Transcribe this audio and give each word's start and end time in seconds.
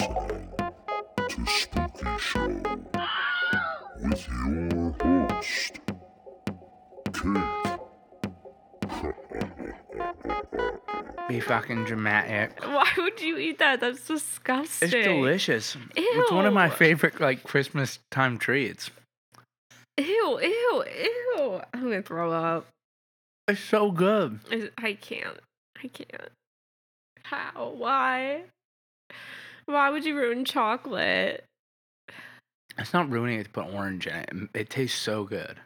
listening 0.00 0.48
to 1.28 1.46
Spooky 1.46 2.18
Show 2.18 2.62
with 4.02 4.28
your 4.28 4.92
host, 5.00 5.80
Kait. 7.12 7.80
Be 11.28 11.40
fucking 11.40 11.84
dramatic. 11.84 12.60
Why 12.64 12.88
would 12.98 13.20
you 13.20 13.38
eat 13.38 13.58
that? 13.58 13.80
That's 13.80 14.06
disgusting. 14.06 14.88
It's 14.88 15.06
delicious. 15.06 15.76
Ew. 15.76 15.80
It's 15.96 16.32
one 16.32 16.46
of 16.46 16.52
my 16.52 16.68
favorite 16.68 17.20
like 17.20 17.44
Christmas 17.44 17.98
time 18.10 18.38
treats. 18.38 18.90
Ew, 19.98 20.40
ew, 20.40 20.84
ew. 20.84 21.60
I'm 21.72 21.82
gonna 21.82 22.02
throw 22.02 22.32
up. 22.32 22.66
It's 23.46 23.60
so 23.60 23.90
good. 23.90 24.40
I, 24.50 24.70
I 24.78 24.92
can't. 24.94 25.38
I 25.82 25.88
can't. 25.88 26.30
How? 27.22 27.72
Why? 27.76 28.44
Why 29.66 29.90
would 29.90 30.04
you 30.04 30.16
ruin 30.16 30.44
chocolate? 30.44 31.44
It's 32.76 32.92
not 32.92 33.10
ruining 33.10 33.40
it 33.40 33.44
to 33.44 33.50
put 33.50 33.72
orange 33.72 34.06
in 34.06 34.14
it. 34.14 34.30
It 34.54 34.70
tastes 34.70 34.98
so 34.98 35.24
good. 35.24 35.58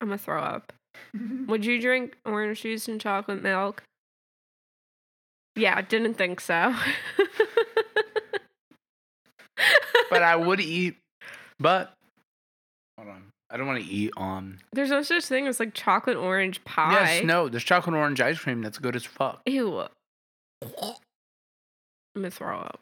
I'm 0.00 0.08
gonna 0.08 0.18
throw 0.18 0.40
up. 0.40 0.72
Would 1.46 1.64
you 1.64 1.80
drink 1.80 2.16
orange 2.24 2.62
juice 2.62 2.88
and 2.88 3.00
chocolate 3.00 3.42
milk? 3.42 3.82
Yeah, 5.56 5.74
I 5.76 5.82
didn't 5.82 6.14
think 6.14 6.40
so. 6.40 6.74
But 10.10 10.22
I 10.22 10.36
would 10.36 10.60
eat. 10.60 10.96
But 11.58 11.92
hold 12.98 13.10
on, 13.10 13.24
I 13.50 13.56
don't 13.56 13.66
want 13.66 13.82
to 13.84 13.88
eat 13.88 14.12
on. 14.16 14.58
There's 14.72 14.90
no 14.90 15.02
such 15.02 15.26
thing 15.26 15.46
as 15.46 15.60
like 15.60 15.74
chocolate 15.74 16.16
orange 16.16 16.62
pie. 16.64 16.92
Yes, 16.92 17.24
no. 17.24 17.48
There's 17.48 17.64
chocolate 17.64 17.94
orange 17.94 18.20
ice 18.20 18.38
cream 18.38 18.62
that's 18.62 18.78
good 18.78 18.96
as 18.96 19.04
fuck. 19.04 19.42
Ew. 19.46 19.84
I'm 22.14 22.22
gonna 22.22 22.30
throw 22.30 22.58
up. 22.58 22.80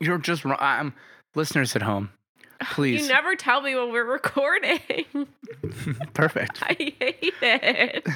You're 0.00 0.18
just 0.18 0.44
wrong. 0.44 0.56
I'm 0.60 0.94
listeners 1.34 1.74
at 1.76 1.82
home. 1.82 2.10
Please, 2.72 3.02
You 3.02 3.08
never 3.08 3.34
tell 3.36 3.60
me 3.60 3.74
when 3.74 3.90
we're 3.92 4.04
recording. 4.04 4.80
perfect. 6.14 6.58
I 6.62 6.74
hate 6.98 7.34
it. 7.42 8.06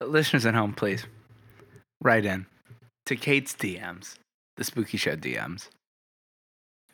listeners 0.00 0.46
at 0.46 0.54
home, 0.54 0.72
please 0.72 1.04
write 2.02 2.24
in 2.24 2.46
to 3.06 3.16
Kait's 3.16 3.54
DMs, 3.54 4.14
the 4.56 4.64
Spooky 4.64 4.96
Show 4.96 5.16
DMs. 5.16 5.68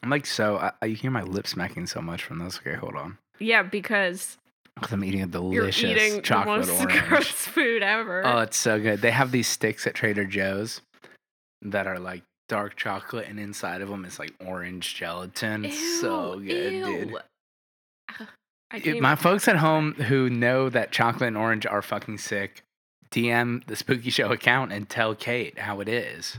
I'm 0.03 0.11
like 0.11 0.27
so. 0.27 0.71
I, 0.83 0.89
hear 0.89 1.11
my 1.11 1.23
lips 1.23 1.51
smacking 1.51 1.87
so 1.87 2.01
much 2.01 2.23
from 2.23 2.39
this. 2.39 2.59
Okay, 2.59 2.75
hold 2.77 2.95
on. 2.97 3.19
yeah, 3.39 3.63
because 3.63 4.39
Because 4.75 4.93
I'm 4.93 5.05
eating 5.05 5.23
a 5.23 5.27
you're 5.27 5.63
delicious 5.63 5.85
eating 5.85 6.23
chocolate 6.23 6.67
the 6.67 6.73
most 6.73 6.81
orange. 6.85 7.09
gross 7.09 7.29
food 7.31 7.83
ever. 7.83 8.23
Oh, 8.27 8.39
it's 8.39 8.57
so 8.57 8.81
good. 8.81 9.01
They 9.03 9.11
have 9.11 9.31
these 9.31 9.49
sticks 9.49 9.87
at 9.87 9.95
Trader 9.95 10.25
Joe's 10.25 10.81
that 11.63 11.87
are 11.87 11.99
like 11.99 12.23
dark 12.49 12.77
chocolate, 12.77 13.27
and 13.29 13.39
inside 13.41 13.81
of 13.83 13.89
them 13.89 14.05
is 14.05 14.19
like 14.19 14.33
orange 14.45 14.95
gelatin. 14.95 15.65
It's 15.65 16.01
so 16.01 16.39
good, 16.39 16.47
dude. 16.85 17.11
ew. 17.11 17.19
Ugh, 18.21 18.27
I 18.73 18.77
If 18.79 19.01
my 19.01 19.15
folks 19.17 19.49
at 19.49 19.57
home 19.57 19.95
who 19.95 20.29
know 20.31 20.69
that 20.69 20.93
chocolate 20.93 21.29
and 21.29 21.37
orange 21.37 21.67
are 21.67 21.83
fucking 21.83 22.19
sick, 22.19 22.63
DM 23.11 23.65
the 23.67 23.77
Spooky 23.77 24.11
Show 24.11 24.31
account 24.33 24.73
and 24.73 24.89
tell 24.89 25.15
Kait 25.15 25.59
how 25.59 25.81
it 25.81 25.89
is. 25.89 26.39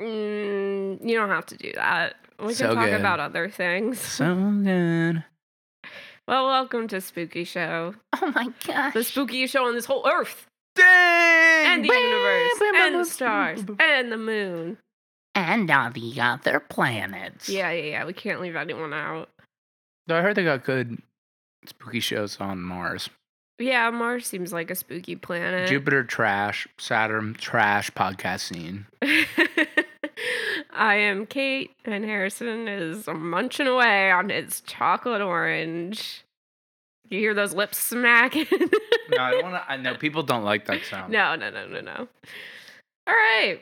Mm, 0.00 1.06
you 1.08 1.16
don't 1.16 1.28
have 1.30 1.46
to 1.46 1.56
do 1.56 1.72
that. 1.74 2.16
We 2.38 2.54
So 2.54 2.68
can 2.68 2.76
talk 2.76 2.84
good. 2.86 3.00
about 3.00 3.20
other 3.20 3.48
things. 3.48 3.98
So 4.00 4.34
good. 4.62 5.24
Well, 6.28 6.46
welcome 6.46 6.86
to 6.88 7.00
Spooky 7.00 7.44
Show, 7.44 7.94
Oh 8.20 8.32
my 8.34 8.52
gosh. 8.66 8.92
the 8.94 9.00
spookiest 9.00 9.48
show 9.50 9.66
on 9.66 9.74
this 9.74 9.86
whole 9.86 10.06
earth, 10.06 10.46
Dang! 10.78 11.66
and 11.66 11.84
the 11.84 11.94
universe, 11.94 12.84
and 12.84 12.94
the 12.94 13.04
stars, 13.04 13.64
and 13.78 14.12
the 14.12 14.16
moon. 14.16 14.78
And 15.34 15.70
all 15.70 15.90
the 15.90 16.20
other 16.20 16.60
planets. 16.60 17.48
Yeah, 17.48 17.70
yeah, 17.70 17.90
yeah. 17.90 18.04
We 18.04 18.12
can't 18.12 18.40
leave 18.40 18.56
anyone 18.56 18.92
out. 18.92 19.28
Though 20.06 20.18
I 20.18 20.22
heard 20.22 20.36
they 20.36 20.44
got 20.44 20.64
good 20.64 20.98
spooky 21.66 22.00
shows 22.00 22.38
on 22.40 22.60
Mars. 22.60 23.08
Yeah, 23.60 23.90
Mars 23.90 24.26
seems 24.26 24.52
like 24.52 24.70
a 24.70 24.74
spooky 24.74 25.16
planet. 25.16 25.68
Jupiter 25.68 26.04
trash, 26.04 26.66
Saturn 26.78 27.34
trash 27.34 27.90
podcast 27.90 28.40
scene. 28.40 28.86
I 30.72 30.94
am 30.94 31.26
Kait, 31.26 31.70
and 31.84 32.04
Harrison 32.04 32.68
is 32.68 33.06
munching 33.08 33.66
away 33.66 34.10
on 34.10 34.28
his 34.28 34.60
chocolate 34.60 35.22
orange. 35.22 36.24
You 37.10 37.18
hear 37.18 37.34
those 37.34 37.54
lips 37.54 37.78
smacking? 37.78 38.46
No, 39.10 39.22
I 39.22 39.30
don't 39.32 39.42
want 39.44 39.54
to. 39.54 39.72
I 39.72 39.76
know 39.76 39.94
people 39.98 40.22
don't 40.22 40.44
like 40.44 40.66
that 40.66 40.84
sound. 40.84 41.12
no, 41.12 41.34
no, 41.34 41.50
no, 41.50 41.66
no, 41.66 41.80
no. 41.80 42.08
All 43.06 43.14
right. 43.14 43.60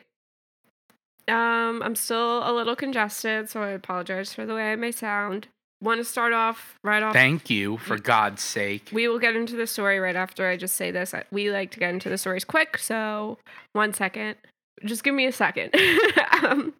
Um, 1.29 1.83
I'm 1.83 1.95
still 1.95 2.49
a 2.49 2.53
little 2.53 2.77
congested, 2.77 3.49
so 3.49 3.62
I 3.62 3.71
apologize 3.71 4.33
for 4.33 4.47
the 4.47 4.55
way 4.55 4.73
I 4.73 4.77
may 4.77 4.93
sound. 4.93 5.49
Want 5.83 5.99
to 5.99 6.05
start 6.05 6.33
off 6.33 6.77
right 6.83 7.03
off? 7.03 7.12
Thank 7.12 7.51
you, 7.51 7.77
for 7.79 7.99
God's 7.99 8.43
sake. 8.43 8.91
We 8.93 9.09
will 9.09 9.19
get 9.19 9.37
into 9.37 9.57
the 9.57 9.67
story 9.67 9.99
right 9.99 10.17
after 10.17 10.49
I 10.49 10.57
just 10.57 10.77
say 10.77 10.91
this. 10.91 11.15
We 11.31 11.51
like 11.51 11.71
to 11.73 11.78
get 11.78 11.91
into 11.91 12.09
the 12.09 12.17
stories 12.17 12.45
quick, 12.45 12.78
so 12.78 13.39
one 13.73 13.93
second. 13.93 14.37
Just 14.84 15.05
give 15.05 15.15
me 15.15 15.27
a 15.27 15.33
second. 15.33 15.75
um, 16.43 16.75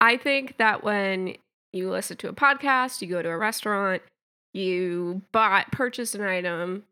I 0.00 0.16
think 0.16 0.56
that 0.58 0.84
when 0.84 1.36
you 1.72 1.90
listen 1.90 2.16
to 2.18 2.28
a 2.28 2.32
podcast, 2.32 3.02
you 3.02 3.08
go 3.08 3.22
to 3.22 3.28
a 3.28 3.36
restaurant, 3.36 4.02
you 4.52 5.22
bought, 5.32 5.72
purchased 5.72 6.14
an 6.14 6.22
item, 6.22 6.84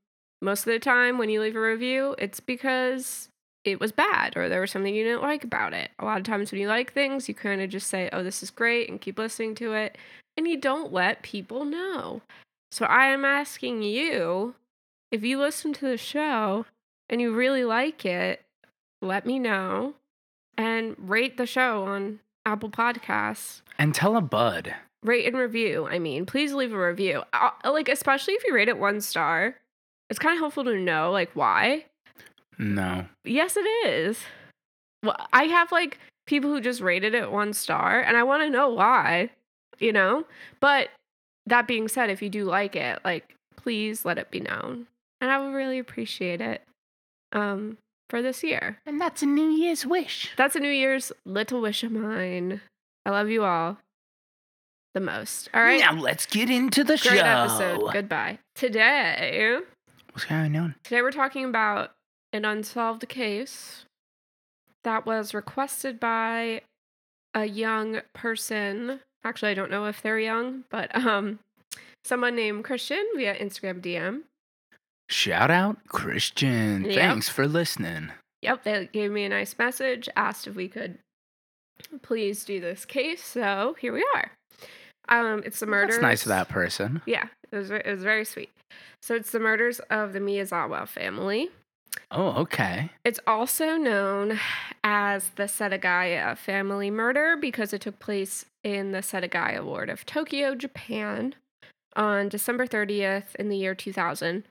most 0.43 0.61
of 0.61 0.73
the 0.73 0.79
time 0.79 1.19
when 1.19 1.29
you 1.29 1.41
leave 1.41 1.57
a 1.57 1.61
review, 1.61 2.15
it's 2.19 2.41
because 2.41 3.29
it 3.65 3.79
was 3.79 3.93
bad 3.93 4.37
or 4.37 4.49
there 4.49 4.63
was 4.63 4.71
something 4.71 4.95
you 4.95 5.05
didn't 5.05 5.23
like 5.23 5.45
about 5.45 5.75
it. 5.75 5.91
A 5.99 6.05
lot 6.05 6.19
of 6.19 6.25
times 6.25 6.51
when 6.51 6.61
you 6.61 6.69
like 6.69 6.93
things, 6.93 7.29
you 7.29 7.35
kind 7.35 7.61
of 7.61 7.69
just 7.69 7.89
say, 7.89 8.09
"Oh, 8.13 8.23
this 8.23 8.43
is 8.43 8.51
great," 8.51 8.89
and 8.89 9.01
keep 9.01 9.19
listening 9.19 9.55
to 9.57 9.75
it, 9.75 9.99
and 10.37 10.49
you 10.49 10.57
don't 10.57 10.93
let 10.93 11.23
people 11.23 11.65
know. 11.67 12.23
So 12.73 12.87
I 12.87 13.07
am 13.07 13.25
asking 13.25 13.83
you 13.83 14.55
if 15.11 15.23
you 15.25 15.39
listen 15.39 15.73
to 15.75 15.87
the 15.87 15.99
show 15.99 16.67
and 17.09 17.21
you 17.21 17.35
really 17.35 17.65
like 17.65 18.05
it, 18.07 18.43
let 19.03 19.27
me 19.27 19.39
know 19.39 19.95
and 20.57 20.95
rate 20.99 21.37
the 21.37 21.47
show 21.47 21.85
on 21.85 22.21
Apple 22.47 22.71
Podcasts. 22.71 23.63
And 23.79 23.95
tell 23.95 24.17
a 24.17 24.21
bud. 24.21 24.75
Rate 25.03 25.27
and 25.27 25.37
review. 25.37 25.87
I 25.87 25.99
mean, 25.99 26.27
please 26.27 26.53
leave 26.53 26.73
a 26.73 26.87
review. 26.87 27.23
Uh, 27.33 27.51
like 27.65 27.89
especially 27.89 28.35
if 28.35 28.45
you 28.45 28.55
rate 28.55 28.69
it 28.69 28.79
one 28.79 29.01
star. 29.01 29.57
It's 30.11 30.19
kind 30.19 30.35
of 30.35 30.41
helpful 30.41 30.65
to 30.65 30.77
know 30.77 31.11
like 31.11 31.31
why. 31.35 31.87
No. 32.59 33.07
Yes, 33.25 33.57
it 33.57 33.67
is. 33.87 34.19
Well, 35.03 35.17
I 35.33 35.45
have 35.45 35.73
like 35.73 35.99
people 36.27 36.51
who 36.51 36.61
just 36.61 36.81
rated 36.81 37.15
it 37.15 37.33
one 37.33 37.53
star, 37.53 38.01
and 38.01 38.17
I 38.17 38.23
want 38.23 38.43
to 38.43 38.51
know 38.51 38.69
why, 38.69 39.31
you 39.79 39.93
know? 39.93 40.25
But 40.61 40.91
that 41.47 41.67
being 41.67 41.89
said, 41.89 42.11
if 42.11 42.21
you 42.21 42.29
do 42.29 42.45
like 42.45 42.77
it, 42.77 42.99
like, 43.05 43.35
please 43.57 44.05
let 44.05 44.19
it 44.19 44.31
be 44.31 44.41
known. 44.41 44.87
And 45.21 45.31
I 45.31 45.39
would 45.39 45.55
really 45.55 45.79
appreciate 45.79 46.41
it 46.41 46.63
um, 47.33 47.79
for 48.11 48.21
this 48.21 48.43
year. 48.43 48.79
And 48.85 49.01
that's 49.01 49.23
a 49.23 49.27
New 49.27 49.49
Year's 49.49 49.87
wish. 49.87 50.31
That's 50.37 50.57
a 50.57 50.61
New 50.61 50.69
Year's 50.69 51.13
little 51.25 51.61
wish 51.61 51.83
of 51.83 51.93
mine. 51.93 52.61
I 53.07 53.11
love 53.11 53.31
you 53.31 53.45
all 53.45 53.79
the 54.95 55.01
most. 55.01 55.49
All 55.55 55.63
right. 55.63 55.81
Now 55.81 55.95
let's 55.95 56.27
get 56.27 56.51
into 56.51 56.83
the 56.83 56.97
Great 56.97 57.19
show. 57.21 57.25
episode. 57.25 57.93
Goodbye. 57.93 58.39
Today, 58.55 59.59
What's 60.13 60.25
going 60.25 60.57
on? 60.57 60.75
Today 60.83 61.03
we're 61.03 61.13
talking 61.13 61.45
about 61.45 61.93
an 62.33 62.45
unsolved 62.45 63.09
case 63.09 63.85
that 64.85 65.07
was 65.07 65.35
requested 65.35 66.01
by 66.01 66.63
a 67.35 67.45
young 67.47 68.01
person. 68.15 69.01
Actually, 69.25 69.53
I 69.53 69.55
don't 69.55 69.71
know 69.71 69.87
if 69.87 70.03
they're 70.03 70.19
young, 70.19 70.65
but 70.71 70.95
um 70.97 71.39
someone 72.05 72.35
named 72.35 72.65
Christian 72.65 73.05
via 73.17 73.35
Instagram 73.37 73.81
DM. 73.81 74.23
Shout 75.09 75.51
out, 75.51 75.77
Christian. 75.89 76.85
Yep. 76.85 76.95
Thanks 76.95 77.29
for 77.29 77.47
listening. 77.47 78.11
Yep, 78.43 78.65
they 78.65 78.89
gave 78.93 79.11
me 79.11 79.25
a 79.25 79.29
nice 79.29 79.57
message, 79.59 80.09
asked 80.17 80.47
if 80.47 80.55
we 80.55 80.69
could 80.69 80.99
please 82.03 82.45
do 82.45 82.61
this 82.61 82.85
case. 82.85 83.23
So, 83.25 83.77
here 83.81 83.93
we 83.93 84.05
are. 84.15 84.33
Um 85.11 85.43
it's 85.45 85.61
the 85.61 85.67
murders. 85.67 85.97
That's 85.97 86.03
nice 86.03 86.23
of 86.23 86.29
that 86.29 86.49
person. 86.49 87.03
Yeah, 87.07 87.27
it 87.53 87.57
was 87.57 87.71
it 87.71 87.87
was 87.87 88.03
very 88.03 88.25
sweet. 88.25 88.51
So, 89.03 89.15
it's 89.15 89.31
the 89.31 89.41
murders 89.41 89.81
of 89.91 90.13
the 90.13 90.21
Miyazawa 90.21 90.87
family. 90.87 91.49
Oh, 92.11 92.33
okay. 92.43 92.91
It's 93.05 93.19
also 93.27 93.77
known 93.77 94.39
as 94.85 95.31
the 95.37 95.45
Setagaya 95.45 96.37
family 96.37 96.91
murder 96.91 97.37
because 97.37 97.73
it 97.73 97.81
took 97.81 97.99
place 97.99 98.45
in 98.63 98.93
the 98.93 98.99
Setagaya 98.99 99.65
ward 99.65 99.89
of 99.91 100.05
Tokyo, 100.07 100.55
Japan 100.55 101.35
on 101.97 102.29
December 102.29 102.67
30th 102.67 103.35
in 103.37 103.49
the 103.49 103.57
year 103.57 103.75
2000. 103.75 104.45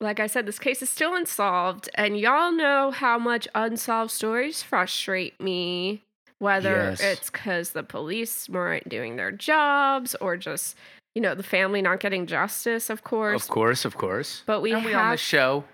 Like 0.00 0.20
I 0.20 0.26
said, 0.26 0.46
this 0.46 0.58
case 0.58 0.82
is 0.82 0.88
still 0.90 1.14
unsolved, 1.14 1.90
and 1.94 2.18
y'all 2.18 2.52
know 2.52 2.90
how 2.90 3.18
much 3.18 3.46
unsolved 3.54 4.10
stories 4.10 4.62
frustrate 4.62 5.38
me. 5.40 6.02
Whether 6.40 6.90
Yes. 6.90 7.00
it's 7.00 7.30
because 7.30 7.70
the 7.70 7.82
police 7.84 8.48
weren't 8.48 8.88
doing 8.88 9.14
their 9.16 9.30
jobs 9.30 10.14
or 10.20 10.36
just, 10.36 10.76
you 11.14 11.22
know, 11.22 11.34
the 11.36 11.42
family 11.44 11.80
not 11.82 12.00
getting 12.00 12.26
justice, 12.26 12.90
of 12.90 13.04
course. 13.04 13.42
Of 13.44 13.48
course, 13.48 13.84
of 13.84 13.96
course. 13.96 14.42
But 14.46 14.60
we 14.60 14.72
and 14.72 14.84
we 14.84 14.90
have 14.92 15.04
on 15.04 15.10
the 15.12 15.16
show 15.16 15.64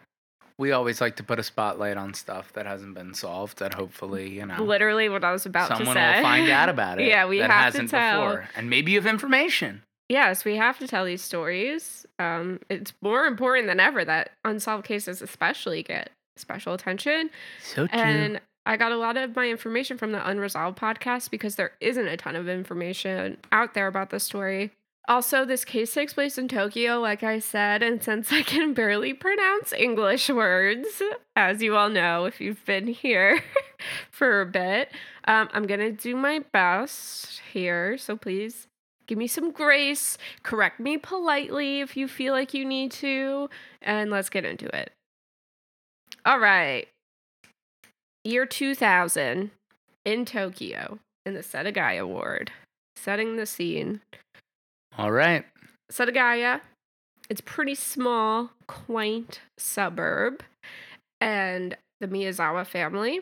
we 0.58 0.72
always 0.72 1.00
like 1.02 1.16
to 1.16 1.22
put 1.22 1.38
a 1.38 1.42
spotlight 1.42 1.96
on 1.98 2.14
stuff 2.14 2.52
that 2.54 2.64
hasn't 2.66 2.94
been 2.94 3.12
solved. 3.14 3.58
That 3.58 3.74
hopefully, 3.74 4.30
you 4.30 4.46
know, 4.46 4.62
Literally 4.62 5.08
what 5.08 5.22
I 5.22 5.30
was 5.32 5.44
about 5.44 5.68
someone 5.68 5.94
to 5.96 6.00
say. 6.00 6.16
will 6.16 6.22
find 6.22 6.48
out 6.50 6.68
about 6.76 6.98
it. 7.00 7.06
Yeah, 7.08 7.26
we 7.26 7.38
that 7.40 7.50
have 7.50 7.72
to 7.72 7.78
hasn't 7.80 7.90
tell. 7.90 8.20
before, 8.28 8.48
and 8.56 8.70
maybe 8.70 8.92
you 8.92 8.98
have 8.98 9.06
information. 9.06 9.82
Yes, 10.08 10.44
we 10.44 10.56
have 10.56 10.78
to 10.78 10.86
tell 10.88 11.04
these 11.04 11.20
stories. 11.22 12.06
Um, 12.18 12.60
it's 12.70 12.92
more 13.02 13.26
important 13.26 13.66
than 13.66 13.80
ever 13.80 14.04
that 14.04 14.30
unsolved 14.44 14.84
cases, 14.86 15.20
especially, 15.20 15.82
get 15.82 16.10
special 16.36 16.72
attention. 16.74 17.28
So 17.62 17.86
true. 17.86 17.98
And 17.98 18.40
I 18.66 18.76
got 18.76 18.90
a 18.90 18.96
lot 18.96 19.16
of 19.16 19.36
my 19.36 19.48
information 19.48 19.96
from 19.96 20.10
the 20.10 20.28
Unresolved 20.28 20.76
podcast 20.76 21.30
because 21.30 21.54
there 21.54 21.70
isn't 21.80 22.08
a 22.08 22.16
ton 22.16 22.34
of 22.34 22.48
information 22.48 23.38
out 23.52 23.74
there 23.74 23.86
about 23.86 24.10
the 24.10 24.18
story. 24.18 24.72
Also, 25.08 25.44
this 25.44 25.64
case 25.64 25.94
takes 25.94 26.14
place 26.14 26.36
in 26.36 26.48
Tokyo, 26.48 26.98
like 26.98 27.22
I 27.22 27.38
said, 27.38 27.80
and 27.80 28.02
since 28.02 28.32
I 28.32 28.42
can 28.42 28.74
barely 28.74 29.14
pronounce 29.14 29.72
English 29.72 30.28
words, 30.28 31.00
as 31.36 31.62
you 31.62 31.76
all 31.76 31.88
know 31.88 32.24
if 32.24 32.40
you've 32.40 32.64
been 32.64 32.88
here 32.88 33.40
for 34.10 34.40
a 34.40 34.46
bit, 34.46 34.90
um, 35.28 35.48
I'm 35.52 35.68
gonna 35.68 35.92
do 35.92 36.16
my 36.16 36.40
best 36.52 37.40
here. 37.52 37.96
So 37.96 38.16
please 38.16 38.66
give 39.06 39.16
me 39.16 39.28
some 39.28 39.52
grace, 39.52 40.18
correct 40.42 40.80
me 40.80 40.98
politely 40.98 41.80
if 41.82 41.96
you 41.96 42.08
feel 42.08 42.32
like 42.32 42.52
you 42.52 42.64
need 42.64 42.90
to, 42.92 43.48
and 43.80 44.10
let's 44.10 44.28
get 44.28 44.44
into 44.44 44.66
it. 44.76 44.90
All 46.24 46.40
right. 46.40 46.88
Year 48.26 48.44
2000 48.44 49.52
in 50.04 50.24
Tokyo 50.24 50.98
in 51.24 51.34
the 51.34 51.42
Setagaya 51.42 52.04
Ward, 52.04 52.50
setting 52.96 53.36
the 53.36 53.46
scene. 53.46 54.00
All 54.98 55.12
right. 55.12 55.44
Setagaya, 55.92 56.60
it's 57.30 57.40
pretty 57.40 57.76
small, 57.76 58.50
quaint 58.66 59.40
suburb, 59.56 60.42
and 61.20 61.76
the 62.00 62.08
Miyazawa 62.08 62.66
family 62.66 63.20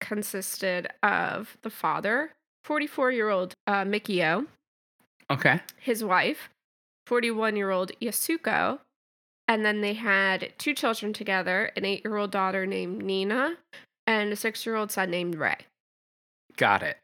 consisted 0.00 0.86
of 1.02 1.56
the 1.62 1.70
father, 1.70 2.30
44 2.62 3.10
year 3.10 3.30
old 3.30 3.54
uh, 3.66 3.82
Mikio, 3.82 4.46
Okay. 5.32 5.58
his 5.80 6.04
wife, 6.04 6.48
41 7.08 7.56
year 7.56 7.70
old 7.72 7.90
Yasuko, 8.00 8.78
and 9.48 9.66
then 9.66 9.80
they 9.80 9.94
had 9.94 10.52
two 10.58 10.74
children 10.74 11.12
together 11.12 11.72
an 11.76 11.84
eight 11.84 12.04
year 12.04 12.16
old 12.16 12.30
daughter 12.30 12.66
named 12.66 13.02
Niina 13.02 13.56
and 14.06 14.32
a 14.32 14.36
six 14.36 14.64
year 14.66 14.76
old 14.76 14.90
son 14.90 15.10
named 15.10 15.36
Rei. 15.36 15.56
Got 16.56 16.82
it. 16.82 16.98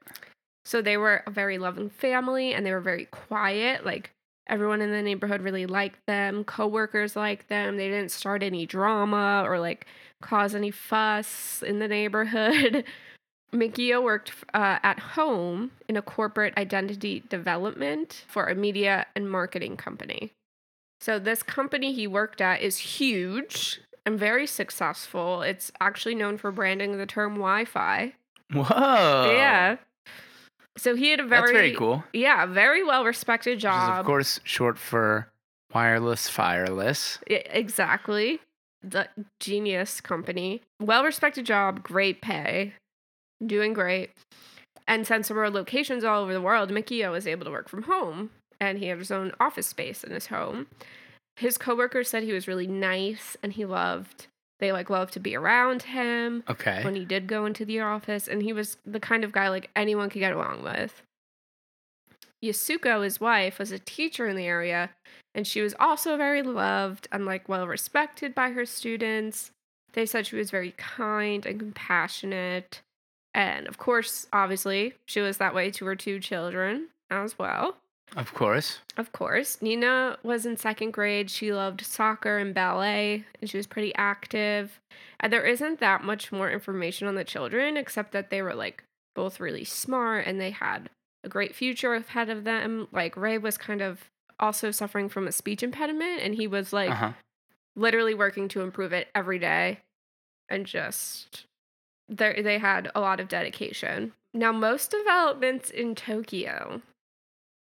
So 0.64 0.82
they 0.82 0.96
were 0.96 1.22
a 1.26 1.30
very 1.30 1.58
loving 1.58 1.90
family 1.90 2.54
and 2.54 2.64
they 2.64 2.72
were 2.72 2.80
very 2.80 3.06
quiet. 3.06 3.84
Like 3.84 4.10
everyone 4.48 4.80
in 4.80 4.90
the 4.90 5.02
neighborhood 5.02 5.42
really 5.42 5.66
liked 5.66 6.04
them, 6.06 6.44
coworkers 6.44 7.16
liked 7.16 7.48
them. 7.48 7.76
They 7.76 7.88
didn't 7.88 8.10
start 8.10 8.42
any 8.42 8.66
drama 8.66 9.42
or 9.46 9.58
like 9.58 9.86
cause 10.22 10.54
any 10.54 10.70
fuss 10.70 11.62
in 11.66 11.78
the 11.78 11.88
neighborhood. 11.88 12.84
Mikio 13.52 14.00
worked 14.02 14.32
uh, 14.54 14.78
at 14.82 15.00
home 15.00 15.72
in 15.88 15.96
a 15.96 16.02
corporate 16.02 16.56
identity 16.56 17.24
development 17.28 18.24
for 18.28 18.46
a 18.46 18.54
media 18.54 19.06
and 19.16 19.28
marketing 19.28 19.76
company. 19.76 20.30
So, 21.00 21.18
this 21.18 21.42
company 21.42 21.92
he 21.92 22.06
worked 22.06 22.40
at 22.40 22.60
is 22.60 22.76
huge 22.76 23.80
and 24.06 24.18
very 24.18 24.46
successful. 24.46 25.42
It's 25.42 25.70
actually 25.80 26.14
known 26.14 26.38
for 26.38 26.50
branding 26.50 26.96
the 26.98 27.06
term 27.06 27.34
Wi 27.34 27.64
Fi. 27.64 28.14
Whoa. 28.52 28.64
Yeah. 29.32 29.76
So, 30.78 30.94
he 30.96 31.10
had 31.10 31.20
a 31.20 31.24
very, 31.26 31.40
That's 31.42 31.52
very 31.52 31.74
cool. 31.74 32.04
yeah, 32.12 32.46
very 32.46 32.82
well 32.84 33.04
respected 33.04 33.50
Which 33.50 33.58
is, 33.58 33.62
job. 33.64 34.00
of 34.00 34.06
course, 34.06 34.40
short 34.44 34.78
for 34.78 35.28
wireless, 35.74 36.28
fireless. 36.28 37.18
I- 37.30 37.42
exactly. 37.50 38.40
The 38.82 39.08
genius 39.40 40.00
company. 40.00 40.62
Well 40.80 41.04
respected 41.04 41.44
job, 41.44 41.82
great 41.82 42.22
pay, 42.22 42.72
doing 43.44 43.74
great. 43.74 44.10
And 44.88 45.06
since 45.06 45.28
there 45.28 45.36
were 45.36 45.50
locations 45.50 46.02
all 46.02 46.22
over 46.22 46.32
the 46.32 46.40
world, 46.40 46.70
Mikio 46.70 47.12
was 47.12 47.26
able 47.26 47.44
to 47.44 47.50
work 47.50 47.68
from 47.68 47.82
home 47.82 48.30
and 48.58 48.78
he 48.78 48.86
had 48.86 48.98
his 48.98 49.10
own 49.10 49.32
office 49.38 49.66
space 49.66 50.02
in 50.02 50.12
his 50.12 50.26
home. 50.28 50.66
His 51.40 51.58
coworkers 51.58 52.08
said 52.08 52.22
he 52.22 52.32
was 52.32 52.46
really 52.46 52.66
nice 52.66 53.36
and 53.42 53.52
he 53.52 53.64
loved 53.64 54.26
they 54.60 54.72
like 54.72 54.90
loved 54.90 55.14
to 55.14 55.20
be 55.20 55.34
around 55.34 55.82
him 55.82 56.44
Okay. 56.48 56.84
when 56.84 56.94
he 56.94 57.06
did 57.06 57.26
go 57.26 57.46
into 57.46 57.64
the 57.64 57.80
office 57.80 58.28
and 58.28 58.42
he 58.42 58.52
was 58.52 58.76
the 58.84 59.00
kind 59.00 59.24
of 59.24 59.32
guy 59.32 59.48
like 59.48 59.70
anyone 59.74 60.10
could 60.10 60.18
get 60.18 60.34
along 60.34 60.62
with. 60.62 61.02
Yasuko, 62.44 63.02
his 63.02 63.20
wife, 63.20 63.58
was 63.58 63.72
a 63.72 63.78
teacher 63.78 64.26
in 64.26 64.36
the 64.36 64.46
area 64.46 64.90
and 65.34 65.46
she 65.46 65.60
was 65.60 65.74
also 65.80 66.16
very 66.16 66.42
loved 66.42 67.08
and 67.10 67.24
like 67.26 67.48
well 67.48 67.66
respected 67.66 68.34
by 68.34 68.50
her 68.50 68.66
students. 68.66 69.50
They 69.92 70.06
said 70.06 70.26
she 70.26 70.36
was 70.36 70.50
very 70.50 70.72
kind 70.76 71.44
and 71.46 71.58
compassionate. 71.58 72.82
And 73.32 73.66
of 73.66 73.78
course, 73.78 74.26
obviously, 74.32 74.94
she 75.06 75.20
was 75.20 75.38
that 75.38 75.54
way 75.54 75.70
to 75.72 75.84
her 75.86 75.96
two 75.96 76.20
children 76.20 76.88
as 77.10 77.38
well. 77.38 77.76
Of 78.16 78.34
course. 78.34 78.80
Of 78.96 79.12
course. 79.12 79.56
Niina 79.62 80.16
was 80.24 80.44
in 80.46 80.56
second 80.56 80.90
grade. 80.92 81.30
She 81.30 81.52
loved 81.52 81.84
soccer 81.86 82.38
and 82.38 82.52
ballet, 82.54 83.24
and 83.40 83.48
she 83.48 83.56
was 83.56 83.66
pretty 83.66 83.94
active. 83.94 84.80
And 85.20 85.32
there 85.32 85.44
isn't 85.46 85.80
that 85.80 86.02
much 86.02 86.32
more 86.32 86.50
information 86.50 87.06
on 87.06 87.14
the 87.14 87.24
children, 87.24 87.76
except 87.76 88.12
that 88.12 88.30
they 88.30 88.42
were 88.42 88.54
like 88.54 88.82
both 89.14 89.38
really 89.40 89.64
smart 89.64 90.26
and 90.26 90.40
they 90.40 90.50
had 90.50 90.88
a 91.22 91.28
great 91.28 91.54
future 91.54 91.94
ahead 91.94 92.30
of 92.30 92.44
them. 92.44 92.88
Like 92.92 93.16
Rei 93.16 93.38
was 93.38 93.56
kind 93.58 93.80
of 93.82 94.08
also 94.38 94.70
suffering 94.70 95.08
from 95.08 95.28
a 95.28 95.32
speech 95.32 95.62
impediment, 95.62 96.20
and 96.22 96.34
he 96.34 96.46
was 96.46 96.72
like 96.72 96.90
Uh 96.90 96.94
huh. 96.94 97.12
literally 97.76 98.14
working 98.14 98.48
to 98.48 98.62
improve 98.62 98.92
it 98.92 99.08
every 99.14 99.38
day 99.38 99.78
and 100.48 100.66
just 100.66 101.44
they 102.08 102.40
they 102.42 102.58
had 102.58 102.90
a 102.94 103.00
lot 103.00 103.20
of 103.20 103.28
dedication. 103.28 104.12
Now 104.34 104.50
most 104.52 104.90
developments 104.90 105.70
in 105.70 105.94
Tokyo 105.94 106.82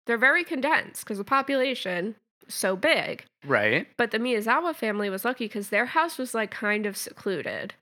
they're 0.06 0.18
very 0.18 0.44
condensed 0.44 1.04
because 1.04 1.18
the 1.18 1.24
population 1.24 2.16
is 2.48 2.54
so 2.54 2.76
big. 2.76 3.26
Right. 3.46 3.88
But 3.98 4.12
the 4.12 4.20
Miyazawa 4.20 4.76
family 4.76 5.10
was 5.10 5.26
lucky 5.26 5.46
because 5.46 5.70
their 5.70 5.88
house 5.88 6.18
was 6.18 6.34
like 6.34 6.52
kind 6.52 6.86
of 6.86 6.98
secluded. 6.98 7.74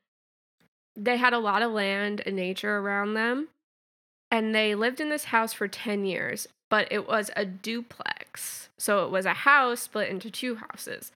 They 0.95 1.17
had 1.17 1.33
a 1.33 1.39
lot 1.39 1.61
of 1.61 1.71
land 1.71 2.21
and 2.25 2.35
nature 2.35 2.77
around 2.77 3.13
them. 3.15 3.49
And 4.31 4.53
they 4.55 4.73
lived 4.73 4.99
in 4.99 5.09
this 5.09 5.25
house 5.25 5.53
for 5.53 5.67
10 5.67 6.05
years, 6.05 6.47
but 6.69 6.87
it 6.89 7.07
was 7.07 7.29
a 7.35 7.45
duplex. 7.45 8.69
So 8.79 9.05
it 9.05 9.11
was 9.11 9.25
a 9.25 9.33
house 9.33 9.81
split 9.81 10.09
into 10.09 10.31
two 10.31 10.55
houses. 10.55 11.11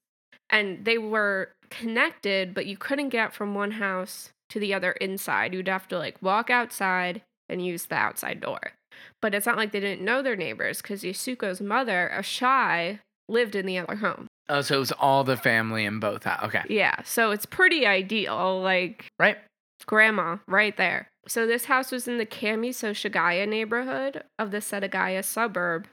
And 0.49 0.85
they 0.85 0.97
were 0.97 1.49
connected, 1.69 2.53
but 2.53 2.67
you 2.67 2.77
couldn't 2.77 3.09
get 3.09 3.33
from 3.33 3.55
one 3.55 3.71
house 3.71 4.29
to 4.49 4.59
the 4.59 4.73
other 4.73 4.91
inside. 4.93 5.53
You'd 5.53 5.67
have 5.67 5.87
to 5.89 5.97
like 5.97 6.21
walk 6.21 6.49
outside 6.49 7.21
and 7.49 7.65
use 7.65 7.85
the 7.85 7.95
outside 7.95 8.39
door. 8.39 8.73
But 9.21 9.33
it's 9.35 9.45
not 9.45 9.57
like 9.57 9.71
they 9.71 9.79
didn't 9.79 10.03
know 10.05 10.21
their 10.21 10.35
neighbors 10.35 10.81
because 10.81 11.01
Yasuko's 11.03 11.61
mother, 11.61 12.11
Ashai, 12.13 12.99
lived 13.29 13.55
in 13.55 13.65
the 13.65 13.77
other 13.79 13.95
home. 13.95 14.27
Oh, 14.49 14.61
so 14.61 14.75
it 14.75 14.79
was 14.79 14.91
all 14.93 15.23
the 15.23 15.35
family 15.37 15.83
in 15.85 15.99
both. 15.99 16.23
hou- 16.23 16.45
Okay. 16.47 16.63
Yeah, 16.69 17.01
so 17.03 17.31
it's 17.31 17.45
pretty 17.45 17.85
ideal. 17.85 18.61
Like 18.61 19.07
Right. 19.19 19.37
grandma 19.85 20.37
right 20.47 20.75
there. 20.77 21.07
So 21.27 21.45
this 21.45 21.65
house 21.65 21.91
was 21.91 22.07
in 22.07 22.17
the 22.17 22.25
Kamisoshigaya 22.25 23.47
neighborhood 23.47 24.23
of 24.39 24.51
the 24.51 24.59
Setagaya 24.59 25.23
suburb, 25.25 25.87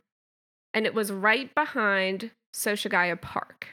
and 0.72 0.86
it 0.86 0.94
was 0.94 1.10
right 1.10 1.52
behind 1.54 2.30
Soshigaya 2.54 3.20
Park. 3.20 3.70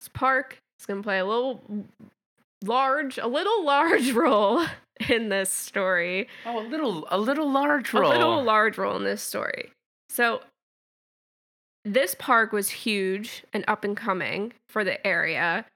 This 0.00 0.08
park 0.12 0.58
is 0.80 0.86
going 0.86 1.00
to 1.00 1.06
play 1.06 1.20
a 1.20 1.24
little 1.24 1.62
large, 2.64 3.18
a 3.18 3.28
little 3.28 3.64
large 3.64 4.10
role 4.24 4.66
in 5.08 5.28
this 5.28 5.50
story. 5.50 6.28
Oh, 6.46 6.60
a 6.60 6.66
little, 6.66 7.06
a 7.10 7.18
little 7.18 7.50
large 7.50 7.92
role. 7.92 8.10
A 8.10 8.14
little 8.14 8.42
large 8.42 8.78
role 8.78 8.96
in 8.96 9.04
this 9.04 9.22
story. 9.22 9.70
So 10.08 10.40
this 11.84 12.14
park 12.14 12.52
was 12.52 12.70
huge 12.70 13.44
and 13.52 13.64
up 13.68 13.84
and 13.84 13.96
coming 13.96 14.52
for 14.68 14.84
the 14.84 15.04
area. 15.06 15.66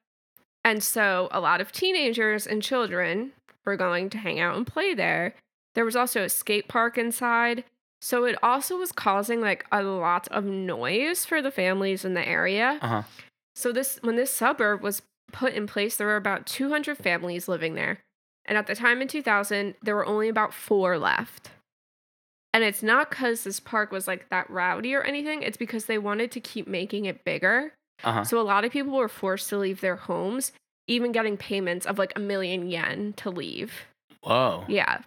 And 0.64 0.82
so 0.82 1.28
a 1.30 1.40
lot 1.40 1.60
of 1.60 1.72
teenagers 1.72 2.46
and 2.46 2.62
children 2.62 3.32
were 3.64 3.76
going 3.76 4.10
to 4.10 4.18
hang 4.18 4.40
out 4.40 4.56
and 4.56 4.66
play 4.66 4.94
there. 4.94 5.34
There 5.74 5.84
was 5.84 5.96
also 5.96 6.22
a 6.22 6.28
skate 6.28 6.68
park 6.68 6.98
inside. 6.98 7.64
So 8.00 8.24
it 8.24 8.36
also 8.42 8.76
was 8.76 8.92
causing 8.92 9.40
like 9.40 9.66
a 9.72 9.82
lot 9.82 10.28
of 10.28 10.44
noise 10.44 11.24
for 11.24 11.42
the 11.42 11.50
families 11.50 12.04
in 12.04 12.14
the 12.14 12.26
area. 12.26 12.78
Uh 12.80 12.88
huh. 12.88 13.02
So 13.56 13.72
this 13.72 13.98
when 14.02 14.16
this 14.16 14.32
suburb 14.32 14.82
was 14.82 15.02
put 15.32 15.52
in 15.52 15.66
place, 15.66 15.96
there 15.96 16.06
were 16.06 16.16
about 16.16 16.46
200 16.46 16.96
families 16.96 17.48
living 17.48 17.74
there. 17.74 17.98
And 18.48 18.58
at 18.58 18.66
the 18.66 18.74
time 18.74 19.00
in 19.00 19.08
2000, 19.08 19.74
there 19.82 19.94
were 19.94 20.06
only 20.06 20.28
about 20.28 20.52
4 20.52 20.98
left. 20.98 21.50
And 22.54 22.64
it's 22.64 22.82
not 22.82 23.10
cuz 23.10 23.44
this 23.44 23.60
park 23.60 23.92
was 23.92 24.08
like 24.08 24.30
that 24.30 24.50
rowdy 24.50 24.94
or 24.94 25.02
anything, 25.02 25.42
it's 25.42 25.58
because 25.58 25.84
they 25.84 25.98
wanted 25.98 26.32
to 26.32 26.40
keep 26.40 26.66
making 26.66 27.04
it 27.04 27.24
bigger. 27.24 27.74
Uh 28.02 28.12
huh. 28.12 28.24
So 28.24 28.40
a 28.40 28.42
lot 28.42 28.64
of 28.64 28.72
people 28.72 28.96
were 28.96 29.08
forced 29.08 29.48
to 29.50 29.58
leave 29.58 29.80
their 29.80 29.96
homes, 29.96 30.52
even 30.88 31.12
getting 31.12 31.36
payments 31.36 31.86
of 31.86 31.98
like 31.98 32.12
a 32.16 32.20
million 32.20 32.68
yen 32.68 33.12
to 33.18 33.30
leave. 33.30 33.86
Whoa. 34.22 34.64
Yeah. 34.66 35.02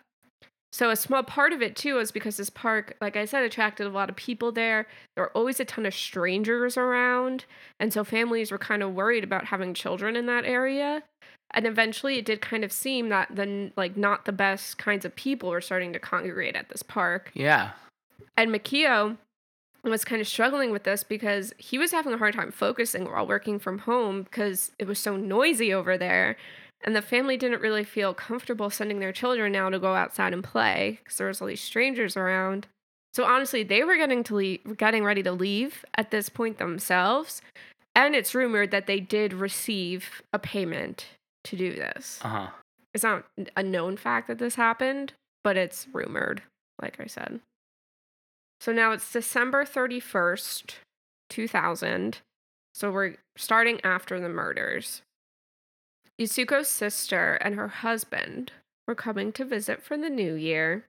So 0.73 0.89
a 0.89 0.95
small 0.95 1.23
part 1.23 1.51
of 1.51 1.61
it 1.61 1.75
too 1.75 1.99
is 1.99 2.11
because 2.11 2.37
this 2.37 2.49
park, 2.49 2.95
like 3.01 3.17
I 3.17 3.25
said, 3.25 3.43
attracted 3.43 3.87
a 3.87 3.89
lot 3.89 4.09
of 4.09 4.15
people 4.15 4.51
there. 4.53 4.87
There 5.15 5.25
were 5.25 5.31
always 5.31 5.59
a 5.59 5.65
ton 5.65 5.85
of 5.85 5.93
strangers 5.93 6.77
around, 6.77 7.45
and 7.79 7.91
so 7.91 8.05
families 8.05 8.51
were 8.51 8.57
kind 8.57 8.81
of 8.81 8.93
worried 8.93 9.23
about 9.23 9.45
having 9.45 9.73
children 9.73 10.15
in 10.15 10.27
that 10.27 10.45
area. 10.45 11.03
And 11.53 11.67
eventually, 11.67 12.17
it 12.17 12.25
did 12.25 12.41
kind 12.41 12.63
of 12.63 12.71
seem 12.71 13.09
that 13.09 13.35
the 13.35 13.71
like 13.75 13.97
not 13.97 14.25
the 14.25 14.31
best 14.31 14.77
kinds 14.77 15.05
of 15.05 15.15
people 15.15 15.49
were 15.49 15.61
starting 15.61 15.93
to 15.93 15.99
congregate 15.99 16.55
at 16.55 16.69
this 16.69 16.83
park. 16.83 17.31
Yeah. 17.33 17.71
And 18.37 18.51
Mikio 18.51 19.17
was 19.83 20.05
kind 20.05 20.21
of 20.21 20.27
struggling 20.27 20.71
with 20.71 20.83
this 20.83 21.03
because 21.03 21.53
he 21.57 21.77
was 21.77 21.91
having 21.91 22.13
a 22.13 22.17
hard 22.17 22.35
time 22.35 22.51
focusing 22.51 23.05
while 23.05 23.27
working 23.27 23.59
from 23.59 23.79
home 23.79 24.23
because 24.23 24.71
it 24.79 24.87
was 24.87 24.99
so 24.99 25.17
noisy 25.17 25.73
over 25.73 25.97
there. 25.97 26.37
And 26.83 26.95
the 26.95 27.01
family 27.01 27.37
didn't 27.37 27.61
really 27.61 27.83
feel 27.83 28.13
comfortable 28.13 28.69
sending 28.69 28.99
their 28.99 29.11
children 29.11 29.51
now 29.51 29.69
to 29.69 29.79
go 29.79 29.95
outside 29.95 30.33
and 30.33 30.43
play 30.43 30.99
because 31.03 31.17
there 31.17 31.27
was 31.27 31.41
all 31.41 31.47
these 31.47 31.61
strangers 31.61 32.17
around. 32.17 32.67
So 33.13 33.25
honestly, 33.25 33.63
they 33.63 33.83
were 33.83 33.97
getting 33.97 34.23
to 34.25 34.35
leave, 34.35 34.77
getting 34.77 35.03
ready 35.03 35.21
to 35.23 35.31
leave 35.31 35.85
at 35.95 36.11
this 36.11 36.29
point 36.29 36.57
themselves. 36.57 37.41
And 37.95 38.15
it's 38.15 38.33
rumored 38.33 38.71
that 38.71 38.87
they 38.87 38.99
did 38.99 39.33
receive 39.33 40.21
a 40.31 40.39
payment 40.39 41.07
to 41.45 41.55
do 41.55 41.73
this. 41.73 42.19
Uh 42.23 42.27
huh. 42.27 42.47
It's 42.93 43.03
not 43.03 43.25
a 43.55 43.63
known 43.63 43.97
fact 43.97 44.27
that 44.27 44.37
this 44.37 44.55
happened, 44.55 45.13
but 45.43 45.57
it's 45.57 45.87
rumored, 45.93 46.41
like 46.81 46.99
I 46.99 47.05
said. 47.05 47.39
So 48.59 48.71
now 48.71 48.91
it's 48.91 49.11
December 49.11 49.65
31st, 49.65 50.75
2000. 51.29 52.19
So 52.73 52.91
we're 52.91 53.15
starting 53.35 53.79
after 53.83 54.19
the 54.19 54.29
murders. 54.29 55.01
Yasuko's 56.19 56.67
sister 56.67 57.35
and 57.35 57.55
her 57.55 57.69
husband 57.69 58.51
were 58.87 58.95
coming 58.95 59.31
to 59.33 59.45
visit 59.45 59.81
for 59.81 59.97
the 59.97 60.09
new 60.09 60.35
year, 60.35 60.85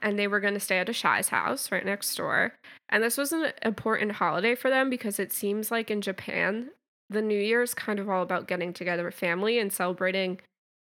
and 0.00 0.18
they 0.18 0.26
were 0.26 0.40
going 0.40 0.54
to 0.54 0.60
stay 0.60 0.78
at 0.78 0.88
Ashai's 0.88 1.28
house 1.28 1.72
right 1.72 1.84
next 1.84 2.14
door. 2.16 2.54
And 2.88 3.02
this 3.02 3.16
was 3.16 3.32
an 3.32 3.52
important 3.62 4.12
holiday 4.12 4.54
for 4.54 4.68
them 4.68 4.90
because 4.90 5.18
it 5.18 5.32
seems 5.32 5.70
like 5.70 5.90
in 5.90 6.00
Japan, 6.00 6.70
the 7.10 7.20
new 7.22 7.38
year 7.38 7.60
is 7.62 7.74
kind 7.74 7.98
of 7.98 8.08
all 8.08 8.22
about 8.22 8.46
getting 8.46 8.72
together 8.72 9.04
with 9.04 9.14
family 9.14 9.58
and 9.58 9.72
celebrating 9.72 10.40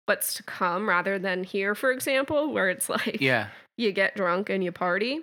what's 0.07 0.33
to 0.35 0.43
come 0.43 0.89
rather 0.89 1.17
than 1.17 1.43
here, 1.43 1.73
for 1.75 1.91
example, 1.91 2.51
where 2.51 2.69
it's 2.69 2.89
like 2.97 3.21
Yeah. 3.21 3.49
you 3.77 3.91
get 3.91 4.15
drunk 4.15 4.49
and 4.49 4.63
you 4.63 4.71
party. 4.71 5.21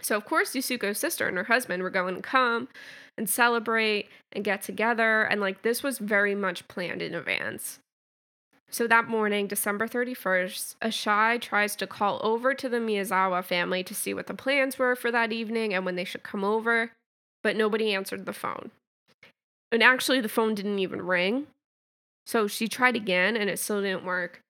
So 0.00 0.16
of 0.16 0.24
course 0.24 0.52
Yasuko's 0.54 0.98
sister 0.98 1.28
and 1.28 1.36
her 1.36 1.44
husband 1.44 1.82
were 1.82 1.90
going 1.90 2.16
to 2.16 2.22
come 2.22 2.68
and 3.16 3.28
celebrate 3.30 4.08
and 4.32 4.44
get 4.44 4.62
together 4.62 5.22
and 5.22 5.40
like 5.40 5.62
this 5.62 5.82
was 5.82 5.98
very 5.98 6.34
much 6.34 6.66
planned 6.66 7.02
in 7.02 7.14
advance. 7.14 7.78
So 8.70 8.86
that 8.86 9.06
morning, 9.06 9.46
December 9.48 9.86
31st, 9.86 10.76
Ashai 10.82 11.38
tries 11.40 11.76
to 11.76 11.86
call 11.86 12.18
over 12.24 12.54
to 12.54 12.68
the 12.70 12.78
Miyazawa 12.78 13.44
family 13.44 13.84
to 13.84 13.94
see 13.94 14.14
what 14.14 14.28
the 14.28 14.34
plans 14.34 14.78
were 14.78 14.96
for 14.96 15.10
that 15.10 15.30
evening 15.30 15.74
and 15.74 15.84
when 15.84 15.94
they 15.94 16.04
should 16.04 16.22
come 16.22 16.42
over, 16.42 16.90
but 17.42 17.54
nobody 17.54 17.92
answered 17.94 18.24
the 18.24 18.32
phone. 18.32 18.70
And 19.72 19.82
actually 19.82 20.20
the 20.20 20.28
phone 20.28 20.54
didn't 20.54 20.78
even 20.78 21.02
ring. 21.02 21.46
So 22.26 22.46
she 22.46 22.68
tried 22.68 22.94
again 22.94 23.36
and 23.36 23.50
it 23.50 23.58
still 23.58 23.82
didn't 23.82 24.04
work. 24.04 24.40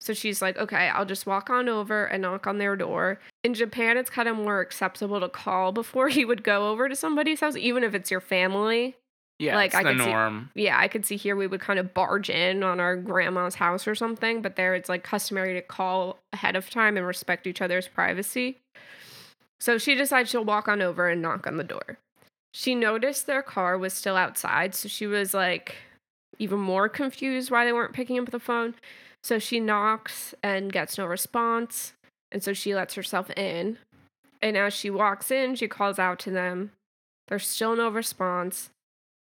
So 0.00 0.14
she's 0.14 0.40
like, 0.40 0.56
okay, 0.56 0.88
I'll 0.88 1.04
just 1.04 1.26
walk 1.26 1.50
on 1.50 1.68
over 1.68 2.06
and 2.06 2.22
knock 2.22 2.46
on 2.46 2.56
their 2.58 2.74
door. 2.74 3.20
In 3.44 3.52
Japan, 3.52 3.98
it's 3.98 4.08
kind 4.08 4.28
of 4.28 4.36
more 4.36 4.60
acceptable 4.60 5.20
to 5.20 5.28
call 5.28 5.70
before 5.82 6.08
you 6.08 6.26
would 6.26 6.42
go 6.42 6.70
over 6.70 6.88
to 6.88 6.96
somebody's 6.96 7.40
house, 7.40 7.54
even 7.56 7.84
if 7.84 7.94
it's 7.94 8.10
your 8.10 8.20
family. 8.22 8.96
Yeah. 9.38 9.54
Like, 9.56 9.68
it's 9.72 9.76
I 9.76 9.82
the 9.82 9.90
could 9.92 10.00
see- 10.00 10.06
norm. 10.10 10.50
Yeah, 10.54 10.78
I 10.78 10.88
could 10.88 11.04
see 11.06 11.16
here 11.16 11.36
we 11.36 11.46
would 11.46 11.60
kind 11.60 11.78
of 11.78 11.92
barge 11.94 12.28
in 12.30 12.62
on 12.62 12.80
our 12.80 12.96
grandma's 12.96 13.54
house 13.56 13.86
or 13.86 13.94
something, 13.94 14.42
but 14.42 14.56
there 14.56 14.74
it's 14.74 14.88
like 14.88 15.02
customary 15.02 15.54
to 15.54 15.62
call 15.62 16.18
ahead 16.32 16.56
of 16.56 16.68
time 16.70 16.96
and 16.96 17.06
respect 17.06 17.46
each 17.46 17.60
other's 17.62 17.88
privacy. 17.88 18.58
So 19.60 19.76
she 19.76 19.94
decides 19.94 20.30
she'll 20.30 20.44
walk 20.44 20.68
on 20.68 20.80
over 20.82 21.08
and 21.08 21.20
knock 21.22 21.46
on 21.46 21.56
the 21.58 21.64
door. 21.64 21.98
She 22.52 22.74
noticed 22.74 23.26
their 23.26 23.42
car 23.42 23.78
was 23.78 23.92
still 23.92 24.16
outside, 24.16 24.74
so 24.74 24.88
she 24.88 25.06
was 25.06 25.34
like 25.34 25.76
even 26.38 26.58
more 26.58 26.88
confused 26.88 27.50
why 27.50 27.64
they 27.64 27.72
weren't 27.72 27.92
picking 27.92 28.18
up 28.18 28.30
the 28.30 28.40
phone. 28.40 28.74
So 29.22 29.38
she 29.38 29.60
knocks 29.60 30.34
and 30.42 30.72
gets 30.72 30.96
no 30.96 31.06
response, 31.06 31.92
and 32.32 32.42
so 32.42 32.52
she 32.52 32.74
lets 32.74 32.94
herself 32.94 33.30
in. 33.30 33.78
And 34.42 34.56
as 34.56 34.72
she 34.72 34.88
walks 34.88 35.30
in, 35.30 35.54
she 35.54 35.68
calls 35.68 35.98
out 35.98 36.18
to 36.20 36.30
them. 36.30 36.72
There's 37.28 37.46
still 37.46 37.76
no 37.76 37.88
response. 37.90 38.70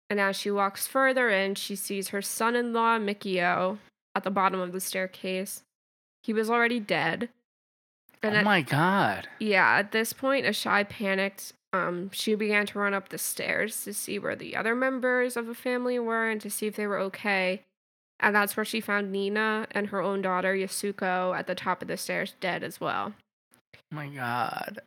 And 0.10 0.20
as 0.20 0.36
she 0.36 0.50
walks 0.50 0.88
further 0.88 1.30
in, 1.30 1.56
she 1.56 1.76
sees 1.76 2.10
her 2.10 2.22
son 2.22 2.56
in 2.56 2.74
law, 2.74 2.98
Mikio, 2.98 3.78
at 4.16 4.24
the 4.24 4.32
bottom 4.32 4.60
of 4.60 4.72
the 4.72 4.80
staircase. 4.80 5.64
He 6.24 6.34
was 6.34 6.50
already 6.50 6.80
dead. 6.80 7.30
And 8.24 8.36
oh 8.36 8.40
at, 8.40 8.44
my 8.46 8.62
god. 8.62 9.28
yeah, 9.40 9.78
at 9.78 9.92
this 9.92 10.14
point, 10.14 10.46
Ashai 10.46 10.88
panicked. 10.88 11.54
Um, 11.74 12.12
she 12.12 12.36
began 12.36 12.66
to 12.68 12.80
run 12.80 12.94
up 12.94 13.10
the 13.10 13.18
stairs 13.18 13.84
to 13.84 13.94
see 13.94 14.20
where 14.20 14.36
the 14.36 14.56
other 14.56 14.76
members 14.76 15.38
of 15.38 15.48
the 15.48 15.56
family 15.56 15.98
were 16.00 16.30
and 16.30 16.42
to 16.42 16.50
see 16.50 16.68
if 16.68 16.76
they 16.76 16.88
were 16.88 17.00
okay. 17.00 17.62
And 18.20 18.36
that's 18.36 18.56
where 18.56 18.66
she 18.66 18.82
found 18.82 19.14
Niina 19.14 19.68
and 19.72 19.88
her 19.88 20.02
own 20.02 20.22
daughter, 20.22 20.54
Yasuko, 20.54 21.36
at 21.38 21.48
the 21.48 21.56
top 21.56 21.82
of 21.82 21.88
the 21.88 21.98
stairs, 21.98 22.36
dead 22.40 22.64
as 22.64 22.80
well. 22.80 23.14
Oh 23.76 23.96
my 23.96 24.08
god. 24.08 24.82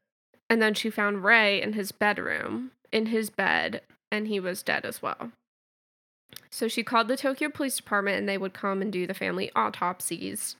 And 0.49 0.61
then 0.61 0.75
she 0.75 0.91
found 0.91 1.25
Rei 1.25 1.61
in 1.61 1.73
his 1.73 1.91
bedroom, 1.91 2.73
in 2.93 3.07
his 3.07 3.31
bed, 3.31 3.81
and 4.13 4.29
he 4.29 4.39
was 4.39 4.63
dead 4.63 4.85
as 4.85 5.03
well. 5.03 5.33
So 6.51 6.69
she 6.69 6.85
called 6.85 7.09
the 7.09 7.17
Tokyo 7.17 7.49
Police 7.49 7.77
Department 7.77 8.19
and 8.19 8.29
they 8.29 8.39
would 8.39 8.53
come 8.53 8.83
and 8.83 8.93
do 8.93 9.07
the 9.07 9.15
family 9.15 9.51
autopsies. 9.57 10.57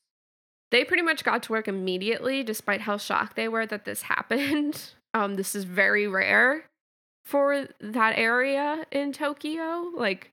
They 0.71 0.85
pretty 0.85 1.03
much 1.03 1.23
got 1.23 1.43
to 1.45 1.53
work 1.53 1.69
immediately, 1.69 2.43
despite 2.43 2.81
how 2.83 2.97
shocked 2.97 3.37
they 3.37 3.49
were 3.49 3.67
that 3.67 3.85
this 3.85 4.03
happened. 4.15 4.95
Um, 5.15 5.37
this 5.37 5.55
is 5.55 5.65
very 5.65 6.07
rare 6.09 6.65
for 7.25 7.69
that 7.81 8.19
area 8.19 8.85
in 8.91 9.13
Tokyo. 9.13 9.91
Like 9.95 10.31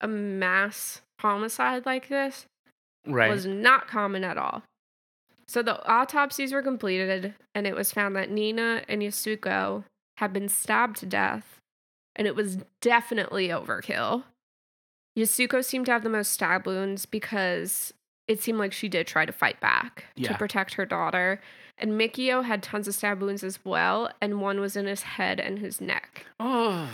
a 0.00 0.08
mass 0.08 1.00
homicide 1.20 1.86
like 1.86 2.08
this 2.08 2.46
Right. 3.06 3.30
was 3.30 3.46
not 3.46 3.86
common 3.88 4.24
at 4.24 4.36
all. 4.36 4.62
So 5.46 5.62
the 5.62 5.86
autopsies 5.88 6.52
were 6.52 6.62
completed, 6.62 7.34
and 7.54 7.66
it 7.66 7.74
was 7.76 7.92
found 7.92 8.16
that 8.16 8.30
Niina 8.30 8.84
and 8.88 9.02
Yasuko 9.02 9.84
had 10.16 10.32
been 10.32 10.48
stabbed 10.48 10.96
to 10.98 11.06
death, 11.06 11.60
and 12.16 12.26
it 12.26 12.34
was 12.34 12.58
definitely 12.80 13.48
overkill. 13.48 14.24
Yasuko 15.16 15.64
seemed 15.64 15.86
to 15.86 15.92
have 15.92 16.02
the 16.02 16.08
most 16.08 16.32
stab 16.32 16.66
wounds 16.66 17.06
because 17.06 17.92
it 18.26 18.40
seemed 18.42 18.58
like 18.58 18.72
she 18.72 18.88
did 18.88 19.06
try 19.06 19.24
to 19.26 19.32
fight 19.32 19.60
back 19.60 20.06
Yeah. 20.16 20.32
to 20.32 20.38
protect 20.38 20.74
her 20.74 20.86
daughter. 20.86 21.40
And 21.76 21.92
Mikio 22.00 22.44
had 22.44 22.62
tons 22.62 22.86
of 22.86 22.94
stab 22.94 23.20
wounds 23.20 23.42
as 23.42 23.64
well, 23.64 24.10
and 24.20 24.40
one 24.40 24.60
was 24.60 24.76
in 24.76 24.86
his 24.86 25.02
head 25.02 25.40
and 25.40 25.58
his 25.58 25.80
neck. 25.80 26.26
oh. 26.40 26.88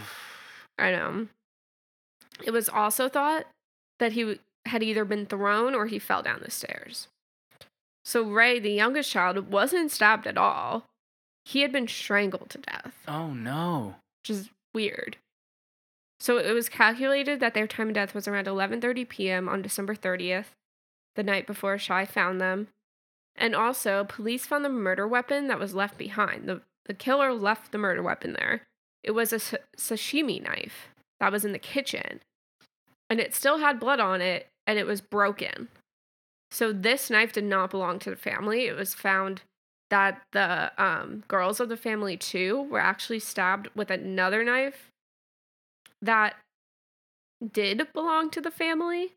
I 0.78 0.90
know. 0.92 1.26
It 2.42 2.52
was 2.52 2.70
also 2.70 3.08
thought 3.10 3.44
that 3.98 4.12
he 4.12 4.38
had 4.64 4.82
either 4.82 5.04
been 5.04 5.26
thrown 5.26 5.74
or 5.74 5.86
he 5.86 5.98
fell 5.98 6.22
down 6.22 6.40
the 6.42 6.50
stairs. 6.50 7.08
So 8.02 8.22
Rei, 8.22 8.58
the 8.58 8.70
youngest 8.72 9.10
child, 9.10 9.52
wasn't 9.52 9.90
stabbed 9.90 10.26
at 10.26 10.38
all. 10.38 10.84
He 11.44 11.60
had 11.60 11.70
been 11.72 11.86
strangled 11.86 12.48
to 12.50 12.58
death, 12.58 12.94
Oh 13.06 13.28
no. 13.34 13.96
which 14.22 14.30
is 14.30 14.48
weird. 14.72 15.18
So 16.18 16.38
it 16.38 16.52
was 16.52 16.70
calculated 16.70 17.40
that 17.40 17.52
their 17.52 17.66
time 17.66 17.88
of 17.88 17.94
death 17.94 18.14
was 18.14 18.26
around 18.26 18.46
11:30 18.46 19.06
p.m. 19.08 19.48
on 19.50 19.60
December 19.60 19.94
30th, 19.94 20.46
the 21.14 21.22
night 21.22 21.46
before 21.46 21.76
Shai 21.76 22.06
found 22.06 22.40
them. 22.40 22.68
And 23.36 23.54
also, 23.54 24.04
police 24.04 24.46
found 24.46 24.64
the 24.64 24.68
murder 24.68 25.08
weapon 25.08 25.48
that 25.48 25.58
was 25.58 25.74
left 25.74 25.96
behind. 25.96 26.48
The 26.48 26.62
the 26.90 26.94
killer 26.94 27.32
left 27.32 27.70
the 27.70 27.78
murder 27.78 28.02
weapon 28.02 28.32
there. 28.32 28.62
It 29.04 29.12
was 29.12 29.32
a 29.32 29.38
sashimi 29.76 30.42
knife 30.42 30.88
that 31.20 31.30
was 31.30 31.44
in 31.44 31.52
the 31.52 31.58
kitchen. 31.58 32.20
And 33.08 33.20
it 33.20 33.34
still 33.34 33.58
had 33.58 33.78
blood 33.78 34.00
on 34.00 34.20
it 34.20 34.48
and 34.66 34.78
it 34.78 34.86
was 34.86 35.00
broken. 35.00 35.68
So 36.50 36.72
this 36.72 37.08
knife 37.08 37.32
did 37.32 37.44
not 37.44 37.70
belong 37.70 38.00
to 38.00 38.10
the 38.10 38.16
family. 38.16 38.66
It 38.66 38.76
was 38.76 38.92
found 38.92 39.42
that 39.90 40.22
the 40.32 40.72
um, 40.82 41.22
girls 41.28 41.60
of 41.60 41.68
the 41.68 41.76
family 41.76 42.16
too 42.16 42.62
were 42.62 42.80
actually 42.80 43.20
stabbed 43.20 43.68
with 43.74 43.90
another 43.90 44.42
knife 44.42 44.90
that 46.02 46.34
did 47.52 47.92
belong 47.92 48.30
to 48.30 48.40
the 48.40 48.50
family. 48.50 49.14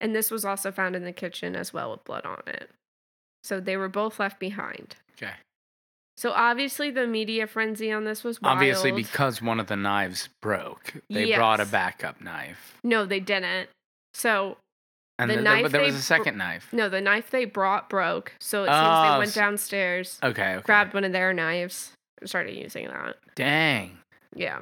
And 0.00 0.14
this 0.14 0.30
was 0.30 0.44
also 0.44 0.70
found 0.70 0.94
in 0.94 1.04
the 1.04 1.12
kitchen 1.12 1.56
as 1.56 1.72
well 1.72 1.90
with 1.90 2.04
blood 2.04 2.26
on 2.26 2.42
it. 2.46 2.70
So 3.44 3.60
they 3.60 3.76
were 3.76 3.88
both 3.90 4.18
left 4.18 4.40
behind. 4.40 4.96
Okay. 5.16 5.34
So 6.16 6.32
obviously 6.32 6.90
the 6.90 7.06
media 7.06 7.46
frenzy 7.46 7.92
on 7.92 8.04
this 8.04 8.24
was 8.24 8.40
wild. 8.40 8.56
Obviously, 8.56 8.90
because 8.90 9.42
one 9.42 9.60
of 9.60 9.66
the 9.66 9.76
knives 9.76 10.28
broke, 10.42 10.94
they 11.10 11.34
brought 11.34 11.60
a 11.60 11.66
backup 11.66 12.20
knife. 12.20 12.74
no, 12.82 13.04
they 13.04 13.20
didn't. 13.20 13.68
So 14.14 14.56
And 15.18 15.28
The 15.30 15.34
there, 15.34 15.42
knife 15.42 15.62
but 15.64 15.72
there 15.72 15.82
was 15.82 15.94
a 15.94 15.98
br- 15.98 16.02
second 16.02 16.38
knife. 16.38 16.68
no, 16.72 16.88
the 16.88 17.00
knife 17.00 17.30
they 17.30 17.44
brought 17.44 17.90
broke. 17.90 18.32
So 18.40 18.62
it 18.64 18.68
seems 18.68 18.78
Oh, 18.80 19.12
they 19.12 19.18
went 19.18 19.34
downstairs, 19.34 20.18
Okay. 20.22 20.54
Okay. 20.54 20.62
grabbed 20.64 20.94
one 20.94 21.04
of 21.04 21.12
their 21.12 21.32
knives, 21.34 21.92
and 22.20 22.28
started 22.28 22.54
using 22.56 22.86
that. 22.88 23.16
Dang. 23.34 23.98
Yeah. 24.34 24.60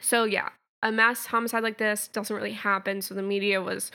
So 0.00 0.24
yeah, 0.24 0.50
a 0.82 0.92
mass 0.92 1.26
homicide 1.26 1.62
like 1.64 1.78
this 1.78 2.08
doesn't 2.08 2.34
really 2.34 2.52
happen. 2.52 3.02
So 3.02 3.14
the 3.14 3.22
media 3.22 3.60
was 3.60 3.90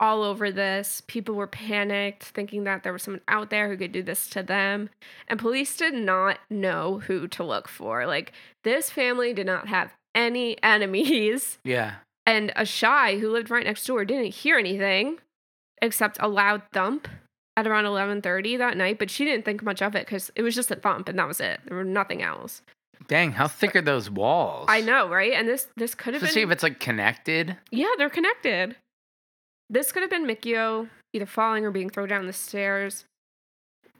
all 0.00 0.22
over 0.22 0.50
this. 0.50 1.02
People 1.06 1.34
were 1.34 1.46
panicked, 1.46 2.24
thinking 2.24 2.64
that 2.64 2.82
there 2.82 2.92
was 2.92 3.02
someone 3.02 3.22
out 3.28 3.50
there 3.50 3.68
who 3.68 3.76
could 3.76 3.92
do 3.92 4.02
this 4.02 4.28
to 4.30 4.42
them. 4.42 4.90
And 5.28 5.38
police 5.38 5.76
did 5.76 5.94
not 5.94 6.38
know 6.50 7.00
who 7.06 7.28
to 7.28 7.44
look 7.44 7.68
for. 7.68 8.06
Like, 8.06 8.32
this 8.64 8.90
family 8.90 9.32
did 9.32 9.46
not 9.46 9.68
have 9.68 9.94
any 10.14 10.56
enemies. 10.62 11.58
Yeah. 11.64 11.96
And 12.26 12.52
Ashai 12.56 13.20
who 13.20 13.30
lived 13.30 13.50
right 13.50 13.64
next 13.64 13.86
door 13.86 14.04
didn't 14.04 14.34
hear 14.34 14.58
anything 14.58 15.18
except 15.80 16.16
a 16.20 16.28
loud 16.28 16.62
thump 16.72 17.06
at 17.56 17.66
around 17.66 17.84
11:30 17.84 18.58
that 18.58 18.76
night, 18.76 18.98
but 18.98 19.10
she 19.10 19.24
didn't 19.24 19.44
think 19.44 19.62
much 19.62 19.80
of 19.80 19.94
it 19.94 20.06
cuz 20.06 20.30
it 20.34 20.42
was 20.42 20.54
just 20.54 20.70
a 20.70 20.76
thump 20.76 21.08
and 21.08 21.18
that 21.18 21.28
was 21.28 21.40
it. 21.40 21.60
There 21.66 21.76
was 21.76 21.86
nothing 21.86 22.22
else. 22.22 22.62
Dang, 23.08 23.32
how 23.32 23.46
thick 23.46 23.76
are 23.76 23.82
those 23.82 24.10
walls? 24.10 24.66
I 24.68 24.80
know, 24.80 25.08
right? 25.08 25.32
And 25.32 25.48
this 25.48 25.68
this 25.76 25.94
could 25.94 26.14
have 26.14 26.22
been 26.22 26.36
if 26.36 26.50
it's 26.50 26.62
like 26.62 26.80
connected. 26.80 27.56
Yeah, 27.70 27.92
they're 27.96 28.10
connected. 28.10 28.76
This 29.70 29.92
could 29.92 30.02
have 30.02 30.10
been 30.10 30.26
Mikio 30.26 30.88
either 31.12 31.26
falling 31.26 31.64
or 31.64 31.70
being 31.70 31.90
thrown 31.90 32.08
down 32.08 32.26
the 32.26 32.32
stairs. 32.32 33.04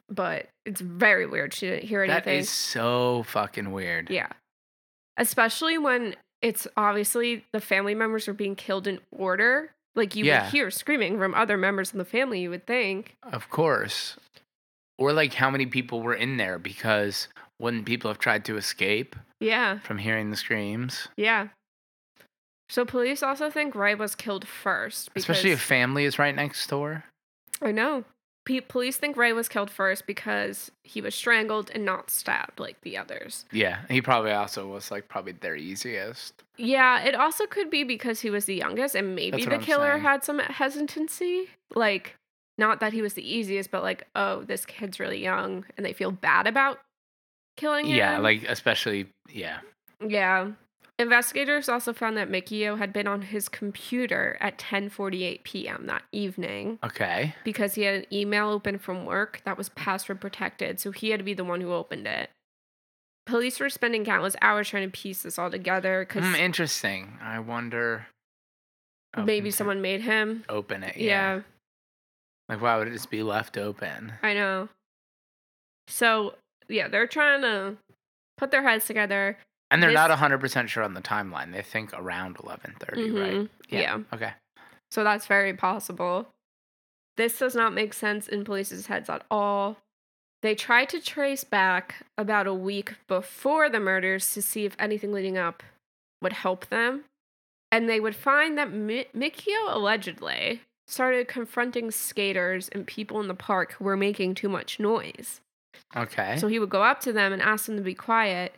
But 0.09 0.49
it's 0.65 0.81
very 0.81 1.27
weird. 1.27 1.53
She 1.55 1.67
didn't 1.67 1.85
hear 1.89 2.03
anything. 2.05 2.39
is 2.39 2.49
so 2.51 3.25
fucking 3.25 3.73
weird. 3.73 4.09
Yeah. 4.11 4.29
Especially 5.17 5.79
when 5.79 6.15
it's 6.43 6.69
obviously 6.77 7.45
the 7.53 7.61
family 7.61 7.95
members 7.95 8.29
are 8.29 8.33
being 8.35 8.55
killed 8.55 8.87
in 8.87 9.01
order. 9.11 9.73
Like 9.97 10.15
you 10.15 10.25
Yeah. 10.25 10.45
would 10.45 10.53
hear 10.53 10.71
screaming 10.71 11.19
from 11.19 11.35
other 11.35 11.57
members 11.57 11.93
in 11.93 11.99
the 11.99 12.05
family, 12.05 12.41
you 12.41 12.51
would 12.51 12.67
think. 12.67 13.17
Of 13.23 13.49
course. 13.51 14.17
Or 14.99 15.13
like 15.13 15.35
how 15.35 15.51
many 15.51 15.67
people 15.67 16.03
were 16.03 16.15
in 16.15 16.37
there 16.37 16.59
because 16.59 17.29
wouldn't 17.59 17.87
people 17.87 18.11
have 18.11 18.19
tried 18.19 18.45
to 18.45 18.57
escape 18.57 19.17
Yeah. 19.41 19.79
from 19.81 19.99
hearing 19.99 20.31
the 20.31 20.37
screams? 20.37 21.09
Yeah. 21.17 21.49
So 22.69 22.85
police 22.85 23.23
also 23.23 23.51
think 23.51 23.75
Rei 23.75 23.95
was 23.95 24.15
killed 24.15 24.47
first. 24.47 25.13
Because, 25.15 25.25
Especially 25.25 25.53
if 25.53 25.61
family 25.61 26.05
is 26.05 26.19
right 26.19 26.35
next 26.35 26.67
door. 26.69 27.05
I 27.63 27.73
know. 27.73 28.05
Pe- 28.45 28.61
police 28.61 28.97
think 28.97 29.17
Rei 29.17 29.33
was 29.33 29.49
killed 29.49 29.71
first 29.71 30.07
because 30.07 30.71
he 30.85 31.01
was 31.01 31.15
strangled 31.15 31.71
and 31.75 31.85
not 31.85 32.11
stabbed 32.11 32.61
like 32.61 32.81
the 32.83 32.97
others. 32.97 33.45
Yeah. 33.51 33.79
He 33.89 34.01
probably 34.01 34.33
also 34.33 34.69
was 34.69 34.91
like 34.91 35.09
probably 35.09 35.33
their 35.33 35.57
easiest. 35.57 36.43
Yeah, 36.57 37.03
it 37.03 37.15
also 37.15 37.47
could 37.47 37.71
be 37.71 37.83
because 37.85 38.21
he 38.21 38.31
was 38.31 38.45
the 38.45 38.55
youngest 38.55 38.95
and 38.95 39.15
maybe 39.15 39.45
the 39.45 39.55
I'm 39.55 39.61
killer 39.61 39.93
saying. 39.93 40.03
had 40.03 40.25
some 40.25 40.39
hesitancy. 40.39 41.49
Like, 41.75 42.17
not 42.57 42.81
that 42.81 42.93
he 42.93 43.03
was 43.03 43.15
the 43.15 43.29
easiest, 43.29 43.71
but 43.71 43.83
like, 43.83 44.07
oh, 44.15 44.43
this 44.45 44.65
kid's 44.65 45.01
really 45.01 45.23
young 45.23 45.65
and 45.77 45.85
they 45.85 45.93
feel 45.93 46.13
bad 46.13 46.47
about 46.47 46.79
killing 47.57 47.87
him. 47.87 47.97
Yeah, 47.97 48.19
like 48.19 48.45
especially 48.49 49.09
yeah. 49.29 49.59
Yeah. 50.07 50.53
Investigators 50.99 51.69
also 51.69 51.93
found 51.93 52.17
that 52.17 52.31
Mikio 52.31 52.79
had 52.79 52.91
been 52.93 53.07
on 53.07 53.21
his 53.23 53.49
computer 53.51 54.39
at 54.41 54.57
10:48 54.59 55.43
p.m. 55.45 55.87
that 55.87 56.03
evening 56.11 56.79
Okay. 56.83 57.35
because 57.45 57.75
he 57.75 57.83
had 57.83 57.95
an 57.97 58.07
email 58.11 58.49
open 58.49 58.79
from 58.79 59.05
work 59.05 59.43
that 59.45 59.59
was 59.59 59.69
password 59.71 60.21
protected, 60.23 60.81
so 60.81 60.93
he 60.93 61.11
had 61.11 61.21
to 61.21 61.25
be 61.25 61.35
the 61.35 61.45
one 61.45 61.61
who 61.61 61.73
opened 61.73 62.07
it. 62.07 62.31
Police 63.27 63.61
were 63.61 63.69
spending 63.69 64.05
countless 64.07 64.37
hours 64.41 64.71
trying 64.71 64.91
to 64.91 64.99
piece 64.99 65.23
this 65.23 65.39
all 65.39 65.51
together 65.51 66.07
because 66.09 66.25
Hmm, 66.25 66.35
interesting. 66.35 67.19
I 67.21 67.41
wonder 67.41 68.07
Oh, 69.19 69.23
maybe 69.25 69.51
someone 69.51 69.83
made 69.83 70.01
him. 70.03 70.45
open 70.49 70.83
it. 70.83 70.97
Yeah. 70.97 71.37
Yeah. 71.37 71.41
Like 72.49 72.63
why 72.63 72.79
would 72.79 72.89
it 72.89 72.93
just 72.93 73.11
be 73.11 73.23
left 73.23 73.59
open? 73.59 74.13
I 74.23 74.33
know. 74.33 74.69
So 75.89 76.37
yeah, 76.69 76.89
they're 76.89 77.07
trying 77.07 77.43
to 77.43 77.77
put 78.39 78.51
their 78.51 78.63
heads 78.63 78.87
together. 78.87 79.37
And 79.71 79.83
they're 79.83 79.91
This- 79.91 79.97
not 79.97 80.11
100% 80.11 80.69
sure 80.71 80.83
on 80.85 80.95
the 80.95 81.03
timeline. 81.03 81.53
They 81.53 81.63
think 81.63 81.91
around 81.93 82.37
11:30, 82.39 83.11
right? 83.11 83.33
Mhm. 83.33 83.49
Yeah. 83.69 83.99
Okay. 84.13 84.33
So 84.91 85.03
that's 85.03 85.27
very 85.27 85.53
possible. 85.55 86.33
This 87.17 87.39
does 87.39 87.55
not 87.57 87.73
make 87.73 87.93
sense 87.95 88.29
in 88.29 88.45
police's 88.45 88.87
heads 88.87 89.09
at 89.11 89.25
all. 89.31 89.79
They 90.43 90.55
tried 90.55 90.89
to 90.91 91.01
trace 91.01 91.43
back 91.45 92.05
about 92.17 92.47
a 92.47 92.55
week 92.55 92.95
before 93.09 93.69
the 93.69 93.81
murders 93.81 94.33
to 94.35 94.43
see 94.43 94.65
if 94.65 94.77
anything 94.79 95.13
leading 95.13 95.37
up 95.39 95.63
would 96.23 96.35
help 96.35 96.67
them. 96.67 97.05
And 97.73 97.89
they 97.89 97.99
would 97.99 98.15
find 98.15 98.57
that 98.59 98.71
Mi- 98.71 99.09
Mikio 99.15 99.75
allegedly 99.75 100.61
started 100.87 101.27
confronting 101.27 101.91
skaters 101.91 102.69
and 102.69 102.87
people 102.87 103.19
in 103.21 103.27
the 103.27 103.35
park 103.35 103.73
who 103.73 103.85
were 103.85 103.97
making 103.97 104.35
too 104.37 104.49
much 104.49 104.79
noise. 104.79 105.41
Okay. 105.97 106.37
So 106.39 106.47
he 106.47 106.61
would 106.61 106.71
go 106.71 106.85
up 106.85 107.01
to 107.01 107.13
them 107.13 107.33
and 107.33 107.43
ask 107.43 107.67
them 107.67 107.77
to 107.77 107.83
be 107.83 107.95
quiet. 107.95 108.55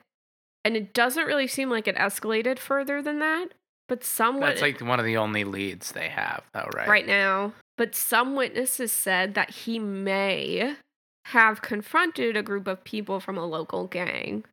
And 0.68 0.76
it 0.76 0.92
doesn't 0.92 1.24
really 1.24 1.46
seem 1.46 1.70
like 1.70 1.88
it 1.88 1.96
escalated 1.96 2.58
further 2.58 3.00
than 3.00 3.20
that. 3.20 3.54
But 3.88 4.04
some 4.04 4.38
That's 4.38 4.60
wit- 4.60 4.80
like 4.82 4.86
one 4.86 5.00
of 5.00 5.06
the 5.06 5.16
only 5.16 5.44
leads 5.44 5.92
they 5.92 6.08
have, 6.08 6.42
though, 6.52 6.68
right? 6.74 6.86
right 6.86 7.06
now. 7.06 7.54
But 7.78 7.94
some 7.94 8.36
witnesses 8.36 8.92
said 8.92 9.32
that 9.32 9.48
he 9.48 9.78
may 9.78 10.76
have 11.24 11.62
confronted 11.62 12.36
a 12.36 12.42
group 12.42 12.68
of 12.68 12.84
people 12.84 13.18
from 13.18 13.38
a 13.38 13.46
local 13.46 13.86
gang. 13.86 14.44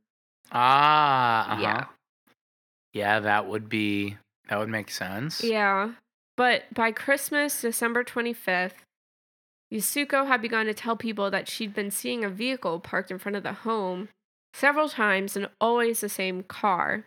Ah, 0.53 1.51
uh-huh. 1.51 1.61
Yeah. 1.61 1.85
Yeah, 2.93 3.19
that 3.19 3.49
would 3.49 3.67
be 3.67 4.15
that 4.47 4.57
would 4.57 4.69
make 4.69 4.91
sense. 4.91 5.43
Yeah. 5.43 5.95
But 6.37 6.73
by 6.73 6.93
Christmas, 6.93 7.59
December 7.59 8.05
25th, 8.05 8.85
Yasuko 9.69 10.27
had 10.27 10.41
begun 10.41 10.67
to 10.67 10.73
tell 10.73 10.95
people 10.95 11.29
that 11.29 11.49
she'd 11.49 11.73
been 11.73 11.91
seeing 11.91 12.23
a 12.23 12.29
vehicle 12.29 12.79
parked 12.79 13.11
in 13.11 13.19
front 13.19 13.35
of 13.35 13.43
the 13.43 13.51
home 13.51 14.07
several 14.55 14.89
times 14.89 15.35
and 15.35 15.49
always 15.59 15.99
the 15.99 16.09
same 16.09 16.43
car. 16.43 17.05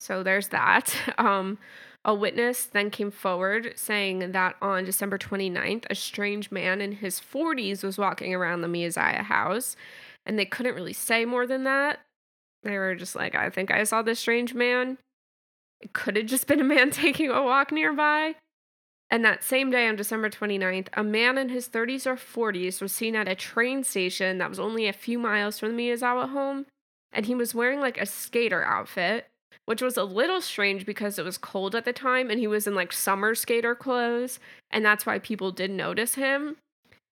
So 0.00 0.22
there's 0.22 0.48
that. 0.48 0.94
Um, 1.18 1.58
a 2.02 2.14
witness 2.14 2.64
then 2.64 2.90
came 2.90 3.10
forward 3.10 3.74
saying 3.76 4.32
that 4.32 4.56
on 4.62 4.84
December 4.84 5.18
29th, 5.18 5.84
a 5.90 5.94
strange 5.94 6.50
man 6.50 6.80
in 6.80 6.92
his 6.92 7.20
40s 7.20 7.84
was 7.84 7.98
walking 7.98 8.34
around 8.34 8.62
the 8.62 8.68
Miyazawa 8.68 9.22
house, 9.24 9.76
and 10.24 10.38
they 10.38 10.46
couldn't 10.46 10.74
really 10.74 10.94
say 10.94 11.26
more 11.26 11.46
than 11.46 11.64
that. 11.64 12.00
They 12.62 12.78
were 12.78 12.94
just 12.94 13.14
like, 13.14 13.34
I 13.34 13.50
think 13.50 13.70
I 13.70 13.84
saw 13.84 14.00
this 14.00 14.18
strange 14.18 14.54
man. 14.54 14.96
It 15.82 15.92
could 15.92 16.16
have 16.16 16.26
just 16.26 16.46
been 16.46 16.60
a 16.60 16.64
man 16.64 16.90
taking 16.90 17.30
a 17.30 17.42
walk 17.42 17.70
nearby. 17.70 18.36
And 19.10 19.24
that 19.24 19.42
same 19.42 19.70
day 19.70 19.88
on 19.88 19.96
December 19.96 20.30
29th, 20.30 20.86
a 20.94 21.02
man 21.02 21.36
in 21.36 21.48
his 21.48 21.68
30s 21.68 22.06
or 22.06 22.14
40s 22.14 22.80
was 22.80 22.92
seen 22.92 23.16
at 23.16 23.26
a 23.26 23.34
train 23.34 23.82
station 23.82 24.38
that 24.38 24.48
was 24.48 24.60
only 24.60 24.86
a 24.86 24.92
few 24.92 25.18
miles 25.18 25.58
from 25.58 25.76
the 25.76 25.82
Miyazawa 25.82 26.30
home. 26.30 26.66
And 27.12 27.26
he 27.26 27.34
was 27.34 27.54
wearing 27.54 27.80
like 27.80 28.00
a 28.00 28.06
skater 28.06 28.62
outfit, 28.62 29.26
which 29.66 29.82
was 29.82 29.96
a 29.96 30.04
little 30.04 30.40
strange 30.40 30.86
because 30.86 31.18
it 31.18 31.24
was 31.24 31.38
cold 31.38 31.74
at 31.74 31.84
the 31.84 31.92
time 31.92 32.30
and 32.30 32.38
he 32.38 32.46
was 32.46 32.68
in 32.68 32.76
like 32.76 32.92
summer 32.92 33.34
skater 33.34 33.74
clothes. 33.74 34.38
And 34.70 34.84
that's 34.84 35.04
why 35.04 35.18
people 35.18 35.50
did 35.50 35.72
notice 35.72 36.14
him. 36.14 36.56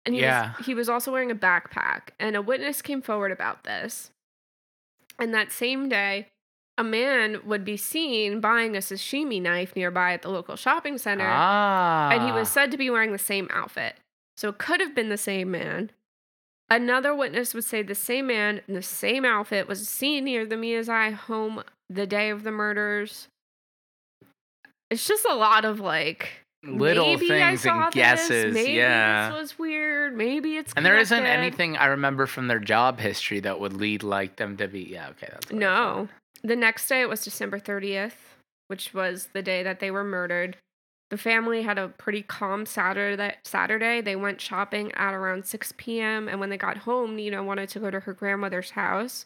And 0.05 0.17
he, 0.17 0.21
Yeah. 0.21 0.55
was, 0.57 0.67
he 0.67 0.75
was 0.75 0.89
also 0.89 1.13
wearing 1.13 1.31
a 1.31 1.37
backpack. 1.37 2.09
And 2.19 2.35
a 2.35 2.43
witness 2.43 2.83
came 2.83 3.03
forward 3.03 3.31
about 3.31 3.63
this. 3.63 4.11
And 5.21 5.33
that 5.33 5.53
same 5.53 5.89
day, 5.89 6.27
a 6.77 6.85
man 6.85 7.39
would 7.45 7.65
be 7.65 7.77
seen 7.77 8.41
buying 8.41 8.75
a 8.77 8.81
sashimi 8.81 9.41
knife 9.41 9.77
nearby 9.77 10.13
at 10.13 10.23
the 10.23 10.29
local 10.31 10.57
shopping 10.57 10.99
center, 10.99 11.27
Ah. 11.29 12.11
and 12.11 12.23
he 12.25 12.33
was 12.33 12.49
said 12.49 12.71
to 12.71 12.77
be 12.77 12.91
wearing 12.91 13.13
the 13.13 13.19
same 13.19 13.49
outfit. 13.53 13.97
So 14.37 14.49
it 14.49 14.59
could 14.59 14.81
have 14.81 14.95
been 14.95 15.09
the 15.09 15.17
same 15.17 15.51
man. 15.51 15.91
Another 16.71 17.15
witness 17.15 17.55
would 17.55 17.65
say 17.65 17.83
the 17.83 17.95
same 17.95 18.27
man 18.27 18.61
in 18.67 18.75
the 18.75 18.83
same 18.83 19.25
outfit 19.25 19.69
was 19.69 19.87
seen 19.89 20.25
near 20.25 20.45
the 20.47 20.57
Miyazawa 20.57 21.13
home 21.13 21.63
the 21.89 22.07
day 22.07 22.31
of 22.31 22.43
the 22.43 22.51
murders. 22.51 23.29
It's 24.91 25.07
just 25.07 25.25
a 25.25 25.35
lot 25.35 25.65
of 25.65 25.79
like 25.81 26.31
little 26.65 27.05
maybe 27.07 27.33
I 27.33 27.51
things 27.51 27.63
saw 27.63 27.75
and 27.85 27.87
this, 27.89 27.95
guesses. 27.95 28.55
Maybe 28.55 28.73
yeah. 28.73 29.31
this 29.31 29.39
was 29.39 29.59
weird. 29.59 30.17
Maybe 30.17 30.57
it's 30.57 30.73
And 30.77 30.85
there 30.85 30.97
isn't 30.97 31.25
anything 31.27 31.77
I 31.77 31.87
remember 31.87 32.27
from 32.27 32.49
their 32.49 32.59
job 32.59 32.99
history 32.99 33.41
that 33.41 33.61
would 33.61 33.75
lead 33.75 34.03
like 34.03 34.37
them 34.37 34.57
to 34.57 34.67
be 34.67 34.81
yeah, 34.83 35.11
okay, 35.11 35.29
that's. 35.31 35.53
No. 35.53 36.09
The 36.45 36.57
next 36.57 36.87
day 36.89 37.01
it 37.01 37.09
was 37.09 37.25
December 37.25 37.59
30th, 37.59 38.37
which 38.69 38.93
was 38.93 39.31
the 39.33 39.43
day 39.43 39.63
that 39.63 39.81
they 39.81 39.91
were 39.91 40.05
murdered. 40.05 40.59
The 41.11 41.17
family 41.17 41.63
had 41.63 41.79
a 41.79 41.89
pretty 41.89 42.23
calm 42.23 42.67
Saturday. 42.67 43.37
Saturday, 43.45 44.01
they 44.01 44.15
went 44.15 44.41
shopping 44.41 44.93
at 44.93 45.15
around 45.15 45.47
6 45.47 45.73
p.m. 45.77 46.29
And 46.29 46.41
when 46.41 46.51
they 46.51 46.59
got 46.59 46.79
home, 46.79 47.17
Niina 47.17 47.45
wanted 47.45 47.71
to 47.71 47.81
go 47.81 47.91
to 47.91 48.01
her 48.01 48.13
grandmother's 48.13 48.71
house. 48.71 49.25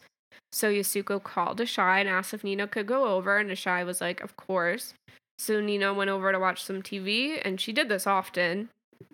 So 0.51 0.71
Yasuko 0.71 1.21
called 1.21 1.59
Ashai 1.59 1.99
and 1.99 2.09
asked 2.09 2.33
if 2.33 2.41
Niina 2.41 2.69
could 2.69 2.87
go 2.87 3.05
over, 3.05 3.37
and 3.37 3.49
Ashai 3.49 3.85
was 3.85 4.01
like, 4.01 4.21
"Of 4.21 4.35
course." 4.37 4.93
So 5.37 5.61
Niina 5.61 5.95
went 5.95 6.09
over 6.09 6.31
to 6.31 6.39
watch 6.39 6.63
some 6.63 6.81
TV, 6.81 7.41
and 7.43 7.59
she 7.59 7.73
did 7.73 7.89
this 7.89 8.07
often, 8.07 8.69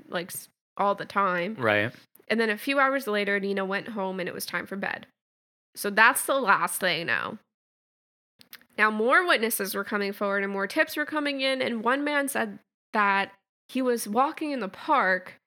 like 0.08 0.32
all 0.78 0.96
the 0.96 1.06
time. 1.06 1.56
Right. 1.56 1.92
And 2.28 2.40
then 2.40 2.50
a 2.50 2.58
few 2.58 2.80
hours 2.80 3.08
later, 3.08 3.40
Niina 3.40 3.66
went 3.66 3.90
home 3.90 4.20
and 4.20 4.28
it 4.28 4.36
was 4.36 4.46
time 4.46 4.66
for 4.66 4.76
bed. 4.76 5.08
So 5.76 5.90
that's 5.90 6.26
the 6.26 6.40
last 6.40 6.82
they 6.82 7.04
know. 7.04 7.38
Now, 8.78 8.92
more 8.92 9.26
witnesses 9.26 9.74
were 9.74 9.84
coming 9.84 10.14
forward 10.14 10.44
and 10.44 10.52
more 10.52 10.68
tips 10.68 10.98
were 10.98 11.06
coming 11.06 11.42
in. 11.42 11.62
And 11.62 11.84
one 11.84 12.04
man 12.04 12.28
said 12.28 12.60
that 12.94 13.32
he 13.68 13.82
was 13.82 14.08
walking 14.08 14.52
in 14.52 14.60
the 14.60 14.68
park 14.68 15.40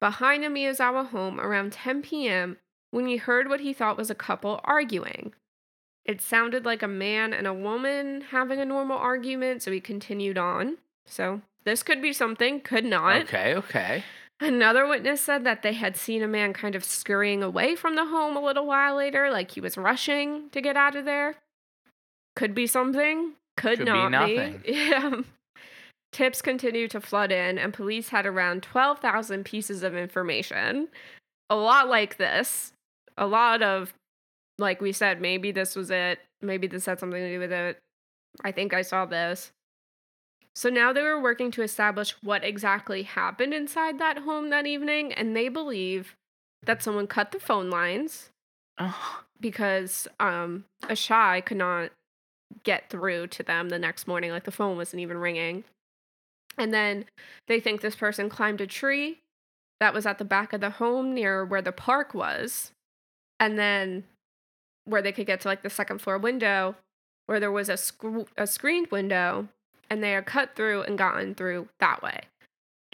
behind 0.00 0.44
the 0.44 0.48
Miyazawa 0.48 1.08
home 1.08 1.40
around 1.40 1.72
10 1.72 2.02
p.m. 2.02 2.58
when 2.90 3.06
he 3.06 3.16
heard 3.16 3.48
what 3.48 3.60
he 3.60 3.72
thought 3.72 3.96
was 3.96 4.10
a 4.10 4.14
couple 4.14 4.60
arguing. 4.64 5.32
It 6.04 6.20
sounded 6.20 6.64
like 6.64 6.82
a 6.82 6.88
man 6.88 7.32
and 7.32 7.46
a 7.46 7.54
woman 7.54 8.22
having 8.30 8.60
a 8.60 8.64
normal 8.64 8.98
argument, 8.98 9.62
so 9.62 9.72
he 9.72 9.80
continued 9.80 10.38
on. 10.38 10.78
So 11.04 11.40
This 11.64 11.82
could 11.82 12.00
be 12.00 12.12
something, 12.12 12.60
could 12.60 12.84
not. 12.84 13.22
Okay, 13.22 13.54
okay. 13.56 14.04
Another 14.38 14.86
witness 14.86 15.22
said 15.22 15.44
that 15.44 15.62
they 15.62 15.72
had 15.72 15.96
seen 15.96 16.22
a 16.22 16.28
man 16.28 16.52
kind 16.52 16.74
of 16.74 16.84
scurrying 16.84 17.42
away 17.42 17.74
from 17.74 17.96
the 17.96 18.04
home 18.04 18.36
a 18.36 18.44
little 18.44 18.66
while 18.66 18.94
later, 18.94 19.30
like 19.30 19.52
he 19.52 19.60
was 19.60 19.78
rushing 19.78 20.50
to 20.50 20.60
get 20.60 20.76
out 20.76 20.94
of 20.94 21.06
there. 21.06 21.36
Could 22.36 22.54
be 22.54 22.66
something, 22.66 23.32
could, 23.56 23.78
Could 23.78 23.86
be 23.86 23.92
not 23.92 24.10
nothing. 24.10 24.62
Yeah. 24.66 25.22
Tips 26.12 26.40
continued 26.40 26.90
to 26.92 27.00
flood 27.00 27.32
in, 27.32 27.58
and 27.58 27.74
police 27.74 28.08
had 28.08 28.26
around 28.26 28.62
12,000 28.62 29.44
pieces 29.44 29.82
of 29.82 29.96
information. 29.96 30.88
A 31.50 31.56
lot 31.56 31.88
like 31.88 32.16
this. 32.16 32.72
A 33.18 33.26
lot 33.26 33.62
of, 33.62 33.92
like 34.58 34.80
we 34.80 34.92
said, 34.92 35.20
maybe 35.20 35.52
this 35.52 35.76
was 35.76 35.90
it. 35.90 36.20
Maybe 36.40 36.66
this 36.66 36.86
had 36.86 37.00
something 37.00 37.20
to 37.20 37.32
do 37.32 37.38
with 37.38 37.52
it. 37.52 37.78
I 38.44 38.52
think 38.52 38.72
I 38.72 38.82
saw 38.82 39.04
this. 39.04 39.52
So 40.54 40.70
now 40.70 40.92
they 40.92 41.02
were 41.02 41.20
working 41.20 41.50
to 41.52 41.62
establish 41.62 42.12
what 42.22 42.44
exactly 42.44 43.02
happened 43.02 43.52
inside 43.52 43.98
that 43.98 44.18
home 44.18 44.48
that 44.50 44.66
evening, 44.66 45.12
and 45.12 45.36
they 45.36 45.48
believe 45.48 46.14
that 46.64 46.82
someone 46.82 47.06
cut 47.06 47.32
the 47.32 47.40
phone 47.40 47.70
lines 47.70 48.30
Oh, 48.78 49.22
because 49.40 50.06
um 50.20 50.64
Ashai 50.84 51.44
could 51.44 51.56
not 51.56 51.90
get 52.64 52.90
through 52.90 53.28
to 53.28 53.42
them 53.42 53.68
the 53.68 53.78
next 53.78 54.06
morning, 54.06 54.30
like 54.30 54.44
the 54.44 54.50
phone 54.50 54.76
wasn't 54.76 55.00
even 55.00 55.18
ringing. 55.18 55.64
And 56.58 56.72
then 56.72 57.04
they 57.48 57.60
think 57.60 57.80
this 57.80 57.96
person 57.96 58.28
climbed 58.28 58.60
a 58.60 58.66
tree 58.66 59.18
that 59.80 59.92
was 59.92 60.06
at 60.06 60.18
the 60.18 60.24
back 60.24 60.52
of 60.52 60.60
the 60.60 60.70
home 60.70 61.12
near 61.14 61.44
where 61.44 61.62
the 61.62 61.72
park 61.72 62.14
was, 62.14 62.72
and 63.38 63.58
then 63.58 64.04
where 64.84 65.02
they 65.02 65.12
could 65.12 65.26
get 65.26 65.40
to 65.42 65.48
like 65.48 65.62
the 65.62 65.70
second 65.70 66.00
floor 66.00 66.16
window, 66.16 66.76
where 67.26 67.40
there 67.40 67.52
was 67.52 67.68
a 67.68 67.76
sc- 67.76 68.28
a 68.36 68.46
screened 68.46 68.86
window, 68.90 69.48
and 69.90 70.02
they 70.02 70.12
had 70.12 70.24
cut 70.24 70.56
through 70.56 70.82
and 70.82 70.96
gotten 70.96 71.34
through 71.34 71.68
that 71.78 72.02
way. 72.02 72.20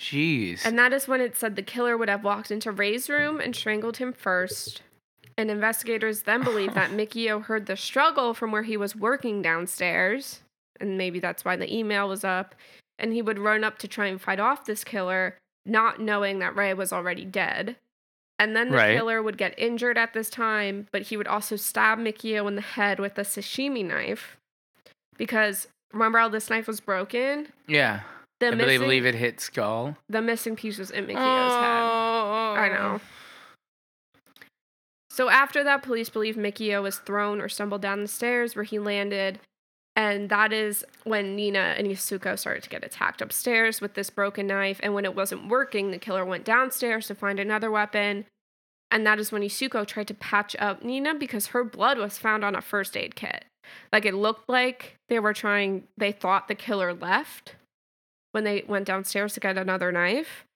jeez. 0.00 0.64
And 0.64 0.76
that 0.78 0.92
is 0.92 1.06
when 1.06 1.20
it 1.20 1.36
said 1.36 1.54
the 1.54 1.62
killer 1.62 1.96
would 1.96 2.08
have 2.08 2.24
walked 2.24 2.50
into 2.50 2.72
Rei's 2.72 3.08
room 3.08 3.40
and 3.40 3.54
strangled 3.54 3.98
him 3.98 4.12
first. 4.12 4.82
And 5.38 5.50
investigators 5.50 6.22
then 6.22 6.42
believe 6.42 6.74
that 6.74 6.90
Mikio 6.92 7.42
heard 7.44 7.66
the 7.66 7.76
struggle 7.76 8.34
from 8.34 8.52
where 8.52 8.62
he 8.64 8.76
was 8.76 8.94
working 8.96 9.42
downstairs. 9.42 10.40
And 10.80 10.98
maybe 10.98 11.20
that's 11.20 11.44
why 11.44 11.56
the 11.56 11.72
email 11.74 12.08
was 12.08 12.24
up. 12.24 12.54
And 12.98 13.12
he 13.12 13.22
would 13.22 13.38
run 13.38 13.64
up 13.64 13.78
to 13.78 13.88
try 13.88 14.06
and 14.06 14.20
fight 14.20 14.40
off 14.40 14.64
this 14.64 14.84
killer, 14.84 15.36
not 15.64 16.00
knowing 16.00 16.38
that 16.40 16.54
Rei 16.56 16.74
was 16.74 16.92
already 16.92 17.24
dead. 17.24 17.76
And 18.38 18.56
then 18.56 18.70
the 18.70 18.76
Right. 18.76 18.96
killer 18.96 19.22
would 19.22 19.38
get 19.38 19.56
injured 19.58 19.96
at 19.96 20.12
this 20.12 20.28
time, 20.28 20.88
but 20.90 21.02
he 21.02 21.16
would 21.16 21.28
also 21.28 21.54
stab 21.56 21.98
Mikio 21.98 22.46
in 22.48 22.56
the 22.56 22.60
head 22.62 22.98
with 22.98 23.16
a 23.18 23.22
sashimi 23.22 23.84
knife. 23.84 24.36
Because 25.16 25.68
remember 25.92 26.18
how 26.18 26.28
this 26.28 26.50
knife 26.50 26.66
was 26.66 26.80
broken? 26.80 27.48
yeah. 27.66 28.00
The 28.40 28.48
And 28.48 28.58
they 28.60 28.64
missing- 28.64 28.80
believe 28.80 29.06
it 29.06 29.14
hit 29.14 29.38
skull. 29.40 29.96
the 30.08 30.20
missing 30.20 30.56
piece 30.56 30.76
was 30.76 30.90
in 30.90 31.04
Mikio's 31.06 31.14
head. 31.54 31.82
Oh. 31.82 32.54
I 32.58 32.68
know. 32.68 33.00
So 35.12 35.28
after 35.28 35.62
that, 35.62 35.82
police 35.82 36.08
believe 36.08 36.36
Mikio 36.36 36.82
was 36.82 36.96
thrown 36.96 37.42
or 37.42 37.48
stumbled 37.50 37.82
down 37.82 38.00
the 38.00 38.08
stairs 38.08 38.56
where 38.56 38.62
he 38.62 38.78
landed. 38.78 39.40
And 39.94 40.30
that 40.30 40.54
is 40.54 40.86
when 41.04 41.36
Niina 41.36 41.78
and 41.78 41.86
Yasuko 41.86 42.38
started 42.38 42.62
to 42.62 42.70
get 42.70 42.82
attacked 42.82 43.20
upstairs 43.20 43.82
with 43.82 43.92
this 43.92 44.08
broken 44.08 44.46
knife. 44.46 44.80
And 44.82 44.94
when 44.94 45.04
it 45.04 45.14
wasn't 45.14 45.48
working, 45.48 45.90
the 45.90 45.98
killer 45.98 46.24
went 46.24 46.46
downstairs 46.46 47.08
to 47.08 47.14
find 47.14 47.38
another 47.38 47.70
weapon. 47.70 48.24
And 48.90 49.06
that 49.06 49.18
is 49.18 49.30
when 49.30 49.42
Yasuko 49.42 49.86
tried 49.86 50.08
to 50.08 50.14
patch 50.14 50.56
up 50.58 50.82
Niina 50.82 51.18
because 51.20 51.48
her 51.48 51.62
blood 51.62 51.98
was 51.98 52.16
found 52.16 52.42
on 52.42 52.56
a 52.56 52.62
first 52.62 52.96
aid 52.96 53.14
kit. 53.14 53.44
Like 53.92 54.06
it 54.06 54.14
looked 54.14 54.48
like 54.48 54.94
they 55.10 55.18
were 55.18 55.34
trying, 55.34 55.88
they 55.98 56.12
thought 56.12 56.48
the 56.48 56.54
killer 56.54 56.94
left 56.94 57.56
when 58.30 58.44
they 58.44 58.64
went 58.66 58.86
downstairs 58.86 59.34
to 59.34 59.40
get 59.40 59.58
another 59.58 59.92
knife. 59.92 60.46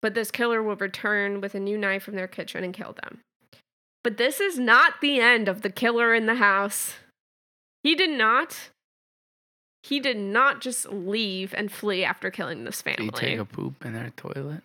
But 0.00 0.14
this 0.14 0.30
killer 0.30 0.62
will 0.62 0.76
return 0.76 1.42
with 1.42 1.54
a 1.54 1.60
new 1.60 1.76
knife 1.76 2.04
from 2.04 2.16
their 2.16 2.28
kitchen 2.28 2.64
and 2.64 2.72
kill 2.72 2.94
them. 2.94 3.20
But 4.04 4.18
this 4.18 4.38
is 4.38 4.58
not 4.58 5.00
the 5.00 5.18
end 5.18 5.48
of 5.48 5.62
the 5.62 5.70
killer 5.70 6.14
in 6.14 6.26
the 6.26 6.34
house. 6.36 6.94
He 7.82 7.94
did 7.96 8.10
not. 8.10 8.70
He 9.82 9.98
did 9.98 10.18
not 10.18 10.60
just 10.60 10.90
leave 10.92 11.52
and 11.56 11.72
flee 11.72 12.04
after 12.04 12.30
killing 12.30 12.64
this 12.64 12.80
family. 12.82 13.08
Did 13.08 13.20
you 13.22 13.28
take 13.28 13.38
a 13.38 13.44
poop 13.44 13.84
in 13.84 13.94
their 13.94 14.10
toilet? 14.16 14.62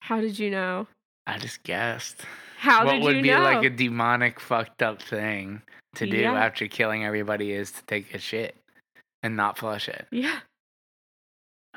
How 0.00 0.20
did 0.20 0.38
you 0.38 0.50
know? 0.50 0.86
I 1.26 1.38
just 1.38 1.62
guessed. 1.62 2.22
How 2.58 2.84
did 2.84 2.94
you 2.94 2.98
know? 2.98 3.04
what 3.06 3.14
would 3.14 3.22
be 3.22 3.30
know? 3.30 3.40
like 3.42 3.64
a 3.64 3.70
demonic, 3.70 4.40
fucked 4.40 4.82
up 4.82 5.00
thing 5.00 5.62
to 5.94 6.06
do 6.06 6.18
Yeah. 6.18 6.34
after 6.34 6.66
killing 6.66 7.04
everybody 7.04 7.52
is 7.52 7.70
to 7.72 7.82
take 7.84 8.12
a 8.14 8.18
shit 8.18 8.56
and 9.22 9.36
not 9.36 9.58
flush 9.58 9.88
it. 9.88 10.06
yeah. 10.10 10.40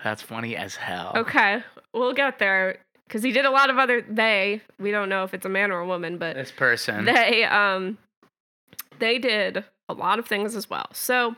That's 0.03 0.21
funny 0.21 0.57
as 0.57 0.75
hell. 0.75 1.13
Okay, 1.15 1.63
we'll 1.93 2.13
get 2.13 2.38
there 2.39 2.79
because 3.07 3.23
he 3.23 3.31
did 3.31 3.45
a 3.45 3.51
lot 3.51 3.69
of 3.69 3.77
other. 3.77 4.01
They 4.01 4.61
we 4.79 4.91
don't 4.91 5.09
know 5.09 5.23
if 5.23 5.33
it's 5.33 5.45
a 5.45 5.49
man 5.49 5.71
or 5.71 5.79
a 5.79 5.87
woman, 5.87 6.17
but 6.17 6.35
This 6.35 6.51
person. 6.51 7.05
they 7.05 7.43
um 7.43 7.97
they 8.99 9.19
did 9.19 9.63
a 9.89 9.93
lot 9.93 10.19
of 10.19 10.27
things 10.27 10.55
as 10.55 10.69
well. 10.69 10.87
So 10.93 11.35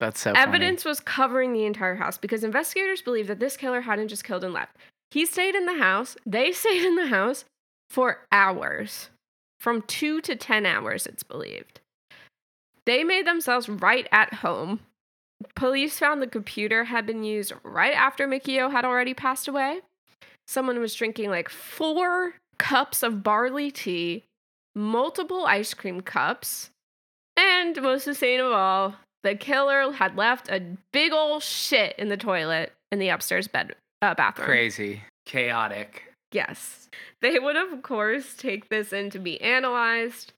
that's 0.00 0.20
so 0.20 0.32
funny. 0.32 0.42
Evidence 0.42 0.84
was 0.84 1.00
covering 1.00 1.52
the 1.52 1.64
entire 1.64 1.94
house 1.94 2.18
because 2.18 2.42
investigators 2.44 3.02
believe 3.02 3.28
that 3.28 3.38
this 3.40 3.56
killer 3.56 3.82
hadn't 3.82 4.08
just 4.08 4.24
killed 4.24 4.42
and 4.44 4.52
left. 4.52 4.76
He 5.10 5.26
stayed 5.26 5.54
in 5.54 5.66
the 5.66 5.78
house. 5.78 6.16
They 6.26 6.52
stayed 6.52 6.84
in 6.84 6.96
the 6.96 7.06
house 7.06 7.44
for 7.88 8.20
hours, 8.32 9.10
from 9.60 9.82
two 9.82 10.20
to 10.22 10.34
10 10.34 10.64
hours, 10.64 11.06
it's 11.06 11.22
believed. 11.22 11.80
They 12.86 13.04
made 13.04 13.26
themselves 13.26 13.68
right 13.68 14.08
at 14.10 14.32
home. 14.34 14.80
Police 15.54 15.98
found 15.98 16.22
the 16.22 16.26
computer 16.26 16.84
had 16.84 17.04
been 17.04 17.22
used 17.22 17.52
right 17.62 17.94
after 17.94 18.26
Mikio 18.26 18.70
had 18.72 18.84
already 18.86 19.12
passed 19.12 19.46
away. 19.46 19.80
Someone 20.46 20.78
was 20.80 20.94
drinking 20.94 21.30
like 21.30 21.48
four 21.48 22.34
cups 22.58 23.02
of 23.02 23.22
barley 23.22 23.70
tea, 23.70 24.24
multiple 24.74 25.46
ice 25.46 25.74
cream 25.74 26.00
cups, 26.00 26.70
and 27.36 27.80
most 27.80 28.06
insane 28.06 28.40
of 28.40 28.52
all, 28.52 28.96
the 29.22 29.34
killer 29.34 29.92
had 29.92 30.16
left 30.16 30.48
a 30.48 30.62
big 30.92 31.12
old 31.12 31.42
shit 31.42 31.94
in 31.98 32.08
the 32.08 32.16
toilet 32.16 32.72
in 32.90 32.98
the 32.98 33.08
upstairs 33.08 33.48
bed 33.48 33.74
uh, 34.02 34.14
bathroom. 34.14 34.46
Crazy. 34.46 35.02
Chaotic. 35.24 36.12
Yes. 36.32 36.88
They 37.20 37.38
would, 37.38 37.56
of 37.56 37.82
course, 37.82 38.34
take 38.34 38.68
this 38.68 38.92
in 38.92 39.10
to 39.10 39.18
be 39.18 39.40
analyzed. 39.40 40.32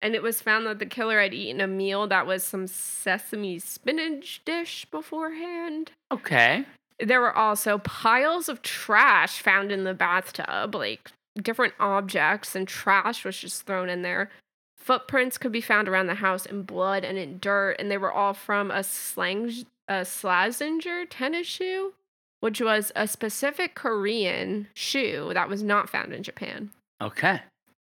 And 0.00 0.14
it 0.14 0.22
was 0.22 0.40
found 0.40 0.66
that 0.66 0.78
the 0.78 0.86
killer 0.86 1.20
had 1.20 1.34
eaten 1.34 1.60
a 1.60 1.66
meal 1.66 2.08
that 2.08 2.26
was 2.26 2.42
some 2.42 2.66
sesame 2.66 3.58
spinach 3.58 4.42
dish 4.44 4.84
beforehand. 4.90 5.92
Okay. 6.10 6.64
There 7.00 7.20
were 7.20 7.36
also 7.36 7.78
piles 7.78 8.48
of 8.48 8.62
trash 8.62 9.40
found 9.40 9.72
in 9.72 9.84
the 9.84 9.94
bathtub, 9.94 10.74
like 10.74 11.10
different 11.40 11.74
objects, 11.80 12.54
and 12.54 12.68
trash 12.68 13.24
was 13.24 13.38
just 13.38 13.62
thrown 13.62 13.88
in 13.88 14.02
there. 14.02 14.30
Footprints 14.76 15.38
could 15.38 15.52
be 15.52 15.60
found 15.60 15.88
around 15.88 16.08
the 16.08 16.14
house 16.14 16.44
in 16.44 16.62
blood 16.62 17.04
and 17.04 17.16
in 17.16 17.38
dirt, 17.38 17.76
and 17.78 17.90
they 17.90 17.98
were 17.98 18.12
all 18.12 18.34
from 18.34 18.70
a 18.70 18.82
slang 18.82 19.64
a 19.88 20.02
Slazenger 20.02 21.06
tennis 21.10 21.46
shoe, 21.46 21.92
which 22.40 22.60
was 22.60 22.92
a 22.96 23.06
specific 23.06 23.74
Korean 23.74 24.68
shoe 24.74 25.32
that 25.34 25.48
was 25.48 25.62
not 25.62 25.90
found 25.90 26.12
in 26.12 26.22
Japan. 26.22 26.70
Okay. 27.00 27.40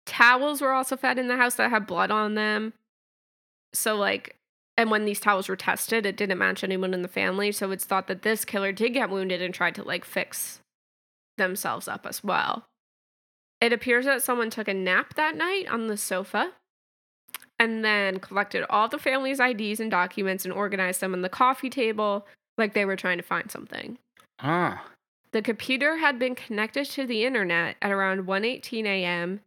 Towels 0.05 0.61
were 0.61 0.71
also 0.71 0.97
found 0.97 1.19
in 1.19 1.27
the 1.27 1.37
house 1.37 1.55
that 1.55 1.69
had 1.69 1.85
blood 1.85 2.11
on 2.11 2.35
them. 2.35 2.73
So 3.73 3.95
like 3.95 4.35
and 4.77 4.89
when 4.89 5.05
these 5.05 5.19
towels 5.19 5.49
were 5.49 5.55
tested, 5.55 6.05
it 6.05 6.17
didn't 6.17 6.37
match 6.37 6.63
anyone 6.63 6.93
in 6.93 7.01
the 7.01 7.07
family, 7.07 7.51
so 7.51 7.71
it's 7.71 7.85
thought 7.85 8.07
that 8.07 8.21
this 8.21 8.45
killer 8.45 8.71
did 8.71 8.93
get 8.93 9.09
wounded 9.09 9.41
and 9.41 9.53
tried 9.53 9.75
to 9.75 9.83
like 9.83 10.05
fix 10.05 10.61
themselves 11.37 11.87
up 11.87 12.05
as 12.05 12.23
well. 12.23 12.65
It 13.59 13.73
appears 13.73 14.05
that 14.05 14.23
someone 14.23 14.49
took 14.49 14.67
a 14.67 14.73
nap 14.73 15.13
that 15.15 15.35
night 15.35 15.67
on 15.69 15.87
the 15.87 15.97
sofa 15.97 16.53
and 17.59 17.85
then 17.85 18.19
collected 18.19 18.65
all 18.69 18.87
the 18.87 18.97
family's 18.97 19.39
IDs 19.39 19.79
and 19.79 19.91
documents 19.91 20.45
and 20.45 20.53
organized 20.53 20.99
them 20.99 21.13
on 21.13 21.21
the 21.21 21.29
coffee 21.29 21.69
table 21.69 22.25
like 22.57 22.73
they 22.73 22.85
were 22.85 22.95
trying 22.95 23.17
to 23.17 23.23
find 23.23 23.51
something. 23.51 23.99
Huh. 24.39 24.77
The 25.31 25.43
computer 25.43 25.97
had 25.97 26.17
been 26.17 26.33
connected 26.33 26.85
to 26.87 27.05
the 27.05 27.23
internet 27.23 27.75
at 27.81 27.91
around 27.91 28.25
1:18 28.25 28.85
a.m. 28.85 29.41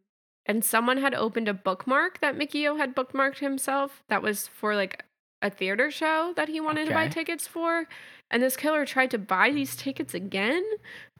and 0.47 0.65
someone 0.65 0.99
had 0.99 1.15
opened 1.15 1.49
a 1.49 1.55
bookmark 1.55 2.21
that 2.21 2.39
Mikio 2.39 2.77
had 2.77 2.95
bookmarked 2.95 3.39
himself 3.39 4.05
that 4.09 4.23
was 4.23 4.47
for 4.47 4.77
like 4.77 5.05
a 5.45 5.51
theater 5.51 5.91
show 5.91 6.33
that 6.37 6.49
he 6.49 6.59
wanted 6.59 6.89
to 6.89 6.95
buy 6.95 7.07
tickets 7.07 7.47
for. 7.47 7.87
And 8.31 8.43
this 8.43 8.57
killer 8.57 8.87
tried 8.87 9.11
to 9.11 9.19
buy 9.19 9.53
these 9.53 9.77
tickets 9.77 10.15
again, 10.15 10.65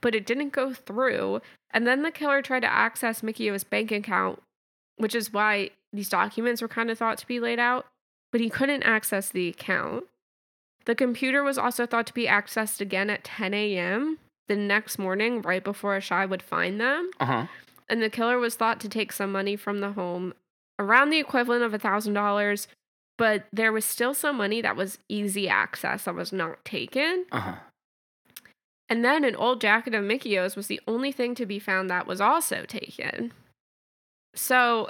but 0.01 0.15
it 0.15 0.27
didn't 0.27 0.53
go 0.53 0.73
through. 0.73 1.43
And 1.71 1.87
then 1.87 2.03
the 2.03 2.11
killer 2.11 2.41
tried 2.41 2.61
to 2.61 2.73
access 2.73 3.21
Mikio's 3.21 3.65
bank 3.65 3.93
account, 3.93 4.43
which 4.97 5.15
is 5.15 5.33
why 5.33 5.71
these 5.93 6.09
documents 6.09 6.63
were 6.63 6.69
kind 6.69 6.91
of 6.91 6.99
thought 6.99 7.19
to 7.19 7.27
be 7.27 7.39
laid 7.39 7.59
out, 7.59 7.87
but 8.33 8.41
he 8.41 8.49
couldn't 8.49 8.83
access 8.83 9.29
the 9.29 9.49
account. 9.49 10.05
The 10.87 10.95
computer 10.95 11.43
was 11.43 11.59
also 11.59 11.87
thought 11.87 12.07
to 12.07 12.15
be 12.15 12.27
accessed 12.27 12.81
again 12.81 13.11
at 13.11 13.25
10 13.25 13.53
a.m. 13.53 14.19
the 14.49 14.57
next 14.57 14.99
morning, 14.99 15.43
right 15.43 15.63
before 15.63 15.97
Ashai 15.97 16.29
would 16.29 16.43
find 16.43 16.81
them. 16.81 17.11
Uh 17.21 17.27
huh. 17.27 17.47
And 17.89 18.03
the 18.03 18.11
killer 18.11 18.39
was 18.39 18.55
thought 18.55 18.81
to 18.81 18.89
take 18.89 19.13
some 19.13 19.31
money 19.31 19.57
from 19.57 19.81
the 19.81 19.93
home, 19.93 20.33
around 20.79 21.11
the 21.11 21.19
equivalent 21.19 21.63
of 21.63 21.73
$1,000, 21.73 22.67
but 23.19 23.45
there 23.53 23.73
was 23.73 23.85
still 23.85 24.15
some 24.15 24.37
money 24.37 24.61
that 24.61 24.77
was 24.77 24.99
easy 25.09 25.49
access 25.49 26.05
that 26.05 26.15
was 26.15 26.33
not 26.33 26.65
taken. 26.65 27.27
Uh 27.33 27.41
huh. 27.41 27.55
And 28.89 29.05
then 29.05 29.25
an 29.25 29.35
old 29.37 29.61
jacket 29.61 29.95
of 29.95 30.05
Mikio's 30.05 30.57
was 30.57 30.67
the 30.67 30.81
only 30.87 31.11
thing 31.11 31.35
to 31.37 31.47
be 31.47 31.59
found 31.59 31.89
that 31.89 32.07
was 32.07 32.21
also 32.21 32.65
taken. 32.67 33.33
So, 34.35 34.89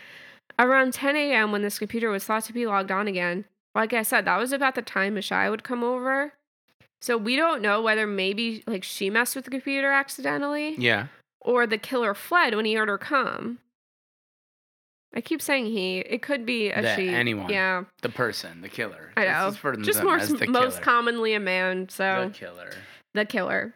around 0.58 0.94
10 0.94 1.16
a.m., 1.16 1.52
when 1.52 1.62
this 1.62 1.78
computer 1.78 2.08
was 2.10 2.24
thought 2.24 2.44
to 2.44 2.52
be 2.52 2.66
logged 2.66 2.90
on 2.90 3.06
again, 3.08 3.44
like 3.74 3.92
I 3.92 4.02
said, 4.02 4.24
that 4.24 4.38
was 4.38 4.52
about 4.52 4.74
the 4.74 4.82
time 4.82 5.14
Mashai 5.16 5.50
would 5.50 5.64
come 5.64 5.84
over. 5.84 6.32
So, 7.02 7.16
we 7.18 7.36
don't 7.36 7.60
know 7.62 7.82
whether 7.82 8.06
maybe 8.06 8.62
like 8.66 8.84
she 8.84 9.10
messed 9.10 9.36
with 9.36 9.44
the 9.44 9.50
computer 9.50 9.90
accidentally 9.92 10.74
Yeah. 10.76 11.08
or 11.42 11.66
the 11.66 11.78
killer 11.78 12.14
fled 12.14 12.54
when 12.54 12.64
he 12.64 12.74
heard 12.74 12.88
her 12.88 12.96
come. 12.98 13.58
I 15.16 15.22
keep 15.22 15.40
saying 15.40 15.66
he. 15.66 15.98
It 16.00 16.20
could 16.20 16.44
be 16.44 16.68
a 16.70 16.94
she. 16.94 17.08
anyone. 17.08 17.48
Yeah, 17.50 17.84
The 18.02 18.10
person, 18.10 18.60
the 18.60 18.68
killer. 18.68 19.12
I 19.16 19.24
know. 19.24 19.50
just 19.82 20.02
more 20.02 20.20
most 20.48 20.82
commonly 20.82 21.32
a 21.32 21.40
man. 21.40 21.88
So 21.88 22.26
The 22.28 22.38
killer. 22.38 22.70
the 23.14 23.24
killer. 23.24 23.74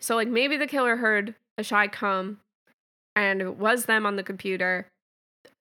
So 0.00 0.16
like 0.16 0.28
maybe 0.28 0.56
the 0.56 0.66
killer 0.66 0.96
heard 0.96 1.34
Ashai 1.60 1.90
come 1.92 2.38
and 3.14 3.40
it 3.40 3.56
was 3.56 3.84
them 3.86 4.04
on 4.04 4.16
the 4.16 4.22
computer. 4.22 4.88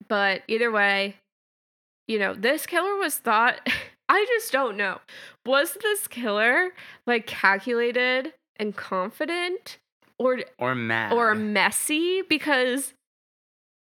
But 0.08 0.42
either 0.48 0.72
way, 0.72 1.18
you 2.08 2.18
know, 2.18 2.34
this 2.34 2.66
killer 2.66 2.96
was 2.98 3.18
thought 3.18 3.60
I 4.10 4.26
just 4.30 4.52
don't 4.52 4.76
know. 4.78 4.98
Was 5.46 5.78
this 5.84 6.08
killer 6.08 6.70
like 7.06 7.28
calculated 7.28 8.34
and 8.56 8.76
confident 8.76 9.78
or 10.18 10.40
Or 10.58 10.74
mad. 10.74 11.14
or 11.14 11.36
messy 11.36 12.24
because 12.24 12.94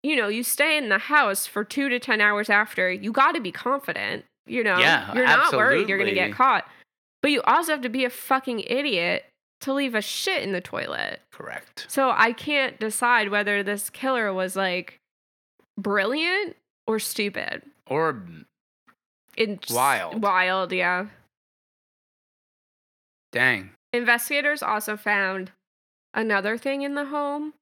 you 0.02 0.16
know, 0.16 0.28
you 0.28 0.42
stay 0.42 0.76
in 0.76 0.88
the 0.88 0.98
house 0.98 1.46
for 1.46 1.64
2 1.64 1.88
to 1.88 1.98
10 1.98 2.20
hours 2.20 2.50
after, 2.50 2.90
you 2.90 3.12
got 3.12 3.32
to 3.32 3.40
be 3.40 3.52
confident, 3.52 4.24
you 4.46 4.64
know. 4.64 4.78
Yeah, 4.78 5.14
you're 5.14 5.26
not 5.26 5.52
worried 5.52 5.88
you're 5.88 5.98
going 5.98 6.10
to 6.10 6.14
get 6.14 6.32
caught. 6.32 6.66
But 7.20 7.30
you 7.30 7.40
also 7.42 7.72
have 7.72 7.82
to 7.82 7.88
be 7.88 8.04
a 8.04 8.10
fucking 8.10 8.60
idiot 8.60 9.24
to 9.60 9.72
leave 9.72 9.94
a 9.94 10.02
shit 10.02 10.42
in 10.42 10.52
the 10.52 10.60
toilet. 10.60 11.20
Correct. 11.30 11.86
So 11.88 12.12
I 12.14 12.32
can't 12.32 12.78
decide 12.80 13.30
whether 13.30 13.62
this 13.62 13.90
killer 13.90 14.32
was 14.32 14.56
like 14.56 14.98
brilliant 15.78 16.56
or 16.86 16.98
stupid. 16.98 17.62
Or 17.86 18.20
It's 19.36 19.70
Wild. 19.70 20.20
Wild, 20.20 20.72
yeah. 20.72 21.06
dang. 23.30 23.70
Investigators 23.92 24.62
also 24.62 24.96
found 24.96 25.52
another 26.12 26.58
thing 26.58 26.82
in 26.82 26.94
the 26.94 27.06
home. 27.06 27.54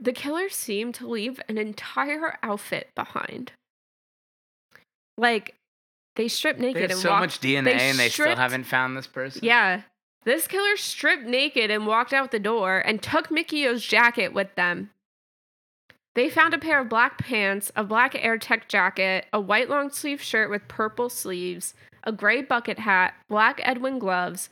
The 0.00 0.12
killer 0.12 0.48
seemed 0.48 0.94
to 0.96 1.06
leave 1.06 1.40
an 1.48 1.58
entire 1.58 2.38
outfit 2.42 2.88
behind. 2.94 3.52
Like 5.18 5.54
they 6.16 6.28
stripped 6.28 6.58
naked 6.58 6.82
have 6.82 6.90
and 6.92 7.00
so 7.00 7.10
walked. 7.10 7.20
much 7.20 7.40
DNA 7.40 7.64
they 7.64 7.72
and 7.72 7.98
they 7.98 8.08
still 8.08 8.36
haven't 8.36 8.64
found 8.64 8.96
this 8.96 9.06
person. 9.06 9.42
Yeah. 9.44 9.82
This 10.24 10.46
killer 10.46 10.76
stripped 10.76 11.24
naked 11.24 11.70
and 11.70 11.86
walked 11.86 12.12
out 12.12 12.30
the 12.30 12.38
door 12.38 12.78
and 12.78 13.02
took 13.02 13.30
Mikio's 13.30 13.84
jacket 13.84 14.32
with 14.32 14.54
them. 14.54 14.90
They 16.14 16.28
found 16.28 16.54
a 16.54 16.58
pair 16.58 16.80
of 16.80 16.88
black 16.88 17.18
pants, 17.18 17.70
a 17.76 17.84
black 17.84 18.14
Air 18.16 18.36
Tech 18.36 18.68
jacket, 18.68 19.26
a 19.32 19.40
white 19.40 19.70
long 19.70 19.90
sleeve 19.90 20.20
shirt 20.20 20.50
with 20.50 20.66
purple 20.68 21.08
sleeves, 21.08 21.74
a 22.04 22.12
gray 22.12 22.42
bucket 22.42 22.80
hat, 22.80 23.14
black 23.28 23.60
Edwin 23.62 23.98
gloves, 23.98 24.50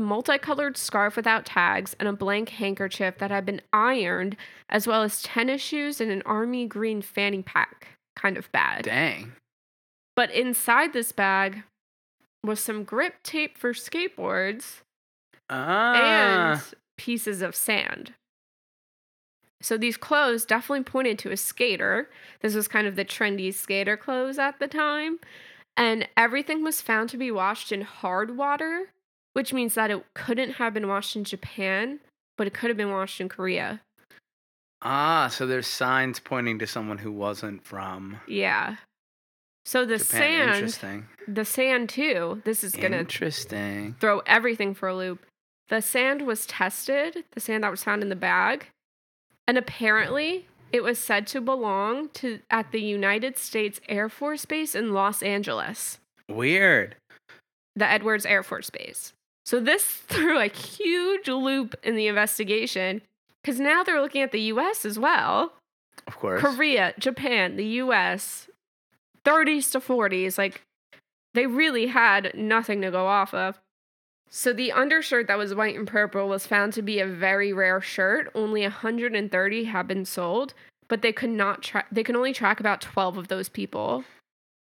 a 0.00 0.02
multicolored 0.02 0.78
scarf 0.78 1.14
without 1.14 1.44
tags, 1.44 1.94
and 2.00 2.08
a 2.08 2.12
blank 2.14 2.48
handkerchief 2.48 3.18
that 3.18 3.30
had 3.30 3.44
been 3.44 3.60
ironed, 3.70 4.34
as 4.70 4.86
well 4.86 5.02
as 5.02 5.22
tennis 5.22 5.60
shoes 5.60 6.00
and 6.00 6.10
an 6.10 6.22
army 6.24 6.66
green 6.66 7.02
fanny 7.02 7.42
pack. 7.42 7.98
Kind 8.16 8.38
of 8.38 8.50
bad. 8.50 8.86
Dang. 8.86 9.32
But 10.16 10.30
inside 10.30 10.94
this 10.94 11.12
bag 11.12 11.64
was 12.42 12.60
some 12.60 12.82
grip 12.84 13.22
tape 13.22 13.58
for 13.58 13.74
skateboards 13.74 14.80
Ah. 15.50 16.52
and 16.54 16.62
pieces 16.96 17.42
of 17.42 17.54
sand. 17.54 18.14
So 19.60 19.76
these 19.76 19.98
clothes 19.98 20.46
definitely 20.46 20.84
pointed 20.84 21.18
to 21.20 21.30
a 21.30 21.36
skater. 21.36 22.08
This 22.40 22.54
was 22.54 22.68
kind 22.68 22.86
of 22.86 22.96
the 22.96 23.04
trendy 23.04 23.52
skater 23.52 23.98
clothes 23.98 24.38
at 24.38 24.58
the 24.60 24.66
time. 24.68 25.20
And 25.76 26.08
everything 26.16 26.62
was 26.64 26.80
found 26.80 27.10
to 27.10 27.18
be 27.18 27.30
washed 27.30 27.70
in 27.70 27.82
hard 27.82 28.36
water, 28.38 28.88
which 29.32 29.52
means 29.52 29.74
that 29.74 29.90
it 29.90 30.04
couldn't 30.14 30.52
have 30.52 30.74
been 30.74 30.88
washed 30.88 31.16
in 31.16 31.24
Japan, 31.24 32.00
but 32.36 32.46
it 32.46 32.54
could 32.54 32.68
have 32.70 32.76
been 32.76 32.90
washed 32.90 33.20
in 33.20 33.28
Korea. 33.28 33.80
ah, 34.82 35.28
so 35.28 35.46
there's 35.46 35.66
signs 35.66 36.18
pointing 36.20 36.58
to 36.58 36.66
someone 36.66 36.98
who 36.98 37.12
wasn't 37.12 37.64
from 37.64 38.18
Yeah. 38.26 38.76
So 39.66 39.84
the 39.84 39.98
Japan. 39.98 40.08
sand, 40.20 40.50
Interesting. 40.54 41.06
the 41.28 41.44
sand 41.44 41.88
too, 41.90 42.40
this 42.44 42.64
is 42.64 42.74
going 42.74 42.92
to 42.92 42.98
Interesting. 43.00 43.94
throw 44.00 44.20
everything 44.20 44.74
for 44.74 44.88
a 44.88 44.96
loop. 44.96 45.24
The 45.68 45.82
sand 45.82 46.22
was 46.26 46.46
tested, 46.46 47.24
the 47.32 47.40
sand 47.40 47.62
that 47.62 47.70
was 47.70 47.84
found 47.84 48.02
in 48.02 48.08
the 48.08 48.16
bag, 48.16 48.66
and 49.46 49.58
apparently 49.58 50.46
it 50.72 50.82
was 50.82 50.98
said 50.98 51.26
to 51.28 51.40
belong 51.42 52.08
to 52.14 52.40
at 52.50 52.72
the 52.72 52.80
United 52.80 53.36
States 53.36 53.80
Air 53.88 54.08
Force 54.08 54.46
Base 54.46 54.74
in 54.74 54.92
Los 54.94 55.22
Angeles, 55.22 55.98
Weird. 56.28 56.96
the 57.76 57.86
Edwards 57.86 58.24
Air 58.24 58.42
Force 58.42 58.70
Base. 58.70 59.12
So 59.44 59.60
this 59.60 59.84
threw 60.08 60.38
a 60.38 60.46
huge 60.46 61.28
loop 61.28 61.74
in 61.82 61.96
the 61.96 62.06
investigation 62.06 63.02
because 63.42 63.60
now 63.60 63.82
they're 63.82 64.00
looking 64.00 64.22
at 64.22 64.32
the 64.32 64.40
US 64.42 64.84
as 64.84 64.98
well. 64.98 65.52
Of 66.06 66.16
course. 66.18 66.40
Korea, 66.40 66.94
Japan, 66.98 67.56
the 67.56 67.66
US, 67.66 68.48
30s 69.24 69.70
to 69.72 69.80
40s. 69.80 70.38
Like, 70.38 70.62
they 71.34 71.46
really 71.46 71.86
had 71.86 72.32
nothing 72.34 72.80
to 72.82 72.90
go 72.90 73.06
off 73.06 73.32
of. 73.34 73.58
So, 74.32 74.52
the 74.52 74.70
undershirt 74.70 75.26
that 75.26 75.38
was 75.38 75.54
white 75.54 75.76
and 75.76 75.88
purple 75.88 76.28
was 76.28 76.46
found 76.46 76.72
to 76.74 76.82
be 76.82 77.00
a 77.00 77.06
very 77.06 77.52
rare 77.52 77.80
shirt. 77.80 78.30
Only 78.34 78.62
130 78.62 79.64
have 79.64 79.88
been 79.88 80.04
sold, 80.04 80.54
but 80.88 81.02
they 81.02 81.12
could 81.12 81.30
not 81.30 81.62
track, 81.62 81.86
they 81.90 82.04
can 82.04 82.14
only 82.14 82.32
track 82.32 82.60
about 82.60 82.80
12 82.80 83.16
of 83.18 83.28
those 83.28 83.48
people. 83.48 84.04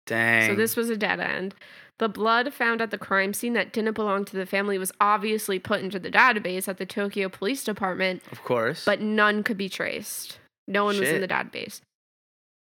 Dang. 0.07 0.49
So, 0.49 0.55
this 0.55 0.75
was 0.75 0.89
a 0.89 0.97
dead 0.97 1.19
end. 1.19 1.53
The 1.99 2.09
blood 2.09 2.53
found 2.53 2.81
at 2.81 2.91
the 2.91 2.97
crime 2.97 3.33
scene 3.33 3.53
that 3.53 3.73
didn't 3.73 3.93
belong 3.93 4.25
to 4.25 4.37
the 4.37 4.45
family 4.45 4.77
was 4.77 4.91
obviously 5.01 5.59
put 5.59 5.81
into 5.81 5.99
the 5.99 6.09
database 6.09 6.67
at 6.67 6.77
the 6.77 6.85
Tokyo 6.85 7.27
Police 7.29 7.63
Department, 7.63 8.23
Of 8.31 8.41
course. 8.43 8.85
but 8.85 9.01
none 9.01 9.43
could 9.43 9.57
be 9.57 9.69
traced. 9.69 10.39
No 10.67 10.85
one 10.85 10.97
was 10.99 11.09
in 11.09 11.19
the 11.21 11.27
database. 11.27 11.81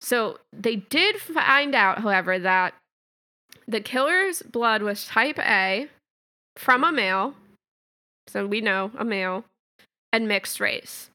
So 0.01 0.39
they 0.51 0.77
did 0.77 1.17
find 1.17 1.75
out, 1.75 1.99
however, 1.99 2.39
that 2.39 2.73
the 3.67 3.79
killer's 3.79 4.41
blood 4.41 4.81
was 4.81 5.05
type 5.05 5.37
A 5.37 5.87
from 6.57 6.83
a 6.83 6.91
male. 6.91 7.35
So 8.27 8.47
we 8.47 8.59
know 8.61 8.91
a 8.97 9.05
male 9.05 9.45
and 10.11 10.27
mixed 10.27 10.59
race. 10.59 11.09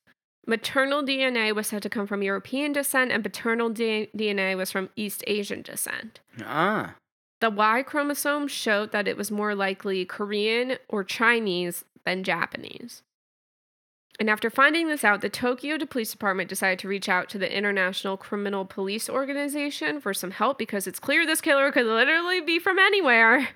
Maternal 0.47 1.03
DNA 1.03 1.53
was 1.53 1.66
said 1.66 1.83
to 1.83 1.88
come 1.90 2.07
from 2.07 2.23
European 2.23 2.73
descent, 2.73 3.11
and 3.11 3.25
paternal 3.25 3.69
DNA 3.71 4.57
was 4.57 4.71
from 4.71 4.90
East 4.95 5.25
Asian 5.27 5.62
descent. 5.62 6.21
ah. 6.45 6.95
The 7.40 7.51
Y 7.51 7.83
chromosome 7.83 8.49
showed 8.49 8.92
that 8.92 9.09
it 9.09 9.16
was 9.16 9.31
more 9.31 9.55
likely 9.55 10.05
Korean 10.05 10.79
or 10.88 11.05
Chinese 11.05 11.85
than 12.05 12.25
Japanese. 12.25 13.03
And 14.18 14.31
after 14.31 14.49
finding 14.49 14.88
this 14.88 15.05
out, 15.05 15.20
the 15.20 15.29
Tokyo 15.29 15.77
Police 15.79 16.11
Department 16.11 16.49
decided 16.49 16.79
to 16.79 16.88
reach 16.88 17.09
out 17.09 17.29
to 17.31 17.38
the 17.38 17.55
International 17.55 18.16
Criminal 18.16 18.64
Police 18.64 19.11
Organization 19.11 20.01
for 20.01 20.14
some 20.14 20.31
help 20.31 20.57
because 20.57 20.87
it's 20.87 20.99
clear 20.99 21.27
this 21.27 21.42
killer 21.42 21.70
could 21.70 21.85
literally 21.85 22.40
be 22.40 22.59
from 22.59 22.79
anywhere 22.79 23.49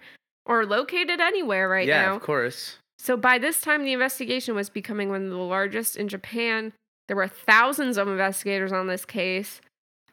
or 0.44 0.66
located 0.66 1.20
anywhere 1.20 1.68
right 1.68 1.88
yeah, 1.88 2.02
now. 2.02 2.10
Yeah, 2.10 2.16
of 2.16 2.22
course. 2.22 2.76
So 2.98 3.16
by 3.16 3.38
this 3.38 3.62
time, 3.62 3.84
the 3.84 3.94
investigation 3.94 4.54
was 4.54 4.68
becoming 4.68 5.08
one 5.08 5.24
of 5.24 5.30
the 5.30 5.36
largest 5.36 5.96
in 5.96 6.08
Japan. 6.08 6.74
There 7.08 7.16
were 7.16 7.28
thousands 7.28 7.96
of 7.96 8.08
investigators 8.08 8.72
on 8.72 8.86
this 8.86 9.06
case. 9.06 9.62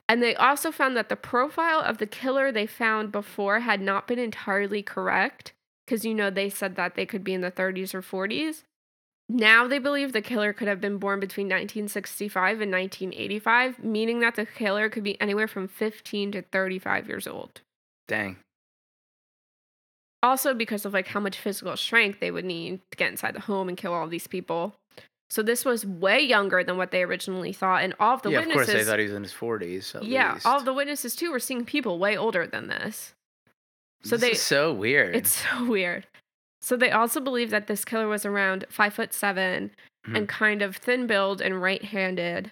And 0.10 0.24
they 0.24 0.36
also 0.36 0.72
found 0.72 0.96
that 0.96 1.10
the 1.10 1.15
profile 1.15 1.82
of 1.82 1.98
the 1.98 2.08
killer 2.08 2.52
they 2.52 2.65
found 2.65 3.12
before 3.12 3.60
had 3.60 3.82
not 3.82 4.08
been 4.08 4.20
entirely 4.20 4.82
correct. 4.82 5.54
Because, 5.86 6.06
you 6.06 6.13
know, 6.13 6.30
they 6.30 6.50
said 6.50 6.76
that 6.76 6.96
they 6.96 7.06
could 7.06 7.24
be 7.24 7.34
in 7.34 7.41
the 7.41 7.52
30s 7.52 7.93
or 7.93 8.02
40s. 8.02 8.63
Now 9.30 9.67
they 9.67 9.80
believe 9.80 10.13
the 10.13 10.22
killer 10.22 10.54
could 10.54 10.70
have 10.70 10.80
been 10.80 10.98
born 10.98 11.20
between 11.20 11.48
1965 11.48 12.62
and 12.62 12.72
1985, 12.72 13.84
meaning 13.84 14.22
that 14.22 14.36
the 14.36 14.46
killer 14.46 14.89
could 14.89 15.04
be 15.04 15.20
anywhere 15.20 15.48
from 15.48 15.67
15 15.67 16.32
to 16.32 16.41
35 16.43 17.08
years 17.10 17.28
old 17.28 17.62
Dang. 18.08 18.38
also 20.24 20.54
because 20.54 20.86
of 20.86 20.93
like 20.93 21.08
how 21.08 21.20
much 21.20 21.38
physical 21.38 21.76
strength 21.76 22.22
they 22.22 22.32
would 22.32 22.46
need 22.46 22.80
to 22.91 22.98
get 22.98 23.12
inside 23.12 23.36
the 23.36 23.41
home 23.41 23.67
and 23.67 23.78
kill 23.78 23.93
all 23.93 24.08
these 24.08 24.28
people. 24.28 24.76
So 25.30 25.42
this 25.44 25.66
was 25.66 25.86
way 25.86 26.22
younger 26.22 26.63
than 26.63 26.78
what 26.78 26.92
they 26.92 27.04
originally 27.04 27.52
thought, 27.52 27.84
and 27.84 27.94
all 28.00 28.13
of 28.16 28.22
the 28.22 28.30
yeah, 28.32 28.40
of 28.40 28.46
course 28.46 28.56
witnesses, 28.68 28.86
they 28.86 28.90
thought 28.90 29.00
he 29.00 29.06
was 29.06 29.13
in 29.13 29.24
his 29.24 29.34
40s. 29.34 29.96
At 29.96 30.04
yeah, 30.04 30.34
least. 30.36 30.46
all 30.46 30.58
of 30.58 30.66
the 30.66 30.74
witnesses 30.74 31.16
too 31.16 31.32
were 31.32 31.40
seeing 31.40 31.66
people 31.66 32.00
way 32.00 32.16
older 32.18 32.48
than 32.48 32.68
this. 32.68 33.13
So 34.04 34.12
this 34.16 34.22
they, 34.22 34.32
is 34.32 34.42
so 34.42 34.72
weird. 34.74 35.16
it's 35.16 35.44
so 35.52 35.66
weird. 35.66 36.08
So 36.62 36.78
they 36.78 36.92
also 36.92 37.20
believe 37.20 37.50
that 37.50 37.68
this 37.68 37.84
killer 37.86 38.08
was 38.08 38.26
around 38.26 38.66
five 38.70 38.94
foot 38.94 39.13
7 39.13 39.72
Mhm. 40.08 40.16
and 40.18 40.30
kind 40.30 40.62
of 40.62 40.78
thin 40.78 41.06
build 41.08 41.42
and 41.42 41.62
right-handed. 41.62 42.52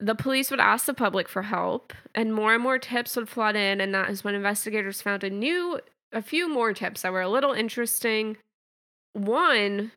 The 0.00 0.16
police 0.16 0.50
would 0.50 0.58
ask 0.60 0.86
the 0.86 0.94
public 0.94 1.28
for 1.28 1.42
help, 1.42 1.92
and 2.14 2.34
more 2.34 2.52
and 2.54 2.62
more 2.62 2.78
tips 2.80 3.14
would 3.14 3.28
flood 3.28 3.54
in, 3.54 3.80
and 3.80 3.94
that 3.94 4.10
is 4.10 4.24
when 4.24 4.34
investigators 4.34 5.00
found 5.00 5.22
a 5.22 5.30
new, 5.30 5.78
a 6.12 6.20
few 6.20 6.48
more 6.48 6.72
tips 6.74 7.02
that 7.02 7.12
were 7.12 7.20
a 7.22 7.28
little 7.28 7.52
interesting, 7.52 8.36
One 9.12 9.92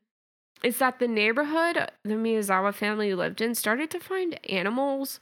is 0.64 0.78
that 0.80 1.00
the 1.00 1.08
neighborhood 1.08 1.90
the 2.04 2.14
Miyazawa 2.16 2.74
family 2.74 3.14
lived 3.14 3.42
in 3.42 3.54
started 3.56 3.90
to 3.92 4.00
find 4.00 4.40
animals 4.50 5.20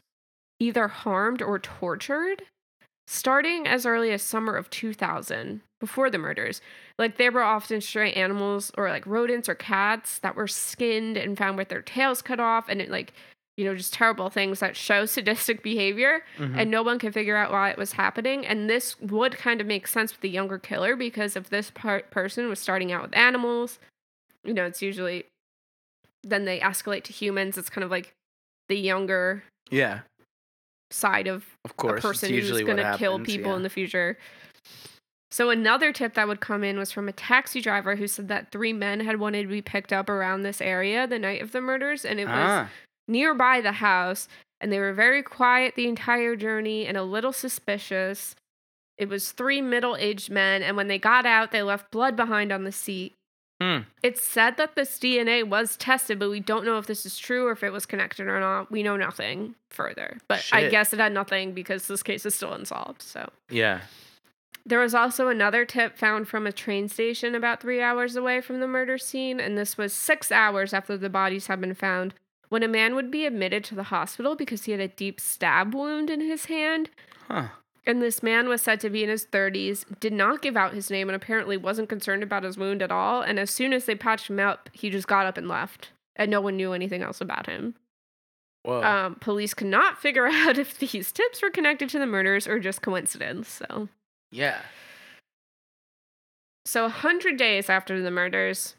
either 0.60 0.88
harmed 0.88 1.42
or 1.42 1.60
tortured 1.60 2.44
starting 3.08 3.68
as 3.68 3.86
early 3.86 4.12
as 4.12 4.24
summer 4.24 4.56
of 4.56 4.70
2000 4.70 5.62
before 5.80 6.10
the 6.10 6.18
murders 6.18 6.62
like 6.98 7.18
there 7.18 7.32
were 7.32 7.44
often 7.44 7.80
stray 7.82 8.12
animals 8.14 8.72
or 8.78 8.90
like 8.90 9.06
rodents 9.06 9.48
or 9.48 9.54
cats 9.56 10.18
that 10.20 10.36
were 10.36 10.48
skinned 10.48 11.16
and 11.18 11.38
found 11.38 11.58
with 11.58 11.68
their 11.70 11.82
tails 11.84 12.22
cut 12.22 12.40
off 12.40 12.68
and 12.68 12.82
it 12.82 12.90
like 12.90 13.14
you 13.58 13.66
know 13.66 13.76
just 13.76 13.94
terrible 13.94 14.30
things 14.30 14.60
that 14.60 14.76
show 14.76 15.06
sadistic 15.06 15.62
behavior 15.62 16.24
Mhm. 16.40 16.58
and 16.58 16.72
no 16.72 16.82
one 16.82 16.98
could 16.98 17.14
figure 17.14 17.36
out 17.38 17.52
why 17.52 17.70
it 17.70 17.78
was 17.78 17.92
happening 17.94 18.46
and 18.46 18.70
this 18.70 19.00
would 19.00 19.38
kind 19.38 19.62
of 19.62 19.68
make 19.68 19.86
sense 19.88 20.12
with 20.12 20.22
the 20.22 20.30
younger 20.30 20.58
killer 20.58 20.96
because 20.96 21.36
if 21.36 21.50
this 21.50 21.70
part 21.70 22.10
person 22.10 22.50
was 22.50 22.60
starting 22.60 22.92
out 22.92 23.04
with 23.04 23.16
animals 23.16 23.78
you 24.46 24.54
know 24.54 24.66
it's 24.66 24.82
usually 24.82 25.26
then 26.24 26.46
they 26.46 26.60
escalate 26.60 27.04
to 27.04 27.14
humans 27.14 27.58
it's 27.58 27.70
kind 27.70 27.84
of 27.84 27.92
like 27.92 28.14
the 28.68 28.78
younger 28.78 29.44
yeah, 29.70 30.02
side 30.92 31.28
of 31.28 31.46
of 31.64 31.78
course. 31.78 32.00
a 32.00 32.02
person 32.02 32.32
who's 32.32 32.62
going 32.62 32.78
to 32.78 32.96
kill 32.98 33.20
people 33.20 33.52
yeah. 33.52 33.58
in 33.58 33.64
the 33.64 33.70
future. 33.70 34.18
So 35.32 35.50
another 35.50 35.92
tip 35.92 36.14
that 36.14 36.28
would 36.28 36.40
come 36.40 36.64
in 36.64 36.78
was 36.78 36.92
from 36.92 37.10
a 37.10 37.12
taxi 37.12 37.60
driver 37.60 37.98
who 37.98 38.08
said 38.08 38.30
that 38.30 38.52
three 38.52 38.72
men 38.72 39.02
had 39.02 39.20
wanted 39.20 39.44
to 39.44 39.50
be 39.50 39.62
picked 39.62 39.92
up 39.92 40.10
around 40.10 40.44
this 40.44 40.62
area 40.62 41.08
the 41.08 41.20
night 41.20 41.42
of 41.42 41.52
the 41.52 41.60
murders, 41.60 42.06
and 42.06 42.20
it 42.20 42.26
was 42.26 42.34
ah, 42.34 42.70
nearby 43.08 43.60
the 43.60 43.74
house, 43.74 44.30
and 44.62 44.72
they 44.72 44.80
were 44.80 44.94
very 44.94 45.22
quiet 45.22 45.76
the 45.76 45.90
entire 45.90 46.36
journey 46.36 46.86
and 46.86 46.96
a 46.96 47.04
little 47.04 47.34
suspicious. 47.34 48.36
It 48.98 49.10
was 49.10 49.34
three 49.34 49.62
middle-aged 49.62 50.30
men, 50.30 50.64
and 50.64 50.78
when 50.78 50.88
they 50.88 51.00
got 51.00 51.26
out, 51.26 51.52
they 51.52 51.64
left 51.64 51.92
blood 51.92 52.16
behind 52.16 52.54
on 52.54 52.64
the 52.64 52.72
seat. 52.72 53.14
Hmm. 53.62 53.80
It's 54.04 54.22
said 54.22 54.58
that 54.58 54.76
this 54.76 55.00
DNA 55.00 55.48
was 55.48 55.78
tested, 55.78 56.20
but 56.20 56.30
we 56.30 56.40
don't 56.40 56.66
know 56.66 56.78
if 56.78 56.88
this 56.88 57.06
is 57.06 57.18
true 57.18 57.48
or 57.48 57.52
if 57.52 57.64
it 57.64 57.72
was 57.72 57.86
connected 57.86 58.28
or 58.28 58.40
not. 58.40 58.70
We 58.70 58.84
know 58.84 58.98
nothing 58.98 59.56
further. 59.70 60.18
But 60.28 60.46
I 60.52 60.68
guess 60.68 60.94
it 60.94 61.00
had 61.00 61.14
nothing 61.14 61.54
because 61.54 61.88
this 61.88 62.04
case 62.04 62.26
is 62.26 62.36
still 62.36 62.54
unsolved. 62.54 63.02
So 63.02 63.30
yeah. 63.50 63.82
there 64.66 64.80
was 64.80 64.94
also 64.94 65.30
another 65.30 65.64
tip 65.64 65.98
found 65.98 66.28
from 66.28 66.46
a 66.46 66.52
train 66.52 66.90
station 66.90 67.34
about 67.34 67.62
three 67.62 67.82
hours 67.82 68.18
away 68.18 68.42
from 68.42 68.60
the 68.60 68.68
murder 68.68 68.98
scene, 68.98 69.40
and 69.40 69.58
this 69.58 69.78
was 69.78 69.94
six 69.94 70.32
hours 70.32 70.74
after 70.74 70.98
the 70.98 71.10
bodies 71.10 71.48
had 71.48 71.62
been 71.62 71.76
found. 71.76 72.14
When 72.50 72.62
a 72.62 72.68
man 72.68 72.94
would 72.94 73.10
be 73.10 73.26
admitted 73.26 73.64
to 73.66 73.76
the 73.76 73.84
hospital 73.84 74.36
because 74.36 74.66
he 74.66 74.72
had 74.72 74.82
a 74.82 74.88
deep 74.88 75.20
stab 75.20 75.74
wound 75.74 76.10
in 76.10 76.22
his 76.22 76.46
hand, 76.46 76.90
Huh. 77.28 77.48
And 77.86 78.02
this 78.02 78.24
man 78.24 78.50
was 78.50 78.62
said 78.62 78.80
to 78.80 78.90
be 78.90 79.04
in 79.04 79.10
his 79.10 79.26
30s, 79.26 79.86
did 80.00 80.14
not 80.14 80.42
give 80.42 80.58
out 80.58 80.74
his 80.74 80.90
name, 80.90 81.08
and 81.08 81.16
apparently 81.16 81.56
wasn't 81.56 81.90
concerned 81.90 82.24
about 82.24 82.44
his 82.44 82.58
wound 82.58 82.82
at 82.82 82.92
all. 82.92 83.22
And 83.22 83.40
as 83.40 83.52
soon 83.52 83.74
as 83.74 83.86
they 83.86 83.96
patched 83.96 84.30
him 84.30 84.40
up, 84.40 84.70
he 84.74 84.90
just 84.90 85.08
got 85.08 85.26
up 85.26 85.38
and 85.38 85.48
left, 85.48 85.92
and 86.16 86.32
no 86.32 86.42
one 86.42 86.58
knew 86.58 86.74
anything 86.74 87.04
else 87.04 87.22
about 87.22 87.48
him. 87.48 87.76
Whoa. 88.64 88.82
Um, 88.82 89.16
police 89.16 89.54
could 89.54 89.68
not 89.68 89.98
figure 90.02 90.28
out 90.28 90.58
if 90.58 90.78
these 90.80 91.12
tips 91.12 91.42
were 91.42 91.52
connected 91.52 91.90
to 91.90 92.00
the 92.00 92.08
murders 92.08 92.48
or 92.48 92.60
just 92.60 92.82
coincidence. 92.82 93.48
So, 93.48 93.90
yeah. 94.32 94.62
so 96.66 96.86
a 96.86 96.90
hundred 96.90 97.38
days 97.38 97.70
after 97.70 98.02
the 98.02 98.10
murders, 98.10 98.76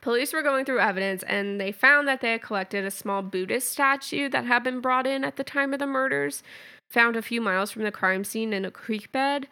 police 0.00 0.32
were 0.32 0.42
going 0.42 0.64
through 0.64 0.78
evidence, 0.78 1.24
and 1.24 1.60
they 1.60 1.72
found 1.72 2.06
that 2.06 2.20
they 2.20 2.32
had 2.32 2.42
collected 2.42 2.84
a 2.84 2.90
small 2.92 3.22
Buddhist 3.22 3.72
statue 3.72 4.28
that 4.28 4.46
had 4.46 4.62
been 4.62 4.80
brought 4.80 5.08
in 5.08 5.24
at 5.24 5.34
the 5.34 5.44
time 5.44 5.72
of 5.72 5.80
the 5.80 5.86
murders, 5.86 6.44
found 6.90 7.16
a 7.16 7.22
few 7.22 7.40
miles 7.40 7.70
from 7.70 7.84
the 7.84 7.92
crime 7.92 8.24
scene 8.24 8.52
in 8.52 8.64
a 8.64 8.70
creek 8.70 9.12
bed. 9.12 9.48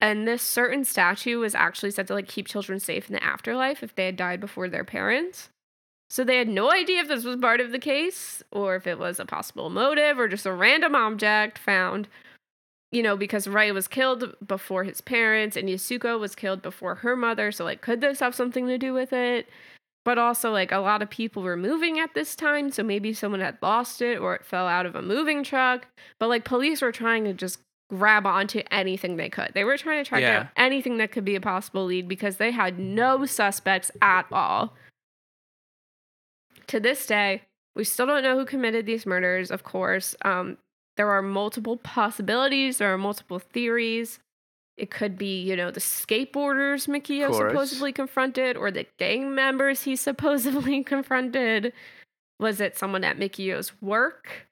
And 0.00 0.28
this 0.28 0.42
certain 0.42 0.84
statue 0.84 1.38
was 1.38 1.54
actually 1.54 1.90
said 1.90 2.06
to 2.08 2.14
like 2.14 2.28
keep 2.28 2.46
children 2.46 2.78
safe 2.78 3.08
in 3.08 3.14
the 3.14 3.24
afterlife 3.24 3.82
if 3.82 3.94
they 3.94 4.06
had 4.06 4.16
died 4.16 4.40
before 4.40 4.68
their 4.68 4.84
parents. 4.84 5.48
So 6.10 6.22
they 6.22 6.36
had 6.36 6.48
no 6.48 6.70
idea 6.70 7.00
if 7.00 7.08
this 7.08 7.24
was 7.24 7.36
part 7.36 7.60
of 7.60 7.72
the 7.72 7.78
case 7.78 8.42
or 8.52 8.76
if 8.76 8.86
it 8.86 8.98
was 8.98 9.18
a 9.18 9.24
possible 9.24 9.70
motive 9.70 10.18
or 10.18 10.28
just 10.28 10.46
a 10.46 10.52
random 10.52 10.94
object 10.94 11.58
found. 11.58 12.06
You 12.92 13.02
know, 13.02 13.16
because 13.16 13.48
Rei 13.48 13.72
was 13.72 13.88
killed 13.88 14.34
before 14.46 14.84
his 14.84 15.00
parents 15.00 15.56
and 15.56 15.68
Yasuko 15.68 16.20
was 16.20 16.36
killed 16.36 16.62
before 16.62 16.96
her 16.96 17.16
mother. 17.16 17.50
So, 17.50 17.64
like, 17.64 17.80
could 17.80 18.00
this 18.00 18.20
have 18.20 18.34
something 18.34 18.68
to 18.68 18.78
do 18.78 18.92
with 18.92 19.12
it? 19.12 19.48
But 20.04 20.18
also, 20.18 20.52
like, 20.52 20.70
a 20.70 20.78
lot 20.78 21.00
of 21.02 21.08
people 21.08 21.42
were 21.42 21.56
moving 21.56 21.98
at 21.98 22.12
this 22.14 22.36
time. 22.36 22.70
So 22.70 22.82
maybe 22.82 23.12
someone 23.14 23.40
had 23.40 23.56
lost 23.62 24.02
it 24.02 24.18
or 24.18 24.34
it 24.34 24.44
fell 24.44 24.66
out 24.68 24.84
of 24.86 24.94
a 24.94 25.02
moving 25.02 25.42
truck. 25.42 25.86
But, 26.20 26.28
like, 26.28 26.44
police 26.44 26.82
were 26.82 26.92
trying 26.92 27.24
to 27.24 27.32
just 27.32 27.60
grab 27.90 28.26
onto 28.26 28.62
anything 28.70 29.16
they 29.16 29.28
could. 29.30 29.52
They 29.54 29.64
were 29.64 29.76
trying 29.76 30.02
to 30.04 30.08
track 30.08 30.22
Yeah. 30.22 30.34
down 30.34 30.48
anything 30.56 30.96
that 30.98 31.12
could 31.12 31.24
be 31.24 31.36
a 31.36 31.40
possible 31.40 31.84
lead 31.84 32.08
because 32.08 32.36
they 32.36 32.50
had 32.50 32.78
no 32.78 33.24
suspects 33.26 33.90
at 34.02 34.26
all. 34.32 34.74
To 36.68 36.80
this 36.80 37.06
day, 37.06 37.42
we 37.76 37.84
still 37.84 38.06
don't 38.06 38.22
know 38.22 38.38
who 38.38 38.46
committed 38.46 38.86
these 38.86 39.06
murders, 39.06 39.50
of 39.50 39.64
course. 39.64 40.14
Um, 40.22 40.58
there 40.96 41.10
are 41.10 41.22
multiple 41.22 41.76
possibilities, 41.76 42.78
there 42.78 42.92
are 42.92 42.98
multiple 42.98 43.38
theories. 43.38 44.18
It 44.76 44.90
could 44.90 45.16
be, 45.16 45.40
you 45.42 45.54
know, 45.56 45.70
the 45.70 45.80
skateboarders 45.80 46.88
Mikio 46.88 47.28
supposedly 47.50 47.92
confronted 47.92 48.56
or 48.56 48.70
the 48.70 48.86
gang 48.98 49.34
members 49.34 49.82
he 49.82 49.94
supposedly 50.08 50.82
confronted. 50.82 51.72
Was 52.40 52.60
it 52.60 52.76
someone 52.76 53.04
at 53.04 53.16
Mikio's 53.18 53.80
work? 53.80 54.48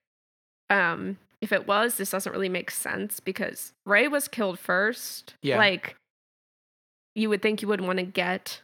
Um, 0.71 1.19
if 1.41 1.51
it 1.53 1.67
was, 1.67 1.97
this 1.97 2.11
doesn't 2.11 2.31
really 2.33 2.49
make 2.49 2.71
sense 2.71 3.19
because 3.19 3.73
Rei 3.85 4.07
was 4.07 4.29
killed 4.29 4.59
first. 4.61 5.35
Yeah. 5.43 5.59
Like 5.59 5.97
you 7.17 7.29
would 7.29 7.43
think 7.43 7.61
you 7.61 7.69
would 7.69 7.81
want 7.81 7.99
to 7.99 8.05
get 8.05 8.63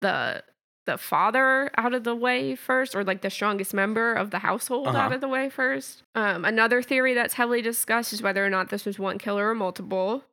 the 0.00 0.42
the 0.84 0.98
father 0.98 1.70
out 1.76 1.94
of 1.94 2.02
the 2.02 2.14
way 2.16 2.56
first 2.56 2.96
or 2.96 3.04
like 3.04 3.22
the 3.22 3.30
strongest 3.30 3.72
member 3.72 4.12
of 4.14 4.32
the 4.32 4.40
household 4.40 4.88
Uh-huh. 4.88 4.98
out 4.98 5.12
of 5.12 5.20
the 5.20 5.28
way 5.28 5.48
first. 5.48 6.02
Um, 6.16 6.44
another 6.44 6.82
theory 6.82 7.14
that's 7.14 7.34
heavily 7.34 7.62
discussed 7.62 8.12
is 8.12 8.20
whether 8.20 8.44
or 8.44 8.50
not 8.50 8.70
this 8.70 8.84
was 8.84 8.98
one 8.98 9.16
killer 9.18 9.48
or 9.48 9.54
multiple. 9.54 10.24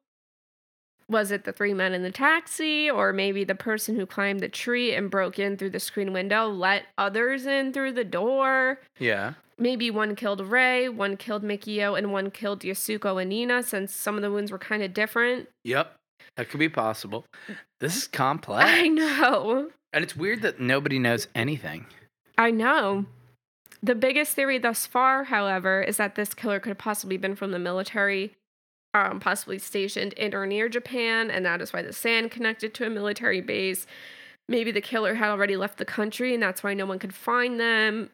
Was 1.10 1.32
it 1.32 1.44
the 1.44 1.52
three 1.52 1.74
men 1.74 1.94
in 1.94 2.04
the 2.04 2.12
taxi, 2.12 2.90
or 2.90 3.12
maybe 3.12 3.44
the 3.44 3.56
person 3.56 3.96
who 3.96 4.06
climbed 4.06 4.42
the 4.42 4.48
tree 4.48 4.94
and 4.94 5.10
broke 5.10 5.40
in 5.40 5.58
through 5.58 5.72
the 5.72 5.80
screen 5.80 6.14
window 6.14 6.48
let 6.48 6.84
others 7.00 7.48
in 7.48 7.74
through 7.74 7.94
the 7.94 8.04
door? 8.04 8.80
Yeah. 9.00 9.34
Maybe 9.58 9.90
one 9.90 10.16
killed 10.16 10.40
Rei, 10.40 10.88
one 10.88 11.18
killed 11.18 11.44
Mikio, 11.44 11.98
and 11.98 12.14
one 12.14 12.30
killed 12.30 12.62
Yasuko 12.62 13.22
and 13.22 13.32
Niina, 13.32 13.64
since 13.64 13.94
some 13.94 14.16
of 14.16 14.22
the 14.22 14.32
wounds 14.32 14.52
were 14.52 14.60
kind 14.60 14.84
of 14.84 14.94
different. 14.94 15.50
Yep. 15.64 15.96
That 16.38 16.50
could 16.50 16.60
be 16.60 16.70
possible. 16.70 17.26
This 17.80 17.98
is 17.98 18.08
complex. 18.08 18.70
I 18.70 18.88
know. 18.88 19.72
And 19.92 20.04
it's 20.04 20.16
weird 20.16 20.44
that 20.44 20.60
nobody 20.60 21.00
knows 21.00 21.28
anything. 21.34 21.88
I 22.38 22.52
know. 22.52 23.06
The 23.82 23.96
biggest 23.96 24.36
theory 24.36 24.60
thus 24.60 24.86
far, 24.86 25.26
however, 25.26 25.82
is 25.82 25.98
that 25.98 26.16
this 26.16 26.34
killer 26.34 26.60
could 26.60 26.70
have 26.70 26.78
possibly 26.78 27.18
been 27.18 27.36
from 27.36 27.52
the 27.52 27.60
military, 27.60 28.34
um, 28.94 29.20
possibly 29.20 29.60
stationed 29.60 30.14
in 30.14 30.34
or 30.34 30.46
near 30.46 30.70
Japan, 30.70 31.30
and 31.30 31.46
that 31.46 31.62
is 31.62 31.74
why 31.74 31.82
the 31.82 31.94
sand 31.94 32.32
connected 32.32 32.74
to 32.76 32.86
a 32.86 32.90
military 32.90 33.42
base. 33.42 33.86
Maybe 34.48 34.72
the 34.72 34.82
killer 34.82 35.16
had 35.16 35.30
already 35.30 35.56
left 35.56 35.78
the 35.78 35.86
country, 35.86 36.34
and 36.34 36.42
that's 36.42 36.64
why 36.64 36.74
no 36.74 36.86
one 36.86 37.00
could 37.00 37.14
find 37.14 37.60
them. 37.60 38.10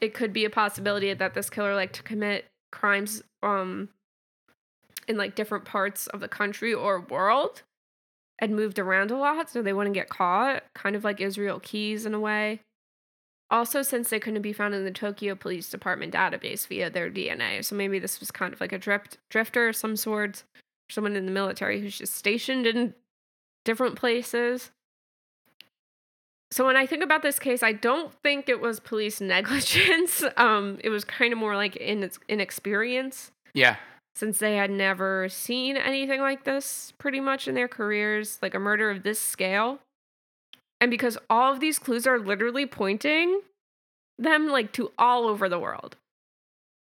It 0.00 0.14
could 0.14 0.32
be 0.32 0.44
a 0.44 0.50
possibility 0.50 1.12
that 1.12 1.34
this 1.34 1.50
killer 1.50 1.74
liked 1.74 1.94
to 1.96 2.02
commit 2.02 2.46
crimes 2.72 3.22
um, 3.42 3.90
in 5.06 5.16
like 5.16 5.34
different 5.34 5.64
parts 5.64 6.06
of 6.08 6.20
the 6.20 6.28
country 6.28 6.72
or 6.72 7.00
world 7.00 7.62
and 8.38 8.56
moved 8.56 8.78
around 8.78 9.10
a 9.10 9.16
lot 9.16 9.50
so 9.50 9.62
they 9.62 9.72
wouldn't 9.72 9.94
get 9.94 10.08
caught, 10.08 10.64
kind 10.74 10.96
of 10.96 11.04
like 11.04 11.20
Israel 11.20 11.60
Keys 11.60 12.06
in 12.06 12.14
a 12.14 12.20
way. 12.20 12.60
Also, 13.52 13.82
since 13.82 14.08
they 14.08 14.18
couldn't 14.18 14.40
be 14.42 14.52
found 14.54 14.74
in 14.74 14.84
the 14.84 14.90
Tokyo 14.90 15.34
Police 15.34 15.68
Department 15.68 16.14
database 16.14 16.66
via 16.66 16.88
their 16.88 17.10
DNA, 17.10 17.62
so 17.62 17.76
maybe 17.76 17.98
this 17.98 18.18
was 18.18 18.30
kind 18.30 18.52
of 18.54 18.60
like 18.62 18.72
a 18.72 18.78
drift 18.78 19.18
drifter 19.28 19.68
of 19.68 19.76
some 19.76 19.94
sort, 19.94 20.42
someone 20.90 21.14
in 21.14 21.26
the 21.26 21.32
military 21.32 21.78
who's 21.80 21.98
just 21.98 22.14
stationed 22.16 22.66
in 22.66 22.94
different 23.66 23.94
places. 23.96 24.70
So 26.50 26.66
when 26.66 26.76
I 26.76 26.86
think 26.86 27.02
about 27.04 27.22
this 27.22 27.38
case, 27.38 27.62
I 27.62 27.72
don't 27.72 28.12
think 28.22 28.48
it 28.48 28.60
was 28.60 28.80
police 28.80 29.20
negligence. 29.34 30.24
Um, 30.38 30.78
it 30.82 30.88
was 30.88 31.04
kind 31.04 31.32
of 31.32 31.38
more 31.38 31.54
like 31.54 31.76
in 31.76 32.10
inexperience 32.28 33.32
Yeah. 33.54 33.76
since 34.16 34.38
they 34.38 34.56
had 34.56 34.70
never 34.70 35.28
seen 35.28 35.76
anything 35.76 36.20
like 36.20 36.44
this 36.44 36.92
pretty 36.98 37.20
much 37.20 37.48
in 37.48 37.54
their 37.54 37.68
careers, 37.68 38.38
like 38.42 38.54
a 38.54 38.58
murder 38.58 38.90
of 38.90 39.02
this 39.02 39.18
scale. 39.20 39.78
And 40.82 40.90
because 40.90 41.16
all 41.30 41.52
of 41.52 41.60
these 41.60 41.78
clues 41.78 42.08
are 42.08 42.18
literally 42.18 42.66
pointing 42.66 43.40
them 44.18 44.48
like 44.48 44.72
to 44.72 44.90
all 44.98 45.28
over 45.28 45.48
the 45.48 45.60
world 45.60 45.94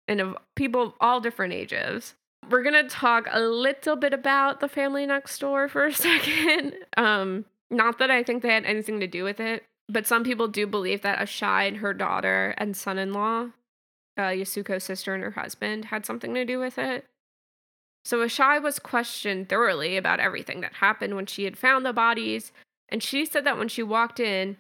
and 0.09 0.23
of 0.23 0.39
people 0.57 0.83
of 0.83 0.93
all 1.03 1.21
different 1.21 1.53
ages. 1.53 2.15
We're 2.49 2.63
going 2.63 2.83
to 2.83 2.89
talk 2.89 3.29
a 3.31 3.41
little 3.41 3.97
bit 3.97 4.15
about 4.15 4.61
the 4.61 4.69
family 4.69 5.05
next 5.05 5.39
door 5.39 5.69
for 5.69 5.85
a 5.85 5.93
second. 5.93 6.73
Um 6.97 7.45
not 7.71 7.99
that 7.99 8.11
I 8.11 8.23
think 8.23 8.43
they 8.43 8.55
had 8.55 8.65
anything 8.65 9.01
to 9.01 9.07
do 9.07 9.23
with 9.23 9.39
it, 9.39 9.65
but 9.89 10.07
some 10.07 10.25
people 10.25 10.49
do 10.49 10.67
believe 10.67 11.03
that 11.03 11.19
Ashai 11.19 11.69
and 11.69 11.77
her 11.79 11.93
daughter 11.93 12.55
and 12.57 12.75
son-in-law 12.75 13.49
uh, 14.17 14.23
Yasuko's 14.23 14.85
sister 14.85 15.15
and 15.15 15.23
her 15.23 15.33
husband 15.33 15.87
had 15.87 16.07
something 16.07 16.33
to 16.35 16.45
do 16.45 16.59
with 16.59 16.79
it. 16.79 17.05
So 18.05 18.19
Ashai 18.19 18.63
was 18.63 18.79
questioned 18.79 19.49
thoroughly 19.49 19.97
about 19.97 20.21
everything 20.21 20.61
that 20.61 20.75
happened 20.75 21.17
when 21.17 21.27
she 21.27 21.45
had 21.45 21.59
found 21.59 21.85
the 21.85 21.93
bodies, 21.93 22.53
And 22.95 23.03
she 23.03 23.27
said 23.27 23.43
that 23.45 23.59
when 23.59 23.67
she 23.67 23.83
walked 23.83 24.21
in, 24.21 24.57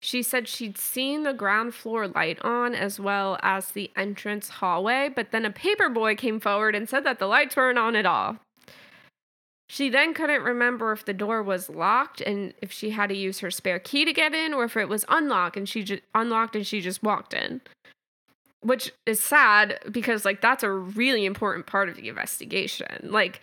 she 0.00 0.22
said 0.22 0.46
she'd 0.46 0.78
seen 0.78 1.24
the 1.24 1.32
ground 1.32 1.74
floor 1.74 2.06
light 2.06 2.38
on 2.42 2.76
as 2.76 3.00
well 3.00 3.40
as 3.42 3.72
the 3.72 3.90
entrance 3.96 4.48
hallway, 4.48 5.08
but 5.12 5.32
then 5.32 5.44
a 5.44 5.50
paper 5.50 5.88
boy 5.88 6.14
came 6.14 6.38
forward 6.38 6.76
and 6.76 6.88
said 6.88 7.02
that 7.02 7.18
the 7.18 7.26
lights 7.26 7.56
weren't 7.56 7.80
on 7.80 7.96
at 7.96 8.06
all. 8.06 8.36
She 9.68 9.88
then 9.88 10.14
couldn't 10.14 10.44
remember 10.44 10.92
if 10.92 11.04
the 11.04 11.12
door 11.12 11.42
was 11.42 11.68
locked 11.68 12.20
and 12.20 12.54
if 12.62 12.70
she 12.70 12.90
had 12.90 13.08
to 13.08 13.16
use 13.16 13.40
her 13.40 13.50
spare 13.50 13.80
key 13.80 14.04
to 14.04 14.12
get 14.12 14.32
in 14.32 14.54
or 14.54 14.62
if 14.62 14.76
it 14.76 14.88
was 14.88 15.04
unlocked 15.08 15.56
and 15.56 15.68
she 15.68 15.82
just 15.82 16.02
unlocked 16.14 16.54
and 16.54 16.64
she 16.64 16.80
just 16.80 17.02
walked 17.02 17.34
in. 17.34 17.62
Which 18.60 18.92
is 19.06 19.18
sad 19.18 19.80
because 19.90 20.24
like 20.24 20.40
that's 20.40 20.62
a 20.62 20.70
really 20.70 21.24
important 21.24 21.66
part 21.66 21.88
of 21.88 21.96
the 21.96 22.08
investigation. 22.08 23.08
Like 23.10 23.40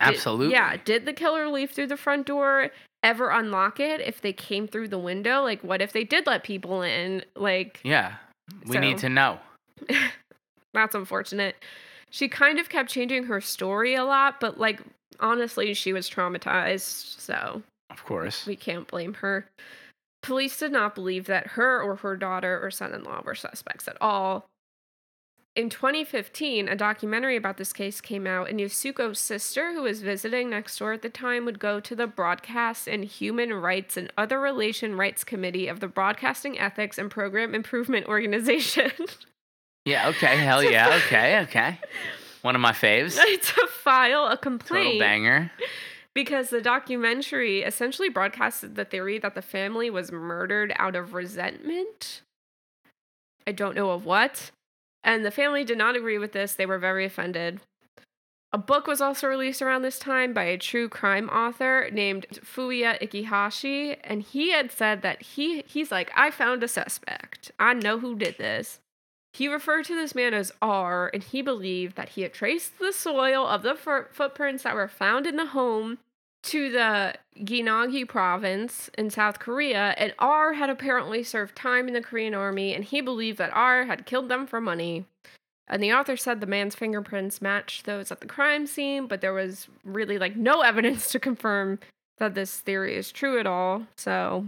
did- 0.00 0.16
Absolutely. 0.16 0.54
yeah, 0.54 0.76
did 0.84 1.06
the 1.06 1.12
killer 1.12 1.46
leave 1.46 1.70
through 1.70 1.86
the 1.86 1.96
front 1.96 2.26
door? 2.26 2.70
Ever 3.02 3.30
unlock 3.30 3.80
it 3.80 4.00
if 4.00 4.20
they 4.20 4.32
came 4.32 4.68
through 4.68 4.88
the 4.88 4.98
window? 4.98 5.42
Like 5.42 5.62
what 5.62 5.80
if 5.80 5.92
they 5.92 6.04
did 6.04 6.26
let 6.26 6.42
people 6.44 6.82
in? 6.82 7.24
Like 7.34 7.80
Yeah. 7.82 8.14
We 8.66 8.78
need 8.78 8.98
to 8.98 9.08
know. 9.08 9.38
that's 10.74 10.94
unfortunate. 10.94 11.56
She 12.10 12.28
kind 12.28 12.58
of 12.58 12.68
kept 12.68 12.90
changing 12.90 13.24
her 13.24 13.40
story 13.40 13.94
a 13.94 14.04
lot, 14.04 14.40
but 14.40 14.58
like 14.58 14.80
honestly, 15.20 15.74
she 15.74 15.92
was 15.92 16.10
traumatized, 16.10 17.18
so 17.20 17.62
Of 17.90 18.04
course. 18.04 18.46
we 18.46 18.56
can't 18.56 18.88
blame 18.88 19.14
her. 19.14 19.46
Police 20.22 20.58
did 20.58 20.72
not 20.72 20.94
believe 20.94 21.26
that 21.26 21.46
her 21.48 21.80
or 21.80 21.96
her 21.96 22.16
daughter 22.16 22.60
or 22.62 22.70
son 22.70 22.92
in 22.92 23.04
law 23.04 23.22
were 23.24 23.34
suspects 23.34 23.88
at 23.88 23.96
all. 24.00 24.46
In 25.56 25.68
2015, 25.68 26.68
a 26.68 26.76
documentary 26.76 27.34
about 27.34 27.56
this 27.56 27.72
case 27.72 28.00
came 28.00 28.24
out, 28.24 28.48
and 28.48 28.60
Yasuko's 28.60 29.18
sister, 29.18 29.72
who 29.72 29.82
was 29.82 30.00
visiting 30.00 30.48
next 30.48 30.78
door 30.78 30.92
at 30.92 31.02
the 31.02 31.08
time, 31.10 31.44
would 31.44 31.58
go 31.58 31.80
to 31.80 31.96
the 31.96 32.06
Broadcast 32.06 32.86
and 32.86 33.04
Human 33.04 33.52
Rights 33.52 33.96
and 33.96 34.12
Other 34.16 34.38
Relation 34.38 34.96
Rights 34.96 35.24
Committee 35.24 35.66
of 35.66 35.80
the 35.80 35.88
Broadcasting 35.88 36.56
Ethics 36.56 36.98
and 36.98 37.10
Program 37.10 37.54
Improvement 37.54 38.06
Organization. 38.06 38.90
Yeah, 39.86 40.08
okay. 40.10 40.36
Hell 40.36 40.62
yeah. 40.62 41.00
Okay, 41.06 41.40
okay. 41.40 41.78
One 42.42 42.54
of 42.54 42.60
my 42.60 42.72
faves. 42.72 43.14
to 43.42 43.66
file 43.66 44.26
a 44.26 44.36
Total 44.36 44.36
complaint 44.36 45.00
banger. 45.00 45.50
because 46.14 46.50
the 46.50 46.60
documentary 46.60 47.62
essentially 47.62 48.10
broadcasted 48.10 48.74
the 48.74 48.84
theory 48.84 49.18
that 49.18 49.34
the 49.34 49.40
family 49.40 49.88
was 49.88 50.12
murdered 50.12 50.74
out 50.76 50.96
of 50.96 51.14
resentment. 51.14 52.20
I 53.46 53.52
don't 53.52 53.74
know 53.74 53.90
of 53.92 54.04
what. 54.04 54.50
And 55.02 55.24
the 55.24 55.30
family 55.30 55.64
did 55.64 55.78
not 55.78 55.96
agree 55.96 56.18
with 56.18 56.32
this. 56.32 56.54
They 56.54 56.66
were 56.66 56.78
very 56.78 57.04
offended. 57.04 57.60
A 58.52 58.58
book 58.58 58.88
was 58.88 59.00
also 59.00 59.28
released 59.28 59.62
around 59.62 59.82
this 59.82 59.98
time 59.98 60.32
by 60.32 60.44
a 60.44 60.58
true 60.58 60.88
crime 60.88 61.28
author 61.28 61.88
named 61.92 62.26
Fuya 62.42 63.00
Ikihashi, 63.00 63.96
and 64.02 64.22
he 64.22 64.50
had 64.50 64.72
said 64.72 65.02
that 65.02 65.22
he 65.22 65.62
he's 65.68 65.92
like, 65.92 66.10
I 66.16 66.32
found 66.32 66.62
a 66.64 66.68
suspect. 66.68 67.52
I 67.60 67.74
know 67.74 68.00
who 68.00 68.16
did 68.16 68.38
this. 68.38 68.80
He 69.32 69.46
referred 69.46 69.84
to 69.84 69.94
this 69.94 70.16
man 70.16 70.34
as 70.34 70.50
R, 70.60 71.10
and 71.14 71.22
he 71.22 71.42
believed 71.42 71.94
that 71.94 72.10
he 72.10 72.22
had 72.22 72.34
traced 72.34 72.80
the 72.80 72.92
soil 72.92 73.46
of 73.46 73.62
the 73.62 73.76
fo- 73.76 74.06
footprints 74.10 74.64
that 74.64 74.74
were 74.74 74.88
found 74.88 75.28
in 75.28 75.36
the 75.36 75.46
home 75.46 75.98
to 76.42 76.70
the 76.70 77.14
Gyeonggi 77.38 78.08
province 78.08 78.90
in 78.96 79.10
South 79.10 79.38
Korea, 79.38 79.94
and 79.96 80.14
R 80.18 80.54
had 80.54 80.70
apparently 80.70 81.22
served 81.22 81.56
time 81.56 81.88
in 81.88 81.94
the 81.94 82.00
Korean 82.00 82.34
army, 82.34 82.74
and 82.74 82.84
he 82.84 83.00
believed 83.00 83.38
that 83.38 83.52
R 83.52 83.84
had 83.84 84.06
killed 84.06 84.28
them 84.28 84.46
for 84.46 84.60
money. 84.60 85.04
And 85.68 85.82
the 85.82 85.92
author 85.92 86.16
said 86.16 86.40
the 86.40 86.46
man's 86.46 86.74
fingerprints 86.74 87.40
matched 87.40 87.86
those 87.86 88.10
at 88.10 88.20
the 88.20 88.26
crime 88.26 88.66
scene, 88.66 89.06
but 89.06 89.20
there 89.20 89.32
was 89.32 89.68
really 89.84 90.18
like 90.18 90.36
no 90.36 90.60
evidence 90.62 91.10
to 91.12 91.20
confirm 91.20 91.78
that 92.18 92.34
this 92.34 92.58
theory 92.58 92.96
is 92.96 93.12
true 93.12 93.38
at 93.38 93.46
all. 93.46 93.86
So 93.96 94.46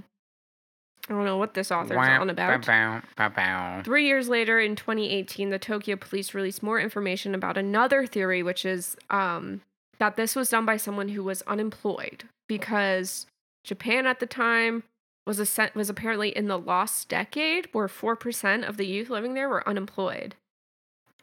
I 1.09 1.13
don't 1.13 1.25
know 1.25 1.37
what 1.37 1.55
this 1.55 1.71
author's 1.71 1.97
on 1.97 2.31
about. 2.31 2.67
Bow, 2.67 3.03
bow, 3.17 3.29
bow. 3.29 3.83
Three 3.85 4.07
years 4.07 4.29
later, 4.29 4.61
in 4.61 4.77
2018, 4.77 5.51
the 5.51 5.59
Tokyo 5.59 5.97
police 5.97 6.35
released 6.35 6.63
more 6.63 6.81
information 6.81 7.35
about 7.35 7.57
another 7.57 8.07
theory, 8.07 8.43
which 8.43 8.65
is 8.65 8.97
um, 9.11 9.61
that 10.03 10.17
this 10.17 10.35
was 10.35 10.51
done 10.51 10.67
by 10.67 10.77
someone 10.77 11.11
who 11.11 11.23
was 11.23 11.43
unemployed 11.43 12.25
because 12.49 13.25
Japan 13.63 14.05
at 14.05 14.19
the 14.19 14.27
time 14.27 14.83
was 15.29 15.39
a 15.39 15.71
was 15.77 15.89
apparently 15.89 16.37
in 16.37 16.49
the 16.49 16.59
lost 16.59 17.09
decade, 17.09 17.69
where 17.71 17.87
four 17.87 18.17
percent 18.17 18.65
of 18.65 18.79
the 18.79 18.85
youth 18.85 19.11
living 19.11 19.35
there 19.35 19.49
were 19.49 19.67
unemployed. 19.69 20.35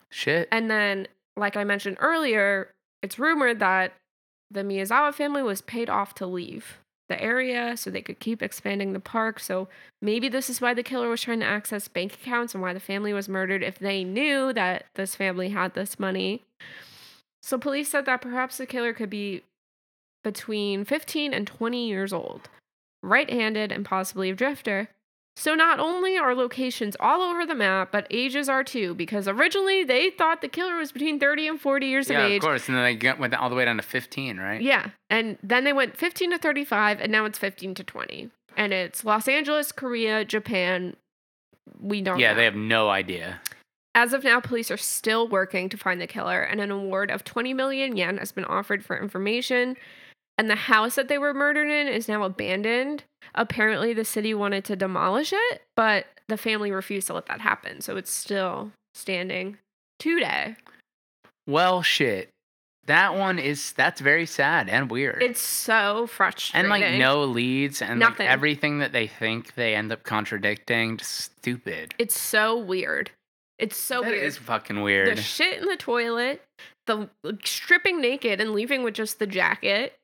Shit. 0.09 0.47
And 0.49 0.71
then, 0.71 1.09
like 1.35 1.57
I 1.57 1.65
mentioned 1.65 1.97
earlier, 1.99 2.71
it's 3.03 3.19
rumored 3.19 3.59
that 3.59 3.95
the 4.49 4.61
Miyazawa 4.61 5.13
family 5.13 5.43
was 5.43 5.59
paid 5.59 5.89
off 5.89 6.15
to 6.15 6.25
leave 6.25 6.77
the 7.09 7.21
area 7.21 7.75
so 7.75 7.89
they 7.89 8.01
could 8.01 8.19
keep 8.19 8.41
expanding 8.41 8.93
the 8.93 9.01
park. 9.01 9.41
So 9.41 9.67
maybe 10.01 10.29
this 10.29 10.49
is 10.49 10.61
why 10.61 10.73
the 10.73 10.83
killer 10.83 11.09
was 11.09 11.21
trying 11.21 11.41
to 11.41 11.45
access 11.45 11.89
bank 11.89 12.13
accounts 12.13 12.53
and 12.53 12.61
why 12.61 12.71
the 12.71 12.79
family 12.79 13.11
was 13.11 13.27
murdered 13.27 13.61
if 13.61 13.77
they 13.77 14.05
knew 14.05 14.53
that 14.53 14.85
this 14.93 15.15
family 15.15 15.49
had 15.49 15.73
this 15.73 15.99
money. 15.99 16.45
So 17.41 17.57
police 17.57 17.89
said 17.89 18.05
that 18.05 18.21
perhaps 18.21 18.57
the 18.57 18.65
killer 18.65 18.93
could 18.93 19.09
be 19.09 19.43
between 20.23 20.83
15 20.85 21.33
and 21.33 21.47
20 21.47 21.87
years 21.87 22.11
old, 22.13 22.49
right 23.01 23.29
handed, 23.29 23.71
and 23.71 23.85
possibly 23.85 24.29
a 24.29 24.35
drifter. 24.35 24.89
So 25.37 25.55
not 25.55 25.79
only 25.79 26.17
are 26.17 26.35
locations 26.35 26.97
all 26.99 27.21
over 27.21 27.45
the 27.45 27.55
map, 27.55 27.93
but 27.93 28.07
ages 28.11 28.49
are 28.49 28.61
too, 28.63 28.93
because 28.93 29.25
originally 29.25 29.85
they 29.85 30.09
thought 30.09 30.41
the 30.41 30.49
killer 30.49 30.75
was 30.75 30.91
between 30.91 31.17
30 31.17 31.47
and 31.47 31.61
40 31.61 31.85
years 31.85 32.09
yeah, 32.09 32.25
of 32.25 32.31
age. 32.31 32.37
of 32.39 32.41
course. 32.43 32.67
And 32.67 32.77
then 32.77 32.99
they 32.99 33.13
went 33.13 33.33
all 33.35 33.49
the 33.49 33.55
way 33.55 33.63
down 33.63 33.77
to 33.77 33.81
15, 33.83 34.35
right? 34.37 34.61
Yeah. 34.61 34.89
And 35.09 35.37
then 35.41 35.63
they 35.63 35.71
went 35.71 35.95
15 35.95 36.31
to 36.31 36.37
35, 36.37 36.99
and 36.99 37.09
now 37.09 37.23
it's 37.23 37.39
15 37.39 37.73
to 37.75 37.83
20. 37.85 38.29
And 38.57 38.73
it's 38.73 39.05
Los 39.05 39.29
Angeles, 39.29 39.71
Korea, 39.71 40.25
Japan. 40.25 40.97
We 41.79 42.01
don't 42.01 42.19
Yeah, 42.19 42.31
know. 42.31 42.35
they 42.35 42.43
have 42.43 42.55
no 42.55 42.89
idea. 42.89 43.39
As 43.95 44.13
of 44.13 44.23
now, 44.23 44.39
police 44.39 44.69
are 44.71 44.77
still 44.77 45.27
working 45.27 45.67
to 45.69 45.77
find 45.77 45.99
the 45.99 46.07
killer, 46.07 46.41
and 46.41 46.61
an 46.61 46.71
award 46.71 47.09
of 47.11 47.23
20 47.23 47.53
million 47.53 47.97
yen 47.97 48.17
has 48.17 48.31
been 48.31 48.45
offered 48.45 48.85
for 48.85 48.97
information. 48.99 49.75
And 50.37 50.49
the 50.49 50.55
house 50.55 50.95
that 50.95 51.09
they 51.09 51.17
were 51.17 51.33
murdered 51.33 51.69
in 51.69 51.87
is 51.87 52.07
now 52.07 52.23
abandoned. 52.23 53.03
Apparently, 53.35 53.93
the 53.93 54.05
city 54.05 54.33
wanted 54.33 54.63
to 54.65 54.75
demolish 54.75 55.33
it, 55.33 55.61
but 55.75 56.05
the 56.29 56.37
family 56.37 56.71
refused 56.71 57.07
to 57.07 57.13
let 57.13 57.25
that 57.25 57.41
happen. 57.41 57.81
So 57.81 57.97
it's 57.97 58.11
still 58.11 58.71
standing 58.93 59.57
today. 59.99 60.55
Well, 61.45 61.81
shit. 61.81 62.29
That 62.85 63.15
one 63.15 63.37
is 63.37 63.73
that's 63.73 64.01
very 64.01 64.25
sad 64.25 64.67
and 64.69 64.89
weird. 64.89 65.21
It's 65.21 65.41
so 65.41 66.07
frustrating. 66.07 66.71
and 66.71 66.81
like 66.81 66.97
no 66.97 67.23
leads 67.23 67.81
and 67.83 67.99
Nothing. 67.99 68.25
like 68.25 68.33
everything 68.33 68.79
that 68.79 68.93
they 68.93 69.05
think 69.07 69.53
they 69.55 69.75
end 69.75 69.91
up 69.91 70.03
contradicting. 70.03 70.97
Just 70.97 71.15
stupid. 71.15 71.93
It's 71.99 72.19
so 72.19 72.57
weird. 72.57 73.11
It's 73.59 73.77
so 73.77 74.01
That 74.01 74.11
weird. 74.11 74.23
is 74.23 74.37
fucking 74.37 74.81
weird. 74.81 75.17
The 75.17 75.21
shit 75.21 75.59
in 75.61 75.67
the 75.67 75.75
toilet, 75.75 76.41
the 76.87 77.09
like, 77.23 77.45
stripping 77.45 77.99
naked 78.01 78.39
and 78.41 78.53
leaving 78.53 78.83
with 78.83 78.93
just 78.93 79.19
the 79.19 79.27
jacket, 79.27 79.97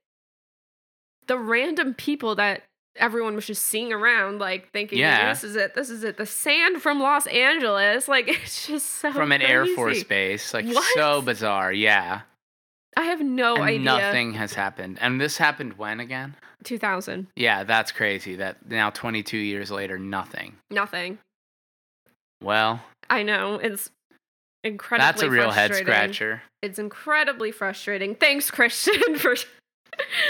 the 1.28 1.39
random 1.39 1.93
people 1.93 2.36
that 2.36 2.64
everyone 2.97 3.34
was 3.36 3.47
just 3.47 3.64
seeing 3.64 3.91
around, 3.93 4.39
like 4.39 4.72
thinking, 4.72 4.99
Yeah. 4.99 5.30
this 5.34 5.43
is 5.43 5.56
it, 5.56 5.74
this 5.74 5.89
is 5.89 6.03
it. 6.03 6.18
The 6.18 6.26
sand 6.26 6.82
from 6.82 6.99
Los 6.99 7.28
Angeles, 7.28 8.08
like 8.10 8.28
it's 8.28 8.68
just 8.68 8.88
so 8.88 9.12
From 9.14 9.32
an 9.32 9.41
Air 9.41 9.66
Force 9.68 10.03
base. 10.03 10.53
Like 10.53 10.66
What? 10.66 10.84
so 10.95 11.22
bizarre. 11.22 11.72
Yeah. 11.74 12.22
I 12.97 13.03
have 13.03 13.22
no 13.22 13.56
and 13.56 13.64
idea. 13.66 13.80
nothing 13.80 14.34
has 14.36 14.53
happened. 14.53 14.97
And 15.01 15.20
this 15.20 15.38
happened 15.38 15.78
when 15.78 15.99
again? 15.99 16.36
2000, 16.64 17.28
Yeah, 17.36 17.64
that's 17.64 17.91
crazy. 17.91 18.36
That 18.36 18.70
now 18.70 18.89
22 18.89 19.38
years 19.38 19.70
later, 19.72 19.97
nothing. 19.99 20.58
nothing. 20.70 21.20
Well, 22.41 22.82
I 23.10 23.24
know 23.24 23.56
it's 23.56 23.89
incredibly. 24.64 25.06
Frustrating. 25.06 25.08
That's 25.08 25.22
a 25.24 25.30
real 25.30 25.51
head 25.51 25.76
scratcher. 25.76 26.41
It's 26.62 26.80
incredibly 26.80 27.51
frustrating. 27.51 28.16
Thanks, 28.16 28.49
Christian, 28.51 29.16
for 29.20 29.36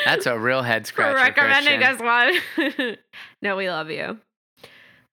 That's 0.06 0.26
a 0.26 0.38
real 0.38 0.62
head 0.62 0.84
for 0.88 0.94
scratcher. 0.94 1.16
recommending 1.16 1.80
Christian. 1.82 2.08
us 2.08 2.78
one. 2.78 2.98
no, 3.42 3.56
we 3.56 3.70
love 3.70 3.90
you. 3.90 4.20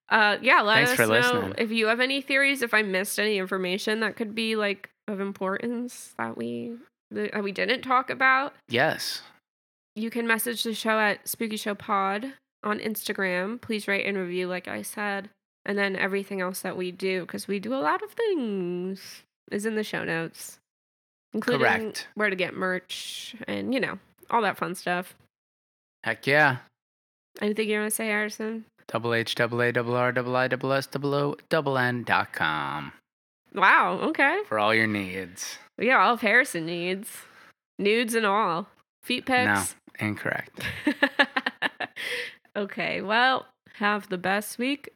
Uh, 0.09 0.37
yeah, 0.43 0.61
let 0.61 0.75
Thanks 0.75 0.91
us 0.91 0.97
for 0.97 1.07
know 1.07 1.13
listening. 1.13 1.55
if 1.59 1.71
you 1.71 1.87
have 1.87 2.01
any 2.01 2.21
theories. 2.21 2.61
If 2.63 2.75
I 2.75 2.83
missed 2.83 3.19
any 3.19 3.39
information 3.39 4.01
that 4.01 4.17
could 4.17 4.35
be 4.35 4.57
like 4.57 4.91
of 5.09 5.21
importance 5.21 6.15
that 6.19 6.37
we 6.37 6.75
that 7.11 7.43
we 7.43 7.53
didn't 7.53 7.83
talk 7.83 8.11
about, 8.11 8.55
Yes. 8.69 9.23
you 9.97 10.11
can 10.11 10.27
message 10.27 10.65
the 10.65 10.75
show 10.75 10.99
at 10.99 11.27
Spooky 11.29 11.57
Show 11.57 11.75
Pod 11.75 12.35
on 12.63 12.79
Instagram. 12.79 13.61
Please 13.61 13.87
rate 13.89 14.05
and 14.07 14.17
review, 14.19 14.49
like 14.49 14.69
I 14.69 14.83
said, 14.83 15.31
and 15.67 15.77
then 15.79 15.97
everything 15.97 16.41
else 16.41 16.61
that 16.61 16.77
we 16.77 16.91
do 16.93 17.23
because 17.23 17.47
we 17.49 17.59
do 17.59 17.75
a 17.75 17.77
lot 17.77 18.03
of 18.03 18.11
things 18.13 19.23
is 19.51 19.67
in 19.67 19.75
the 19.75 19.85
show 19.85 20.05
notes, 20.05 20.59
including 21.35 21.61
Correct. 21.61 22.09
where 22.15 22.31
to 22.31 22.37
get 22.37 22.55
merch 22.55 23.35
and 23.47 23.73
you 23.75 23.81
know 23.81 23.99
all 24.31 24.43
that 24.43 24.57
fun 24.59 24.75
stuff. 24.75 25.15
Heck 26.05 26.27
yeah. 26.27 26.57
Anything 27.41 27.69
you 27.71 27.79
want 27.79 27.91
to 27.91 27.95
say, 27.95 28.07
Harrison? 28.09 28.65
Double 28.89 29.15
H, 29.15 29.35
double 29.37 29.61
A, 29.63 29.73
double 29.73 29.95
R, 29.97 30.13
double 30.13 30.35
I, 30.37 30.49
double 30.49 30.73
S, 30.73 30.87
double 30.87 31.15
O, 31.15 31.37
double 31.49 31.79
N 31.79 32.03
dot 32.03 32.33
com 32.33 32.93
Wow. 33.55 33.99
Okay. 34.03 34.41
for 34.49 34.59
all 34.59 34.75
your 34.75 34.87
needs. 34.87 35.59
Yeah, 35.79 35.99
all 36.05 36.15
of 36.15 36.21
Harrison 36.21 36.67
needs 36.67 37.09
nudes 37.79 38.15
and 38.15 38.27
all 38.27 38.69
feet 39.03 39.29
No, 39.29 39.55
pics. 39.55 39.75
incorrect. 39.99 40.61
Okay, 42.55 43.01
well, 43.01 43.47
have 43.77 44.09
the 44.11 44.19
best 44.19 44.59
week 44.59 44.91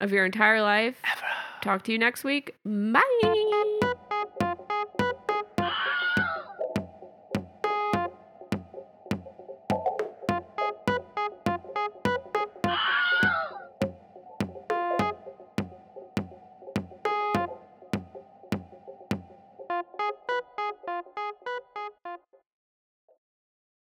of 0.00 0.12
your 0.12 0.24
entire 0.24 0.62
life. 0.62 1.00
Ever. 1.04 1.26
Talk 1.62 1.82
to 1.84 1.92
you 1.92 1.98
next 1.98 2.24
week. 2.24 2.54
Bye. 2.64 4.44